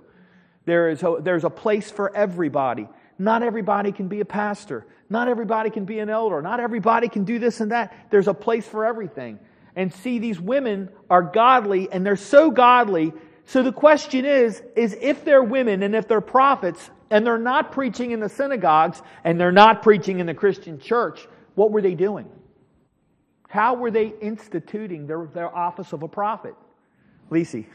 There 0.65 0.89
is 0.89 1.03
a, 1.03 1.17
there's 1.21 1.43
a 1.43 1.49
place 1.49 1.89
for 1.91 2.15
everybody. 2.15 2.87
Not 3.17 3.43
everybody 3.43 3.91
can 3.91 4.07
be 4.07 4.19
a 4.19 4.25
pastor. 4.25 4.85
Not 5.09 5.27
everybody 5.27 5.69
can 5.69 5.85
be 5.85 5.99
an 5.99 6.09
elder. 6.09 6.41
Not 6.41 6.59
everybody 6.59 7.07
can 7.07 7.23
do 7.23 7.39
this 7.39 7.61
and 7.61 7.71
that. 7.71 8.07
There's 8.09 8.27
a 8.27 8.33
place 8.33 8.67
for 8.67 8.85
everything. 8.85 9.39
And 9.75 9.93
see, 9.93 10.19
these 10.19 10.39
women 10.39 10.89
are 11.09 11.21
godly 11.21 11.91
and 11.91 12.05
they're 12.05 12.15
so 12.15 12.49
godly. 12.49 13.13
So 13.45 13.61
the 13.61 13.71
question 13.71 14.25
is, 14.25 14.61
is 14.75 14.97
if 14.99 15.23
they're 15.23 15.43
women 15.43 15.83
and 15.83 15.95
if 15.95 16.07
they're 16.07 16.21
prophets 16.21 16.89
and 17.11 17.25
they're 17.25 17.37
not 17.37 17.71
preaching 17.71 18.11
in 18.11 18.19
the 18.19 18.29
synagogues 18.29 19.01
and 19.23 19.39
they're 19.39 19.51
not 19.51 19.83
preaching 19.83 20.19
in 20.19 20.25
the 20.25 20.33
Christian 20.33 20.79
church, 20.79 21.27
what 21.53 21.71
were 21.71 21.81
they 21.81 21.93
doing? 21.93 22.27
How 23.47 23.75
were 23.75 23.91
they 23.91 24.13
instituting 24.21 25.07
their, 25.07 25.27
their 25.33 25.55
office 25.55 25.93
of 25.93 26.03
a 26.03 26.07
prophet? 26.07 26.55
Lisi. 27.29 27.67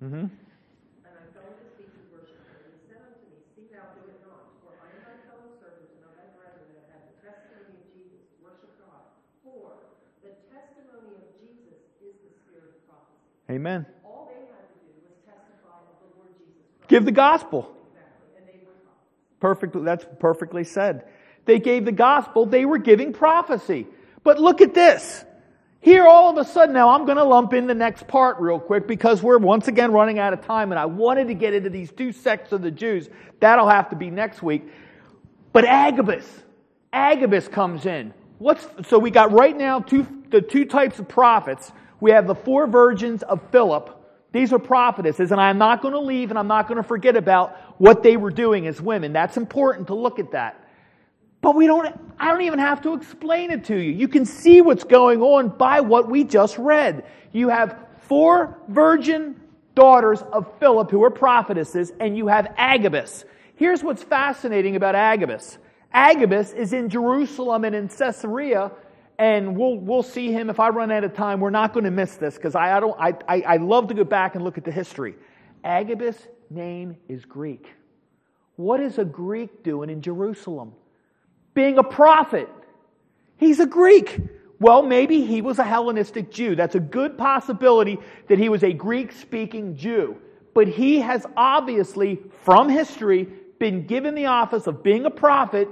Mm-hmm. 0.00 0.32
And 0.32 1.12
I 1.12 1.24
fell 1.36 1.44
into 1.52 1.68
speech 1.76 1.92
and 1.92 2.08
worship, 2.08 2.40
and 2.48 2.72
he 2.72 2.80
said 2.88 3.04
unto 3.04 3.20
me, 3.28 3.36
See 3.52 3.68
thou 3.68 3.84
do 3.92 4.00
it 4.08 4.16
not, 4.24 4.48
for 4.64 4.72
I 4.80 4.88
am 4.96 5.04
thy 5.04 5.16
fellow 5.28 5.52
servant 5.60 5.92
and 5.92 6.08
thy 6.16 6.24
brethren 6.32 6.72
that 6.72 6.88
have 6.88 7.04
the 7.04 7.16
testimony 7.20 7.76
of 7.76 7.84
Jesus, 7.92 8.24
worship 8.40 8.72
God. 8.80 9.12
For 9.44 9.76
the 10.24 10.32
testimony 10.48 11.20
of 11.20 11.28
Jesus 11.36 11.84
is 12.00 12.16
the 12.16 12.32
spirit 12.32 12.72
of 12.72 12.80
prophecy. 12.88 13.20
Amen. 13.52 13.84
All 14.08 14.32
they 14.32 14.40
had 14.48 14.72
to 14.72 14.78
do 14.88 15.04
was 15.04 15.20
testify 15.28 15.84
of 15.84 15.96
the 16.00 16.08
Lord 16.16 16.32
Jesus 16.40 16.64
Christ. 16.64 16.88
Give 16.88 17.04
the 17.04 17.12
gospel. 17.12 17.68
Exactly. 17.68 18.40
And 18.40 18.44
they 18.48 18.58
were 18.64 18.80
Perfectly, 19.36 19.84
that's 19.84 20.08
perfectly 20.16 20.64
said. 20.64 21.12
They 21.44 21.60
gave 21.60 21.84
the 21.84 21.92
gospel, 21.92 22.48
they 22.48 22.64
were 22.64 22.80
giving 22.80 23.12
prophecy. 23.12 23.84
But 24.24 24.40
look 24.40 24.64
at 24.64 24.72
this. 24.72 25.28
Here, 25.82 26.06
all 26.06 26.28
of 26.28 26.36
a 26.36 26.44
sudden, 26.44 26.74
now 26.74 26.90
I'm 26.90 27.06
going 27.06 27.16
to 27.16 27.24
lump 27.24 27.54
in 27.54 27.66
the 27.66 27.74
next 27.74 28.06
part 28.06 28.38
real 28.38 28.60
quick 28.60 28.86
because 28.86 29.22
we're 29.22 29.38
once 29.38 29.66
again 29.66 29.92
running 29.92 30.18
out 30.18 30.34
of 30.34 30.44
time 30.44 30.72
and 30.72 30.78
I 30.78 30.84
wanted 30.84 31.28
to 31.28 31.34
get 31.34 31.54
into 31.54 31.70
these 31.70 31.90
two 31.90 32.12
sects 32.12 32.52
of 32.52 32.60
the 32.60 32.70
Jews. 32.70 33.08
That'll 33.40 33.68
have 33.68 33.88
to 33.88 33.96
be 33.96 34.10
next 34.10 34.42
week. 34.42 34.62
But 35.54 35.64
Agabus, 35.64 36.26
Agabus 36.92 37.48
comes 37.48 37.86
in. 37.86 38.12
What's, 38.38 38.66
so 38.88 38.98
we 38.98 39.10
got 39.10 39.32
right 39.32 39.56
now 39.56 39.80
two, 39.80 40.06
the 40.28 40.42
two 40.42 40.66
types 40.66 40.98
of 40.98 41.08
prophets. 41.08 41.72
We 42.00 42.10
have 42.10 42.26
the 42.26 42.34
four 42.34 42.66
virgins 42.66 43.22
of 43.22 43.40
Philip, 43.50 43.96
These 44.32 44.52
are 44.52 44.58
prophetesses, 44.58 45.32
and 45.32 45.40
I'm 45.40 45.58
not 45.58 45.82
going 45.82 45.94
to 45.94 46.00
leave 46.00 46.30
and 46.30 46.38
I'm 46.38 46.46
not 46.46 46.68
going 46.68 46.76
to 46.76 46.86
forget 46.86 47.16
about 47.16 47.56
what 47.78 48.02
they 48.02 48.16
were 48.16 48.30
doing 48.30 48.66
as 48.66 48.80
women. 48.80 49.12
That's 49.12 49.36
important 49.36 49.88
to 49.88 49.94
look 49.94 50.18
at 50.18 50.32
that. 50.32 50.62
But 51.40 51.56
we 51.56 51.66
don't, 51.66 51.98
I 52.18 52.30
don't 52.30 52.42
even 52.42 52.58
have 52.58 52.82
to 52.82 52.94
explain 52.94 53.50
it 53.50 53.64
to 53.64 53.76
you. 53.76 53.92
You 53.92 54.08
can 54.08 54.26
see 54.26 54.60
what's 54.60 54.84
going 54.84 55.22
on 55.22 55.48
by 55.48 55.80
what 55.80 56.08
we 56.08 56.24
just 56.24 56.58
read. 56.58 57.04
You 57.32 57.48
have 57.48 57.76
four 58.02 58.58
virgin 58.68 59.40
daughters 59.74 60.22
of 60.32 60.52
Philip 60.58 60.90
who 60.90 61.02
are 61.02 61.10
prophetesses, 61.10 61.92
and 62.00 62.16
you 62.16 62.26
have 62.26 62.52
Agabus. 62.58 63.24
Here's 63.54 63.82
what's 63.82 64.02
fascinating 64.02 64.76
about 64.76 64.94
Agabus. 64.94 65.58
Agabus 65.92 66.52
is 66.52 66.72
in 66.72 66.88
Jerusalem 66.88 67.64
and 67.64 67.74
in 67.74 67.88
Caesarea, 67.88 68.70
and 69.18 69.56
we'll, 69.56 69.76
we'll 69.76 70.02
see 70.02 70.32
him. 70.32 70.50
If 70.50 70.60
I 70.60 70.68
run 70.68 70.90
out 70.90 71.04
of 71.04 71.14
time, 71.14 71.40
we're 71.40 71.50
not 71.50 71.72
going 71.72 71.84
to 71.84 71.90
miss 71.90 72.16
this 72.16 72.36
because 72.36 72.54
I, 72.54 72.76
I, 72.76 72.80
don't, 72.80 72.96
I, 72.98 73.14
I, 73.28 73.40
I 73.42 73.56
love 73.56 73.88
to 73.88 73.94
go 73.94 74.04
back 74.04 74.34
and 74.34 74.44
look 74.44 74.58
at 74.58 74.64
the 74.64 74.72
history. 74.72 75.14
Agabus' 75.64 76.26
name 76.48 76.96
is 77.08 77.24
Greek. 77.24 77.66
What 78.56 78.80
is 78.80 78.98
a 78.98 79.04
Greek 79.04 79.62
doing 79.62 79.90
in 79.90 80.02
Jerusalem? 80.02 80.72
Being 81.54 81.78
a 81.78 81.82
prophet. 81.82 82.48
He's 83.36 83.60
a 83.60 83.66
Greek. 83.66 84.20
Well, 84.58 84.82
maybe 84.82 85.24
he 85.24 85.40
was 85.40 85.58
a 85.58 85.64
Hellenistic 85.64 86.30
Jew. 86.30 86.54
That's 86.54 86.74
a 86.74 86.80
good 86.80 87.16
possibility 87.16 87.98
that 88.28 88.38
he 88.38 88.48
was 88.48 88.62
a 88.62 88.72
Greek 88.72 89.12
speaking 89.12 89.76
Jew. 89.76 90.18
But 90.52 90.68
he 90.68 91.00
has 91.00 91.24
obviously, 91.36 92.20
from 92.44 92.68
history, 92.68 93.28
been 93.58 93.86
given 93.86 94.14
the 94.14 94.26
office 94.26 94.66
of 94.66 94.82
being 94.82 95.06
a 95.06 95.10
prophet. 95.10 95.68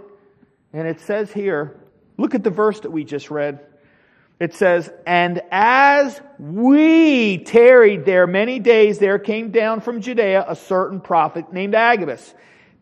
And 0.72 0.88
it 0.88 1.00
says 1.00 1.32
here, 1.32 1.76
look 2.16 2.34
at 2.34 2.42
the 2.42 2.50
verse 2.50 2.80
that 2.80 2.90
we 2.90 3.04
just 3.04 3.30
read. 3.30 3.60
It 4.40 4.54
says, 4.54 4.90
And 5.06 5.42
as 5.50 6.20
we 6.38 7.38
tarried 7.38 8.04
there 8.04 8.26
many 8.26 8.58
days, 8.60 8.98
there 8.98 9.18
came 9.18 9.50
down 9.50 9.80
from 9.80 10.00
Judea 10.00 10.44
a 10.46 10.54
certain 10.54 11.00
prophet 11.00 11.52
named 11.52 11.74
Agabus. 11.74 12.34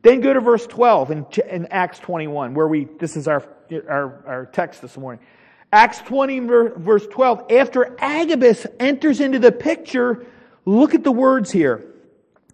Then 0.02 0.20
go 0.20 0.32
to 0.32 0.40
verse 0.40 0.66
12 0.66 1.10
in, 1.10 1.26
in 1.48 1.66
Acts 1.66 1.98
21, 1.98 2.54
where 2.54 2.68
we, 2.68 2.84
this 2.84 3.16
is 3.16 3.26
our, 3.26 3.42
our, 3.88 4.22
our 4.26 4.46
text 4.46 4.82
this 4.82 4.96
morning. 4.96 5.24
Acts 5.72 5.98
20, 5.98 6.40
verse 6.40 7.06
12. 7.08 7.50
After 7.50 7.96
Agabus 7.98 8.66
enters 8.78 9.20
into 9.20 9.38
the 9.38 9.52
picture, 9.52 10.26
look 10.64 10.94
at 10.94 11.02
the 11.02 11.12
words 11.12 11.50
here. 11.50 11.84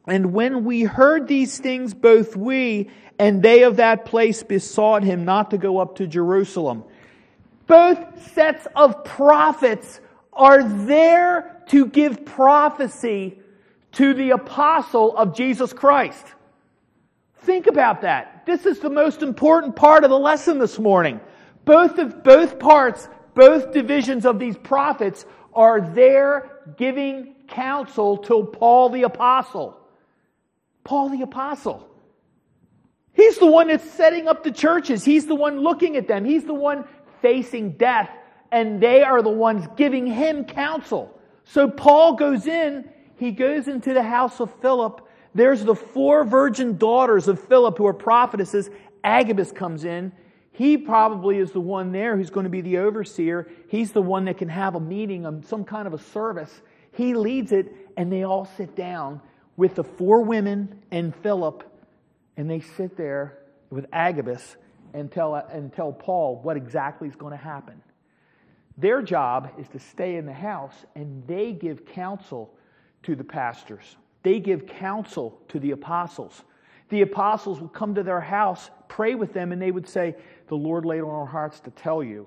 And 0.06 0.32
when 0.32 0.64
we 0.64 0.82
heard 0.82 1.28
these 1.28 1.58
things, 1.58 1.94
both 1.94 2.36
we 2.36 2.90
and 3.18 3.42
they 3.42 3.62
of 3.62 3.76
that 3.76 4.04
place 4.04 4.42
besought 4.42 5.04
him 5.04 5.24
not 5.24 5.50
to 5.50 5.58
go 5.58 5.78
up 5.78 5.96
to 5.96 6.06
Jerusalem. 6.06 6.84
Both 7.66 8.32
sets 8.32 8.66
of 8.74 9.04
prophets 9.04 10.00
are 10.32 10.64
there 10.64 11.62
to 11.68 11.86
give 11.86 12.24
prophecy 12.24 13.38
to 13.92 14.14
the 14.14 14.30
apostle 14.30 15.16
of 15.16 15.36
Jesus 15.36 15.72
Christ. 15.72 16.26
Think 17.42 17.66
about 17.66 18.02
that. 18.02 18.46
This 18.46 18.66
is 18.66 18.78
the 18.78 18.90
most 18.90 19.22
important 19.22 19.76
part 19.76 20.04
of 20.04 20.10
the 20.10 20.18
lesson 20.18 20.58
this 20.58 20.78
morning. 20.78 21.20
Both 21.64 21.98
of 21.98 22.22
both 22.22 22.58
parts, 22.58 23.08
both 23.34 23.72
divisions 23.72 24.26
of 24.26 24.38
these 24.38 24.56
prophets 24.56 25.24
are 25.52 25.80
there 25.80 26.60
giving 26.76 27.34
counsel 27.48 28.18
to 28.18 28.44
Paul 28.44 28.90
the 28.90 29.02
apostle. 29.02 29.78
Paul 30.84 31.10
the 31.10 31.22
apostle. 31.22 31.88
He's 33.12 33.38
the 33.38 33.46
one 33.46 33.68
that's 33.68 33.88
setting 33.90 34.28
up 34.28 34.42
the 34.42 34.50
churches. 34.50 35.04
He's 35.04 35.26
the 35.26 35.34
one 35.34 35.60
looking 35.60 35.96
at 35.96 36.08
them. 36.08 36.24
He's 36.24 36.44
the 36.44 36.54
one 36.54 36.84
facing 37.20 37.72
death 37.72 38.10
and 38.50 38.80
they 38.80 39.02
are 39.02 39.22
the 39.22 39.30
ones 39.30 39.66
giving 39.76 40.06
him 40.06 40.44
counsel. 40.44 41.18
So 41.44 41.68
Paul 41.68 42.14
goes 42.14 42.46
in, 42.46 42.88
he 43.16 43.32
goes 43.32 43.66
into 43.66 43.94
the 43.94 44.02
house 44.02 44.40
of 44.40 44.54
Philip. 44.60 45.08
There's 45.34 45.64
the 45.64 45.74
four 45.74 46.24
virgin 46.24 46.76
daughters 46.76 47.28
of 47.28 47.40
Philip 47.40 47.78
who 47.78 47.86
are 47.86 47.94
prophetesses. 47.94 48.70
Agabus 49.02 49.50
comes 49.52 49.84
in. 49.84 50.12
He 50.52 50.76
probably 50.76 51.38
is 51.38 51.52
the 51.52 51.60
one 51.60 51.92
there 51.92 52.16
who's 52.16 52.30
going 52.30 52.44
to 52.44 52.50
be 52.50 52.60
the 52.60 52.78
overseer. 52.78 53.50
He's 53.68 53.92
the 53.92 54.02
one 54.02 54.26
that 54.26 54.36
can 54.36 54.50
have 54.50 54.74
a 54.74 54.80
meeting, 54.80 55.24
um, 55.24 55.42
some 55.42 55.64
kind 55.64 55.86
of 55.86 55.94
a 55.94 55.98
service. 55.98 56.62
He 56.94 57.14
leads 57.14 57.52
it, 57.52 57.74
and 57.96 58.12
they 58.12 58.24
all 58.24 58.44
sit 58.56 58.76
down 58.76 59.22
with 59.56 59.74
the 59.76 59.84
four 59.84 60.22
women 60.22 60.82
and 60.90 61.14
Philip, 61.16 61.64
and 62.36 62.50
they 62.50 62.60
sit 62.60 62.96
there 62.98 63.38
with 63.70 63.86
Agabus 63.92 64.56
and 64.92 65.10
tell, 65.10 65.34
and 65.34 65.72
tell 65.72 65.92
Paul 65.92 66.40
what 66.42 66.58
exactly 66.58 67.08
is 67.08 67.16
going 67.16 67.32
to 67.32 67.42
happen. 67.42 67.80
Their 68.76 69.00
job 69.00 69.52
is 69.58 69.68
to 69.68 69.78
stay 69.78 70.16
in 70.16 70.26
the 70.26 70.32
house, 70.32 70.74
and 70.94 71.26
they 71.26 71.52
give 71.52 71.86
counsel 71.86 72.54
to 73.04 73.14
the 73.14 73.24
pastors. 73.24 73.96
They 74.22 74.40
give 74.40 74.66
counsel 74.66 75.40
to 75.48 75.58
the 75.58 75.72
apostles. 75.72 76.42
The 76.88 77.02
apostles 77.02 77.60
would 77.60 77.72
come 77.72 77.94
to 77.94 78.02
their 78.02 78.20
house, 78.20 78.70
pray 78.88 79.14
with 79.14 79.32
them, 79.32 79.52
and 79.52 79.60
they 79.60 79.70
would 79.70 79.88
say, 79.88 80.14
The 80.48 80.54
Lord 80.54 80.84
laid 80.84 81.00
on 81.00 81.10
our 81.10 81.26
hearts 81.26 81.60
to 81.60 81.70
tell 81.70 82.02
you 82.02 82.26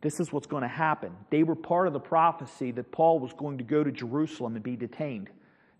this 0.00 0.18
is 0.18 0.32
what's 0.32 0.46
going 0.46 0.62
to 0.62 0.68
happen. 0.68 1.12
They 1.28 1.42
were 1.42 1.54
part 1.54 1.86
of 1.86 1.92
the 1.92 2.00
prophecy 2.00 2.70
that 2.72 2.90
Paul 2.90 3.18
was 3.18 3.32
going 3.34 3.58
to 3.58 3.64
go 3.64 3.84
to 3.84 3.90
Jerusalem 3.90 4.54
and 4.54 4.64
be 4.64 4.76
detained. 4.76 5.28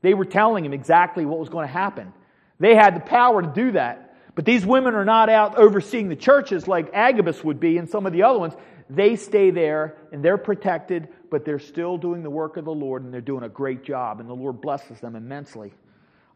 They 0.02 0.14
were 0.14 0.24
telling 0.24 0.64
him 0.64 0.72
exactly 0.72 1.24
what 1.24 1.38
was 1.38 1.48
going 1.48 1.66
to 1.66 1.72
happen. 1.72 2.12
They 2.58 2.74
had 2.74 2.94
the 2.94 3.00
power 3.00 3.40
to 3.40 3.48
do 3.48 3.72
that. 3.72 4.09
But 4.34 4.44
these 4.44 4.64
women 4.64 4.94
are 4.94 5.04
not 5.04 5.28
out 5.28 5.56
overseeing 5.56 6.08
the 6.08 6.16
churches 6.16 6.68
like 6.68 6.90
Agabus 6.92 7.42
would 7.42 7.60
be 7.60 7.78
and 7.78 7.88
some 7.88 8.06
of 8.06 8.12
the 8.12 8.22
other 8.22 8.38
ones. 8.38 8.54
They 8.88 9.16
stay 9.16 9.50
there 9.50 9.96
and 10.12 10.24
they're 10.24 10.38
protected, 10.38 11.08
but 11.30 11.44
they're 11.44 11.58
still 11.58 11.96
doing 11.96 12.22
the 12.22 12.30
work 12.30 12.56
of 12.56 12.64
the 12.64 12.72
Lord 12.72 13.04
and 13.04 13.12
they're 13.12 13.20
doing 13.20 13.44
a 13.44 13.48
great 13.48 13.84
job, 13.84 14.20
and 14.20 14.28
the 14.28 14.34
Lord 14.34 14.60
blesses 14.60 15.00
them 15.00 15.16
immensely. 15.16 15.72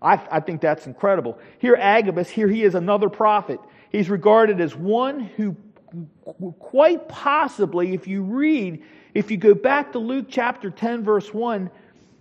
I, 0.01 0.21
I 0.31 0.41
think 0.41 0.61
that's 0.61 0.87
incredible. 0.87 1.39
Here, 1.59 1.77
Agabus, 1.77 2.29
here 2.29 2.49
he 2.49 2.63
is 2.63 2.75
another 2.75 3.09
prophet. 3.09 3.59
He's 3.91 4.11
regarded 4.11 4.61
as 4.61 4.75
one 4.75 5.21
who, 5.21 5.57
quite 6.59 7.09
possibly, 7.09 7.95
if 7.95 8.07
you 8.07 8.23
read, 8.23 8.83
if 9.15 9.31
you 9.31 9.37
go 9.37 9.55
back 9.55 9.93
to 9.93 9.99
Luke 9.99 10.27
chapter 10.29 10.71
10, 10.71 11.05
verse 11.05 11.33
1, 11.33 11.71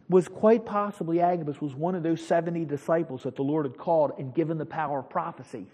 was 0.10 0.28
quite 0.28 0.66
possibly 0.66 1.22
Agabus 1.22 1.62
was 1.62 1.74
one 1.74 1.96
of 1.96 2.04
those 2.04 2.26
70 2.26 2.66
disciples 2.66 3.24
that 3.24 3.36
the 3.36 3.42
Lord 3.42 3.66
had 3.66 3.78
called 3.78 4.14
and 4.18 4.34
given 4.34 4.58
the 4.58 4.66
power 4.66 5.00
of 5.00 5.10
prophecy. 5.10 5.66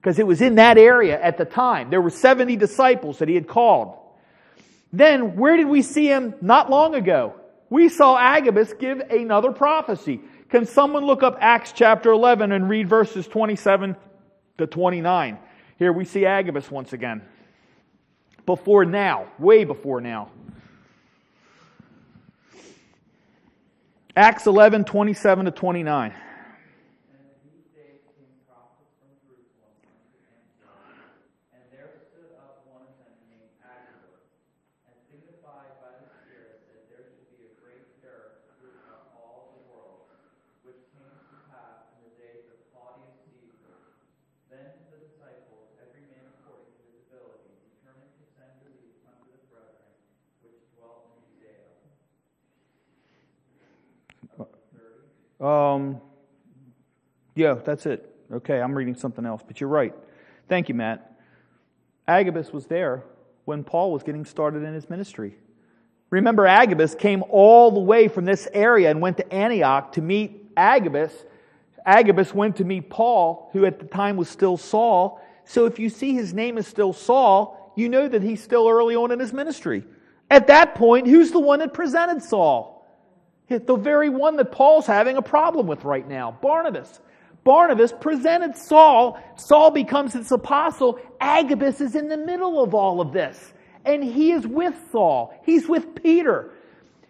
Because 0.00 0.18
it 0.18 0.26
was 0.26 0.40
in 0.40 0.54
that 0.56 0.78
area 0.78 1.20
at 1.20 1.38
the 1.38 1.44
time. 1.44 1.90
There 1.90 2.00
were 2.00 2.10
70 2.10 2.56
disciples 2.56 3.18
that 3.18 3.28
he 3.28 3.34
had 3.34 3.48
called. 3.48 3.98
Then, 4.92 5.36
where 5.36 5.56
did 5.56 5.68
we 5.68 5.82
see 5.82 6.06
him 6.06 6.34
not 6.40 6.70
long 6.70 6.94
ago? 6.94 7.34
We 7.68 7.88
saw 7.88 8.18
Agabus 8.18 8.72
give 8.72 8.98
another 9.00 9.52
prophecy. 9.52 10.20
Can 10.48 10.66
someone 10.66 11.04
look 11.04 11.22
up 11.22 11.38
Acts 11.40 11.72
chapter 11.72 12.10
11 12.10 12.50
and 12.50 12.68
read 12.68 12.88
verses 12.88 13.28
27 13.28 13.94
to 14.58 14.66
29? 14.66 15.38
Here 15.78 15.92
we 15.92 16.04
see 16.04 16.26
Agabus 16.26 16.70
once 16.70 16.92
again. 16.92 17.22
Before 18.46 18.84
now, 18.84 19.28
way 19.38 19.64
before 19.64 20.00
now. 20.00 20.30
Acts 24.16 24.46
11, 24.46 24.84
27 24.84 25.44
to 25.46 25.50
29. 25.50 26.14
Um, 55.40 56.00
yeah, 57.34 57.54
that's 57.54 57.86
it. 57.86 58.06
Okay, 58.32 58.60
I'm 58.60 58.74
reading 58.74 58.94
something 58.94 59.24
else, 59.24 59.42
but 59.46 59.60
you're 59.60 59.70
right. 59.70 59.94
Thank 60.48 60.68
you, 60.68 60.74
Matt. 60.74 61.18
Agabus 62.06 62.52
was 62.52 62.66
there 62.66 63.04
when 63.44 63.64
Paul 63.64 63.92
was 63.92 64.02
getting 64.02 64.24
started 64.24 64.62
in 64.62 64.74
his 64.74 64.90
ministry. 64.90 65.36
Remember, 66.10 66.46
Agabus 66.46 66.94
came 66.94 67.22
all 67.30 67.70
the 67.70 67.80
way 67.80 68.08
from 68.08 68.24
this 68.24 68.48
area 68.52 68.90
and 68.90 69.00
went 69.00 69.16
to 69.18 69.32
Antioch 69.32 69.92
to 69.92 70.02
meet 70.02 70.50
Agabus. 70.56 71.12
Agabus 71.86 72.34
went 72.34 72.56
to 72.56 72.64
meet 72.64 72.90
Paul, 72.90 73.48
who 73.52 73.64
at 73.64 73.78
the 73.78 73.86
time 73.86 74.16
was 74.16 74.28
still 74.28 74.56
Saul. 74.56 75.20
So 75.44 75.66
if 75.66 75.78
you 75.78 75.88
see 75.88 76.14
his 76.14 76.34
name 76.34 76.58
is 76.58 76.66
still 76.66 76.92
Saul, 76.92 77.72
you 77.76 77.88
know 77.88 78.08
that 78.08 78.22
he's 78.22 78.42
still 78.42 78.68
early 78.68 78.96
on 78.96 79.12
in 79.12 79.20
his 79.20 79.32
ministry. 79.32 79.84
At 80.30 80.48
that 80.48 80.74
point, 80.74 81.06
who's 81.06 81.30
the 81.30 81.40
one 81.40 81.60
that 81.60 81.72
presented 81.72 82.22
Saul? 82.22 82.79
The 83.50 83.76
very 83.76 84.08
one 84.08 84.36
that 84.36 84.52
Paul's 84.52 84.86
having 84.86 85.16
a 85.16 85.22
problem 85.22 85.66
with 85.66 85.84
right 85.84 86.08
now, 86.08 86.38
Barnabas. 86.40 87.00
Barnabas 87.42 87.92
presented 88.00 88.56
Saul. 88.56 89.20
Saul 89.36 89.72
becomes 89.72 90.12
his 90.12 90.30
apostle. 90.30 91.00
Agabus 91.20 91.80
is 91.80 91.96
in 91.96 92.08
the 92.08 92.16
middle 92.16 92.62
of 92.62 92.74
all 92.74 93.00
of 93.00 93.12
this. 93.12 93.52
And 93.84 94.04
he 94.04 94.30
is 94.30 94.46
with 94.46 94.74
Saul. 94.92 95.34
He's 95.44 95.68
with 95.68 95.96
Peter. 95.96 96.52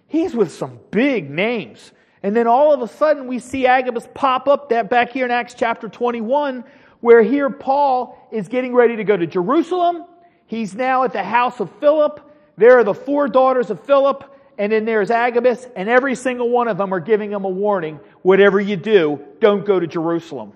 He's 0.07 0.34
with 0.34 0.51
some 0.51 0.80
big 0.91 1.30
names. 1.30 1.93
And 2.22 2.34
then 2.34 2.47
all 2.47 2.72
of 2.72 2.80
a 2.80 2.88
sudden 2.88 3.26
we 3.26 3.38
see 3.38 3.66
Agabus 3.66 4.09
pop 4.14 4.49
up 4.49 4.70
that 4.70 4.88
back 4.88 5.11
here 5.11 5.26
in 5.26 5.30
Acts 5.30 5.55
chapter 5.55 5.88
21, 5.88 6.64
where 7.01 7.22
here 7.22 7.51
Paul 7.51 8.16
is 8.32 8.49
getting 8.49 8.74
ready 8.74 8.97
to 8.97 9.05
go 9.05 9.16
to 9.16 9.26
Jerusalem. 9.26 10.07
He's 10.47 10.74
now 10.74 11.05
at 11.05 11.12
the 11.12 11.22
house 11.22 11.61
of 11.61 11.70
Philip. 11.80 12.20
There 12.57 12.78
are 12.78 12.84
the 12.84 12.95
four 12.95 13.28
daughters 13.28 13.70
of 13.70 13.84
Philip, 13.84 14.24
and 14.61 14.71
then 14.71 14.85
there's 14.85 15.11
Agabus, 15.11 15.67
and 15.75 15.89
every 15.89 16.15
single 16.15 16.51
one 16.51 16.69
of 16.69 16.77
them 16.77 16.93
are 16.93 17.01
giving 17.01 17.33
him 17.33 17.47
a 17.47 17.49
warning. 17.49 17.99
Whatever 18.21 18.61
you 18.61 18.77
do, 18.77 19.19
don't 19.41 19.65
go 19.65 19.81
to 19.81 19.87
Jerusalem. 19.87 20.53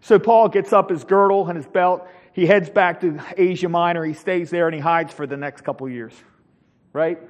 So 0.00 0.18
Paul 0.18 0.48
gets 0.48 0.72
up 0.72 0.90
his 0.90 1.04
girdle 1.04 1.46
and 1.46 1.56
his 1.56 1.68
belt. 1.68 2.08
He 2.32 2.46
heads 2.46 2.68
back 2.68 3.02
to 3.02 3.20
Asia 3.36 3.68
Minor. 3.68 4.04
He 4.04 4.14
stays 4.14 4.50
there 4.50 4.66
and 4.66 4.74
he 4.74 4.80
hides 4.80 5.12
for 5.12 5.24
the 5.24 5.36
next 5.36 5.60
couple 5.60 5.88
years. 5.88 6.12
Right? 6.92 7.20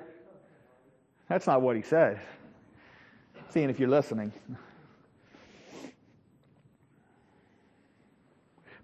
That's 1.29 1.47
not 1.47 1.61
what 1.61 1.77
he 1.77 1.83
said. 1.83 2.23
Seeing 3.51 3.69
if 3.69 3.79
you're 3.79 3.91
listening. 3.91 4.33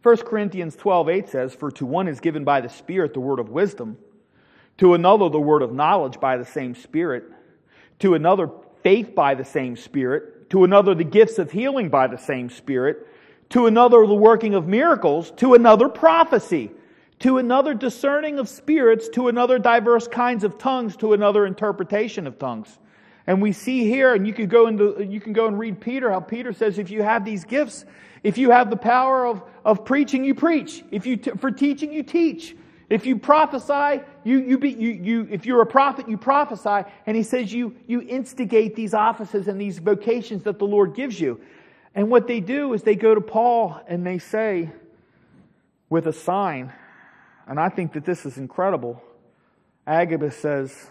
1 0.03 0.17
Corinthians 0.19 0.77
12, 0.77 1.09
8 1.09 1.29
says, 1.31 1.55
For 1.55 1.71
to 1.71 1.87
one 1.87 2.07
is 2.07 2.21
given 2.21 2.45
by 2.45 2.61
the 2.61 2.69
Spirit 2.69 3.15
the 3.15 3.21
word 3.21 3.39
of 3.39 3.49
wisdom, 3.49 3.97
to 4.79 4.95
another 4.95 5.29
the 5.29 5.41
word 5.41 5.63
of 5.63 5.73
knowledge 5.73 6.21
by 6.21 6.37
the 6.37 6.45
same 6.45 6.75
Spirit, 6.75 7.25
to 8.01 8.15
another 8.15 8.51
faith 8.83 9.15
by 9.15 9.35
the 9.35 9.45
same 9.45 9.77
Spirit, 9.77 10.51
to 10.51 10.65
another 10.65 10.95
the 10.95 11.05
gifts 11.05 11.39
of 11.39 11.51
healing 11.51 11.89
by 11.89 12.07
the 12.07 12.19
same 12.19 12.51
Spirit 12.51 13.07
to 13.51 13.67
another 13.67 14.07
the 14.07 14.15
working 14.15 14.55
of 14.55 14.67
miracles, 14.67 15.31
to 15.37 15.55
another 15.55 15.89
prophecy, 15.89 16.71
to 17.21 17.39
another 17.39 17.75
discerning 17.75 18.39
of 18.39 18.49
spirits, 18.49 19.09
to 19.11 19.29
another 19.29 19.59
diverse 19.59 20.09
kinds 20.09 20.45
of 20.45 20.59
tongues, 20.59 20.97
to 20.97 21.13
another 21.13 21.47
interpretation 21.47 22.27
of 22.27 22.39
tongues. 22.39 22.79
And 23.27 23.41
we 23.41 23.53
see 23.53 23.85
here, 23.85 24.15
and 24.15 24.27
you 24.27 24.33
can 24.33 24.49
go 24.49 24.67
into, 24.67 25.03
you 25.03 25.21
can 25.21 25.33
go 25.33 25.47
and 25.47 25.59
read 25.59 25.81
Peter, 25.81 26.11
how 26.11 26.21
Peter 26.21 26.53
says, 26.53 26.79
if 26.79 26.91
you 26.91 27.03
have 27.03 27.25
these 27.25 27.45
gifts, 27.45 27.85
if 28.23 28.39
you 28.39 28.51
have 28.51 28.71
the 28.71 28.77
power 28.77 29.27
of, 29.27 29.43
of 29.65 29.85
preaching, 29.85 30.25
you 30.25 30.35
preach. 30.35 30.85
If 30.91 31.07
you, 31.07 31.17
t- 31.17 31.31
for 31.33 31.51
teaching, 31.51 31.93
you 31.93 32.03
teach. 32.03 32.57
If 32.89 33.05
you 33.05 33.19
prophesy, 33.19 34.05
you, 34.23 34.39
you, 34.39 34.59
be, 34.59 34.71
you, 34.71 34.91
you, 34.91 35.29
if 35.31 35.45
you're 35.45 35.61
a 35.61 35.67
prophet, 35.67 36.09
you 36.09 36.17
prophesy. 36.17 36.89
And 37.05 37.17
he 37.17 37.25
says 37.25 37.53
you, 37.53 37.75
you 37.87 38.01
instigate 38.03 38.77
these 38.77 38.95
offices 38.95 39.49
and 39.49 39.61
these 39.61 39.79
vocations 39.79 40.45
that 40.45 40.59
the 40.59 40.67
Lord 40.67 40.95
gives 40.95 41.19
you. 41.19 41.41
And 41.95 42.11
what 42.11 42.29
they 42.29 42.41
do 42.41 42.75
is 42.75 42.83
they 42.83 42.95
go 42.95 43.15
to 43.15 43.21
Paul 43.21 43.81
and 43.89 44.07
they 44.07 44.19
say, 44.19 44.71
with 45.89 46.07
a 46.07 46.13
sign, 46.13 46.73
and 47.47 47.61
I 47.61 47.69
think 47.69 47.93
that 47.93 48.05
this 48.05 48.27
is 48.27 48.39
incredible. 48.39 49.03
Agabus 49.87 50.37
says, 50.37 50.91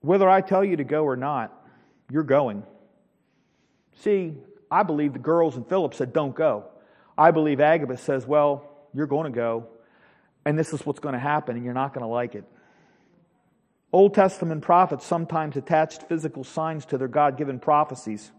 Whether 0.00 0.28
I 0.28 0.40
tell 0.40 0.64
you 0.64 0.76
to 0.76 0.84
go 0.84 1.04
or 1.04 1.16
not, 1.16 1.52
you're 2.10 2.22
going. 2.22 2.62
See, 3.96 4.34
I 4.70 4.82
believe 4.82 5.12
the 5.12 5.18
girls 5.18 5.56
in 5.56 5.64
Philip 5.64 5.94
said, 5.94 6.12
Don't 6.12 6.34
go. 6.34 6.64
I 7.18 7.30
believe 7.30 7.60
Agabus 7.60 8.00
says, 8.00 8.26
Well, 8.26 8.65
you're 8.96 9.06
going 9.06 9.30
to 9.30 9.36
go, 9.36 9.66
and 10.44 10.58
this 10.58 10.72
is 10.72 10.84
what's 10.86 11.00
going 11.00 11.12
to 11.12 11.18
happen, 11.18 11.54
and 11.56 11.64
you're 11.64 11.74
not 11.74 11.92
going 11.92 12.02
to 12.02 12.08
like 12.08 12.34
it. 12.34 12.44
Old 13.92 14.14
Testament 14.14 14.62
prophets 14.62 15.04
sometimes 15.06 15.56
attached 15.56 16.02
physical 16.04 16.44
signs 16.44 16.86
to 16.86 16.98
their 16.98 17.08
God 17.08 17.36
given 17.36 17.60
prophecies. 17.60 18.32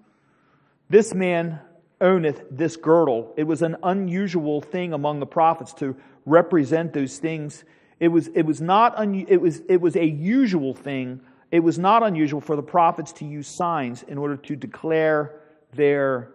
This 0.89 1.13
man 1.13 1.59
owneth 2.01 2.43
this 2.51 2.75
girdle. 2.75 3.33
It 3.37 3.43
was 3.43 3.61
an 3.61 3.77
unusual 3.83 4.61
thing 4.61 4.93
among 4.93 5.19
the 5.19 5.25
prophets 5.25 5.73
to 5.75 5.95
represent 6.25 6.93
those 6.93 7.17
things. 7.17 7.63
It 7.99 8.09
was, 8.09 8.27
it 8.29 8.43
was 8.43 8.61
not 8.61 8.97
un, 8.97 9.25
it 9.27 9.41
was, 9.41 9.61
it 9.69 9.81
was 9.81 9.95
a 9.95 10.05
usual 10.05 10.73
thing. 10.73 11.21
It 11.51 11.61
was 11.61 11.79
not 11.79 12.03
unusual 12.03 12.41
for 12.41 12.55
the 12.55 12.63
prophets 12.63 13.13
to 13.13 13.25
use 13.25 13.47
signs 13.47 14.03
in 14.03 14.17
order 14.17 14.37
to 14.37 14.55
declare 14.55 15.39
their 15.73 16.31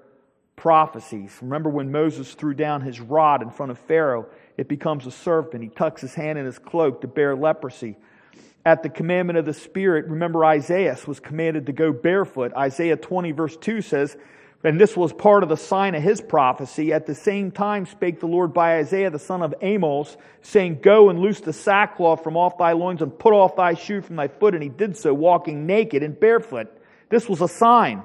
prophecies. 0.57 1.37
Remember 1.41 1.71
when 1.71 1.91
Moses 1.91 2.35
threw 2.35 2.55
down 2.55 2.83
his 2.83 3.01
rod 3.01 3.43
in 3.43 3.51
front 3.51 3.73
of 3.73 3.79
Pharaoh, 3.79 4.27
it 4.57 4.69
becomes 4.69 5.07
a 5.07 5.11
serpent. 5.11 5.63
He 5.63 5.69
tucks 5.69 6.01
his 6.01 6.15
hand 6.15 6.39
in 6.39 6.45
his 6.45 6.59
cloak 6.59 7.01
to 7.01 7.07
bear 7.07 7.35
leprosy 7.35 7.97
at 8.65 8.83
the 8.83 8.89
commandment 8.89 9.39
of 9.39 9.45
the 9.45 9.55
Spirit, 9.55 10.07
remember 10.07 10.45
Isaiah 10.45 10.97
was 11.07 11.19
commanded 11.19 11.67
to 11.67 11.73
go 11.73 11.93
barefoot. 11.93 12.53
Isaiah 12.55 12.97
20 12.97 13.33
verse 13.33 13.57
2 13.57 13.83
says, 13.83 14.17
and 14.65 14.81
this 14.81 14.97
was 14.97 15.13
part 15.13 15.43
of 15.43 15.49
the 15.49 15.57
sign 15.57 15.97
of 15.97 16.05
his 16.05 16.21
prophecy. 16.21 16.93
At 16.93 17.07
the 17.07 17.17
same 17.17 17.51
time 17.51 17.85
spake 17.85 18.21
the 18.21 18.29
Lord 18.29 18.55
by 18.55 18.77
Isaiah 18.77 19.11
the 19.11 19.19
son 19.19 19.43
of 19.43 19.53
Amoz, 19.61 20.17
saying, 20.43 20.79
Go 20.81 21.11
and 21.11 21.19
loose 21.19 21.41
the 21.41 21.53
sackcloth 21.53 22.23
from 22.23 22.37
off 22.37 22.59
thy 22.59 22.71
loins 22.71 23.03
and 23.03 23.19
put 23.19 23.33
off 23.33 23.57
thy 23.57 23.75
shoe 23.75 24.01
from 24.01 24.15
thy 24.15 24.29
foot. 24.29 24.55
And 24.55 24.63
he 24.63 24.69
did 24.69 24.97
so, 24.97 25.13
walking 25.13 25.67
naked 25.67 26.05
and 26.05 26.19
barefoot. 26.19 26.69
This 27.09 27.29
was 27.29 27.41
a 27.41 27.49
sign. 27.49 28.05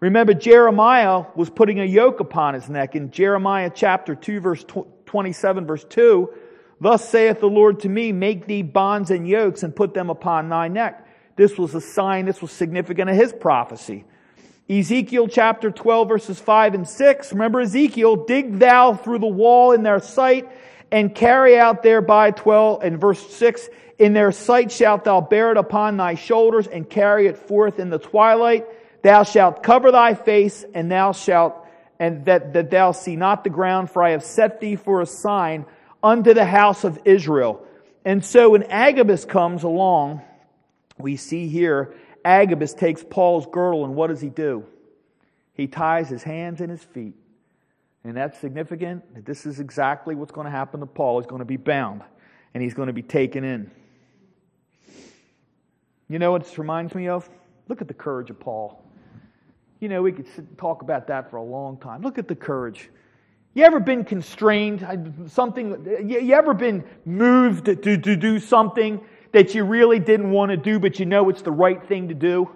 Remember, 0.00 0.32
Jeremiah 0.32 1.26
was 1.34 1.50
putting 1.50 1.78
a 1.78 1.84
yoke 1.84 2.20
upon 2.20 2.54
his 2.54 2.70
neck. 2.70 2.96
In 2.96 3.10
Jeremiah 3.10 3.70
chapter 3.72 4.14
2 4.14 4.40
verse 4.40 4.64
27 5.04 5.66
verse 5.66 5.84
2, 5.84 6.32
Thus 6.80 7.06
saith 7.06 7.40
the 7.40 7.46
Lord 7.46 7.80
to 7.80 7.88
me, 7.90 8.10
make 8.10 8.46
thee 8.46 8.62
bonds 8.62 9.10
and 9.10 9.28
yokes 9.28 9.62
and 9.62 9.76
put 9.76 9.92
them 9.92 10.08
upon 10.08 10.48
thy 10.48 10.68
neck. 10.68 11.06
This 11.36 11.58
was 11.58 11.74
a 11.74 11.80
sign, 11.80 12.24
this 12.24 12.40
was 12.40 12.50
significant 12.50 13.10
of 13.10 13.16
his 13.16 13.34
prophecy. 13.34 14.04
Ezekiel 14.70 15.28
chapter 15.28 15.70
12 15.70 16.08
verses 16.08 16.38
5 16.38 16.74
and 16.74 16.88
6. 16.88 17.32
Remember 17.32 17.60
Ezekiel, 17.60 18.24
dig 18.24 18.58
thou 18.58 18.94
through 18.94 19.18
the 19.18 19.26
wall 19.26 19.72
in 19.72 19.82
their 19.82 20.00
sight 20.00 20.48
and 20.90 21.14
carry 21.14 21.58
out 21.58 21.82
thereby 21.82 22.30
12 22.30 22.82
and 22.82 22.98
verse 22.98 23.34
6. 23.34 23.68
In 23.98 24.14
their 24.14 24.32
sight 24.32 24.72
shalt 24.72 25.04
thou 25.04 25.20
bear 25.20 25.50
it 25.50 25.58
upon 25.58 25.98
thy 25.98 26.14
shoulders 26.14 26.66
and 26.66 26.88
carry 26.88 27.26
it 27.26 27.36
forth 27.36 27.78
in 27.78 27.90
the 27.90 27.98
twilight. 27.98 28.66
Thou 29.02 29.22
shalt 29.22 29.62
cover 29.62 29.90
thy 29.90 30.14
face 30.14 30.64
and 30.74 30.90
thou 30.90 31.12
shalt, 31.12 31.66
and 31.98 32.24
that, 32.26 32.52
that 32.52 32.70
thou 32.70 32.92
see 32.92 33.16
not 33.16 33.44
the 33.44 33.50
ground, 33.50 33.90
for 33.90 34.02
I 34.02 34.10
have 34.10 34.24
set 34.24 34.60
thee 34.60 34.76
for 34.76 35.00
a 35.00 35.06
sign 35.06 35.66
unto 36.02 36.34
the 36.34 36.44
house 36.44 36.84
of 36.84 36.98
Israel. 37.04 37.66
And 38.04 38.24
so 38.24 38.50
when 38.50 38.64
Agabus 38.64 39.24
comes 39.24 39.62
along, 39.62 40.22
we 40.98 41.16
see 41.16 41.48
here 41.48 41.94
Agabus 42.24 42.74
takes 42.74 43.02
Paul's 43.02 43.46
girdle, 43.46 43.84
and 43.84 43.94
what 43.94 44.08
does 44.08 44.20
he 44.20 44.28
do? 44.28 44.64
He 45.54 45.66
ties 45.66 46.08
his 46.08 46.22
hands 46.22 46.60
and 46.60 46.70
his 46.70 46.82
feet. 46.82 47.14
And 48.04 48.16
that's 48.16 48.38
significant. 48.38 49.26
This 49.26 49.44
is 49.44 49.60
exactly 49.60 50.14
what's 50.14 50.32
going 50.32 50.46
to 50.46 50.50
happen 50.50 50.80
to 50.80 50.86
Paul. 50.86 51.20
He's 51.20 51.26
going 51.26 51.40
to 51.40 51.46
be 51.46 51.58
bound, 51.58 52.02
and 52.54 52.62
he's 52.62 52.74
going 52.74 52.86
to 52.86 52.94
be 52.94 53.02
taken 53.02 53.44
in. 53.44 53.70
You 56.08 56.18
know 56.18 56.32
what 56.32 56.44
this 56.44 56.58
reminds 56.58 56.94
me 56.94 57.08
of? 57.08 57.28
Look 57.68 57.82
at 57.82 57.88
the 57.88 57.94
courage 57.94 58.30
of 58.30 58.40
Paul. 58.40 58.82
You 59.80 59.88
know, 59.88 60.02
we 60.02 60.12
could 60.12 60.28
sit, 60.34 60.58
talk 60.58 60.82
about 60.82 61.06
that 61.08 61.30
for 61.30 61.36
a 61.36 61.42
long 61.42 61.78
time. 61.78 62.02
Look 62.02 62.18
at 62.18 62.28
the 62.28 62.34
courage. 62.34 62.90
You 63.54 63.64
ever 63.64 63.80
been 63.80 64.04
constrained? 64.04 64.86
Something, 65.28 65.86
you 66.06 66.34
ever 66.34 66.54
been 66.54 66.84
moved 67.04 67.64
to, 67.64 67.74
to, 67.74 67.96
to 67.96 68.16
do 68.16 68.38
something 68.38 69.00
that 69.32 69.54
you 69.54 69.64
really 69.64 69.98
didn't 69.98 70.30
want 70.30 70.50
to 70.50 70.56
do, 70.56 70.78
but 70.78 71.00
you 71.00 71.06
know 71.06 71.28
it's 71.30 71.42
the 71.42 71.50
right 71.50 71.82
thing 71.88 72.08
to 72.08 72.14
do? 72.14 72.48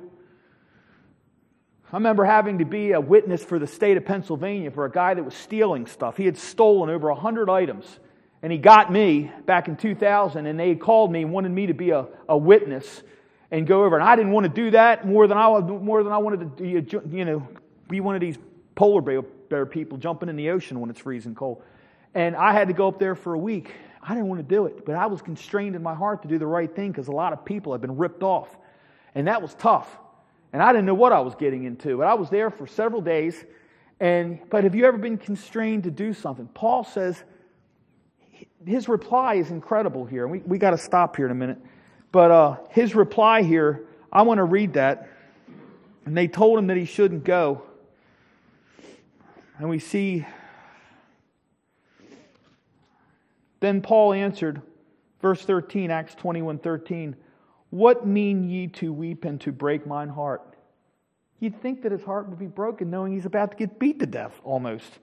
I 1.93 1.97
remember 1.97 2.25
having 2.25 2.59
to 2.59 2.64
be 2.64 2.93
a 2.93 3.01
witness 3.01 3.45
for 3.45 3.59
the 3.59 3.66
state 3.66 3.97
of 3.97 4.05
Pennsylvania 4.05 4.70
for 4.70 4.85
a 4.85 4.91
guy 4.91 5.14
that 5.14 5.22
was 5.22 5.35
stealing 5.35 5.87
stuff. 5.87 6.16
He 6.16 6.27
had 6.27 6.37
stolen 6.37 6.91
over 6.91 7.09
100 7.09 7.49
items. 7.49 7.87
And 8.43 8.53
he 8.53 8.59
got 8.59 8.93
me 8.93 9.33
back 9.47 9.68
in 9.68 9.77
2000, 9.77 10.45
and 10.45 10.61
they 10.61 10.75
called 10.75 11.11
me 11.11 11.22
and 11.22 11.33
wanted 11.33 11.53
me 11.53 11.66
to 11.66 11.72
be 11.72 11.91
a, 11.91 12.07
a 12.29 12.37
witness 12.37 13.03
and 13.55 13.68
go 13.68 13.84
over. 13.84 13.96
And 13.96 14.05
I 14.05 14.16
didn't 14.16 14.32
want 14.32 14.44
to 14.44 14.52
do 14.52 14.72
that 14.72 15.07
more 15.07 15.28
than 15.28 15.38
I, 15.38 15.61
more 15.61 16.02
than 16.02 16.12
I 16.12 16.18
wanted 16.18 16.57
to 16.57 16.64
you 17.09 17.24
know, 17.24 17.48
be 17.88 18.00
one 18.00 18.16
of 18.16 18.20
these 18.20 18.36
polar 18.74 19.22
bear 19.48 19.64
people 19.64 19.96
jumping 19.96 20.28
in 20.28 20.34
the 20.34 20.50
ocean 20.50 20.80
when 20.80 20.90
it's 20.90 20.98
freezing 20.98 21.36
cold. 21.36 21.62
And 22.14 22.34
I 22.34 22.52
had 22.52 22.66
to 22.66 22.74
go 22.74 22.88
up 22.88 22.98
there 22.98 23.14
for 23.14 23.34
a 23.34 23.38
week. 23.38 23.70
I 24.02 24.09
didn't 24.09 24.26
want 24.26 24.40
to 24.40 24.55
do 24.55 24.66
it, 24.66 24.84
but 24.84 24.96
I 24.96 25.07
was 25.07 25.22
constrained 25.22 25.76
in 25.76 25.84
my 25.84 25.94
heart 25.94 26.22
to 26.22 26.28
do 26.28 26.36
the 26.36 26.46
right 26.46 26.74
thing 26.74 26.90
because 26.90 27.07
a 27.07 27.12
lot 27.12 27.32
of 27.32 27.44
people 27.44 27.70
had 27.70 27.80
been 27.80 27.96
ripped 27.96 28.24
off. 28.24 28.48
And 29.14 29.28
that 29.28 29.40
was 29.40 29.55
tough. 29.55 29.88
And 30.52 30.61
I 30.61 30.72
didn't 30.72 30.86
know 30.86 30.94
what 30.94 31.12
I 31.12 31.20
was 31.20 31.36
getting 31.36 31.62
into. 31.62 31.96
But 31.96 32.09
I 32.09 32.14
was 32.14 32.30
there 32.30 32.50
for 32.50 32.66
several 32.66 33.02
days. 33.02 33.44
And 34.00 34.40
but 34.50 34.64
have 34.64 34.74
you 34.74 34.84
ever 34.84 34.98
been 34.98 35.16
constrained 35.16 35.84
to 35.84 35.92
do 35.92 36.12
something? 36.12 36.48
Paul 36.48 36.82
says 36.82 37.22
his 38.66 38.88
reply 38.88 39.34
is 39.34 39.52
incredible 39.52 40.05
here. 40.05 40.26
We 40.26 40.40
we 40.40 40.59
got 40.59 40.70
to 40.70 40.78
stop 40.78 41.14
here 41.14 41.26
in 41.26 41.30
a 41.30 41.36
minute. 41.36 41.59
But 42.15 42.31
uh, 42.31 42.57
his 42.71 42.95
reply 42.95 43.43
here, 43.43 43.89
I 44.12 44.23
want 44.23 44.39
to 44.39 44.45
read 44.45 44.75
that. 44.75 45.09
And 46.05 46.17
they 46.17 46.29
told 46.29 46.61
him 46.61 46.69
that 46.69 46.77
he 46.77 46.85
shouldn't 46.85 47.25
go. 47.25 47.62
And 49.59 49.69
we 49.69 49.81
see, 49.81 50.25
then 53.59 53.83
Paul 53.83 54.12
answered, 54.12 54.62
verse 55.23 55.43
13, 55.43 55.91
Acts 55.91 56.15
21 56.15 56.59
13, 56.61 57.17
What 57.71 58.07
mean 58.07 58.49
ye 58.49 58.69
to 58.69 58.93
weep 58.93 59.25
and 59.25 59.41
to 59.41 59.51
break 59.51 59.85
mine 59.85 60.09
heart? 60.09 60.57
You'd 61.41 61.61
think 61.61 61.83
that 61.83 61.91
his 61.91 62.05
heart 62.05 62.29
would 62.29 62.39
be 62.39 62.47
broken 62.47 62.91
knowing 62.91 63.12
he's 63.12 63.27
about 63.27 63.51
to 63.51 63.57
get 63.57 63.81
beat 63.81 63.99
to 63.99 64.07
death 64.07 64.41
almost. 64.45 65.01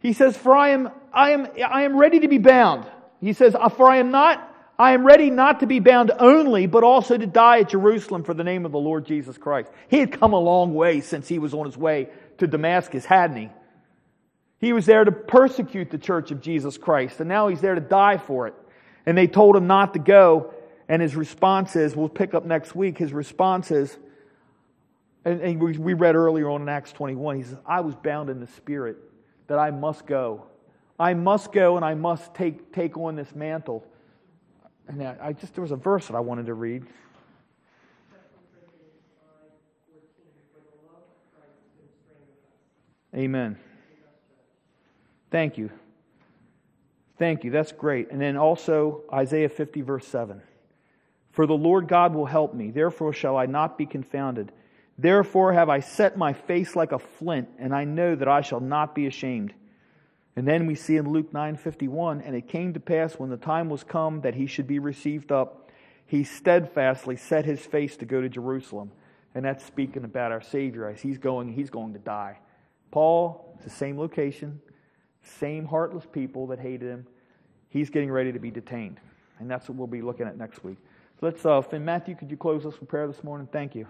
He 0.00 0.14
says, 0.14 0.34
For 0.34 0.56
I 0.56 0.70
am, 0.70 0.88
I 1.12 1.32
am, 1.32 1.46
I 1.62 1.82
am 1.82 1.98
ready 1.98 2.20
to 2.20 2.28
be 2.28 2.38
bound. 2.38 2.86
He 3.20 3.34
says, 3.34 3.54
For 3.76 3.90
I 3.90 3.98
am 3.98 4.10
not, 4.10 4.47
I 4.78 4.92
am 4.92 5.04
ready 5.04 5.28
not 5.28 5.60
to 5.60 5.66
be 5.66 5.80
bound 5.80 6.12
only, 6.20 6.66
but 6.66 6.84
also 6.84 7.18
to 7.18 7.26
die 7.26 7.60
at 7.60 7.70
Jerusalem 7.70 8.22
for 8.22 8.32
the 8.32 8.44
name 8.44 8.64
of 8.64 8.70
the 8.70 8.78
Lord 8.78 9.04
Jesus 9.06 9.36
Christ. 9.36 9.72
He 9.88 9.98
had 9.98 10.12
come 10.12 10.32
a 10.32 10.38
long 10.38 10.72
way 10.72 11.00
since 11.00 11.26
he 11.26 11.40
was 11.40 11.52
on 11.52 11.66
his 11.66 11.76
way 11.76 12.10
to 12.38 12.46
Damascus, 12.46 13.04
hadn't 13.04 13.36
he? 13.36 13.48
He 14.60 14.72
was 14.72 14.86
there 14.86 15.04
to 15.04 15.10
persecute 15.10 15.90
the 15.90 15.98
church 15.98 16.30
of 16.30 16.40
Jesus 16.40 16.78
Christ, 16.78 17.18
and 17.18 17.28
now 17.28 17.48
he's 17.48 17.60
there 17.60 17.74
to 17.74 17.80
die 17.80 18.18
for 18.18 18.46
it. 18.46 18.54
And 19.04 19.18
they 19.18 19.26
told 19.26 19.56
him 19.56 19.66
not 19.66 19.94
to 19.94 19.98
go, 19.98 20.54
and 20.88 21.02
his 21.02 21.16
response 21.16 21.74
is, 21.74 21.96
we'll 21.96 22.08
pick 22.08 22.34
up 22.34 22.44
next 22.44 22.74
week, 22.74 22.98
his 22.98 23.12
response 23.12 23.70
is, 23.72 23.96
and, 25.24 25.40
and 25.40 25.60
we 25.60 25.94
read 25.94 26.14
earlier 26.14 26.48
on 26.50 26.62
in 26.62 26.68
Acts 26.68 26.92
21, 26.92 27.36
he 27.36 27.42
says, 27.42 27.58
I 27.66 27.80
was 27.80 27.94
bound 27.96 28.30
in 28.30 28.38
the 28.38 28.46
spirit 28.46 28.96
that 29.48 29.58
I 29.58 29.72
must 29.72 30.06
go. 30.06 30.46
I 31.00 31.14
must 31.14 31.52
go 31.52 31.76
and 31.76 31.84
I 31.84 31.94
must 31.94 32.32
take, 32.34 32.72
take 32.72 32.96
on 32.96 33.16
this 33.16 33.34
mantle. 33.34 33.84
And 34.88 35.02
I 35.02 35.34
just, 35.34 35.54
there 35.54 35.62
was 35.62 35.70
a 35.70 35.76
verse 35.76 36.06
that 36.06 36.16
I 36.16 36.20
wanted 36.20 36.46
to 36.46 36.54
read. 36.54 36.86
Amen. 43.14 43.58
Thank 45.30 45.58
you. 45.58 45.70
Thank 47.18 47.44
you. 47.44 47.50
That's 47.50 47.72
great. 47.72 48.10
And 48.10 48.20
then 48.20 48.36
also 48.36 49.02
Isaiah 49.12 49.48
50, 49.48 49.82
verse 49.82 50.06
7. 50.06 50.40
For 51.32 51.46
the 51.46 51.54
Lord 51.54 51.88
God 51.88 52.14
will 52.14 52.26
help 52.26 52.54
me, 52.54 52.70
therefore 52.70 53.12
shall 53.12 53.36
I 53.36 53.46
not 53.46 53.76
be 53.76 53.86
confounded. 53.86 54.52
Therefore 54.96 55.52
have 55.52 55.68
I 55.68 55.80
set 55.80 56.16
my 56.16 56.32
face 56.32 56.74
like 56.74 56.92
a 56.92 56.98
flint, 56.98 57.48
and 57.58 57.74
I 57.74 57.84
know 57.84 58.14
that 58.14 58.28
I 58.28 58.40
shall 58.40 58.60
not 58.60 58.94
be 58.94 59.06
ashamed. 59.06 59.52
And 60.38 60.46
then 60.46 60.66
we 60.66 60.76
see 60.76 60.96
in 60.96 61.10
Luke 61.10 61.32
9:51, 61.32 62.20
and 62.20 62.36
it 62.36 62.46
came 62.46 62.72
to 62.72 62.78
pass 62.78 63.18
when 63.18 63.28
the 63.28 63.36
time 63.36 63.68
was 63.68 63.82
come 63.82 64.20
that 64.20 64.36
he 64.36 64.46
should 64.46 64.68
be 64.68 64.78
received 64.78 65.32
up, 65.32 65.68
he 66.06 66.22
steadfastly 66.22 67.16
set 67.16 67.44
his 67.44 67.66
face 67.66 67.96
to 67.96 68.04
go 68.04 68.20
to 68.20 68.28
Jerusalem. 68.28 68.92
And 69.34 69.44
that's 69.44 69.64
speaking 69.64 70.04
about 70.04 70.30
our 70.30 70.40
Savior 70.40 70.88
as 70.88 71.00
he's 71.00 71.18
going, 71.18 71.54
he's 71.54 71.70
going 71.70 71.92
to 71.94 71.98
die. 71.98 72.38
Paul, 72.92 73.50
it's 73.56 73.64
the 73.64 73.70
same 73.70 73.98
location, 73.98 74.60
same 75.24 75.64
heartless 75.64 76.06
people 76.06 76.46
that 76.46 76.60
hated 76.60 76.88
him. 76.88 77.08
He's 77.68 77.90
getting 77.90 78.12
ready 78.12 78.30
to 78.30 78.38
be 78.38 78.52
detained. 78.52 79.00
And 79.40 79.50
that's 79.50 79.68
what 79.68 79.76
we'll 79.76 79.88
be 79.88 80.02
looking 80.02 80.28
at 80.28 80.38
next 80.38 80.62
week. 80.62 80.78
So 81.18 81.26
let's, 81.26 81.44
uh, 81.44 81.62
Finn 81.62 81.84
Matthew, 81.84 82.14
could 82.14 82.30
you 82.30 82.36
close 82.36 82.64
us 82.64 82.78
with 82.78 82.88
prayer 82.88 83.08
this 83.08 83.24
morning? 83.24 83.48
Thank 83.50 83.74
you. 83.74 83.88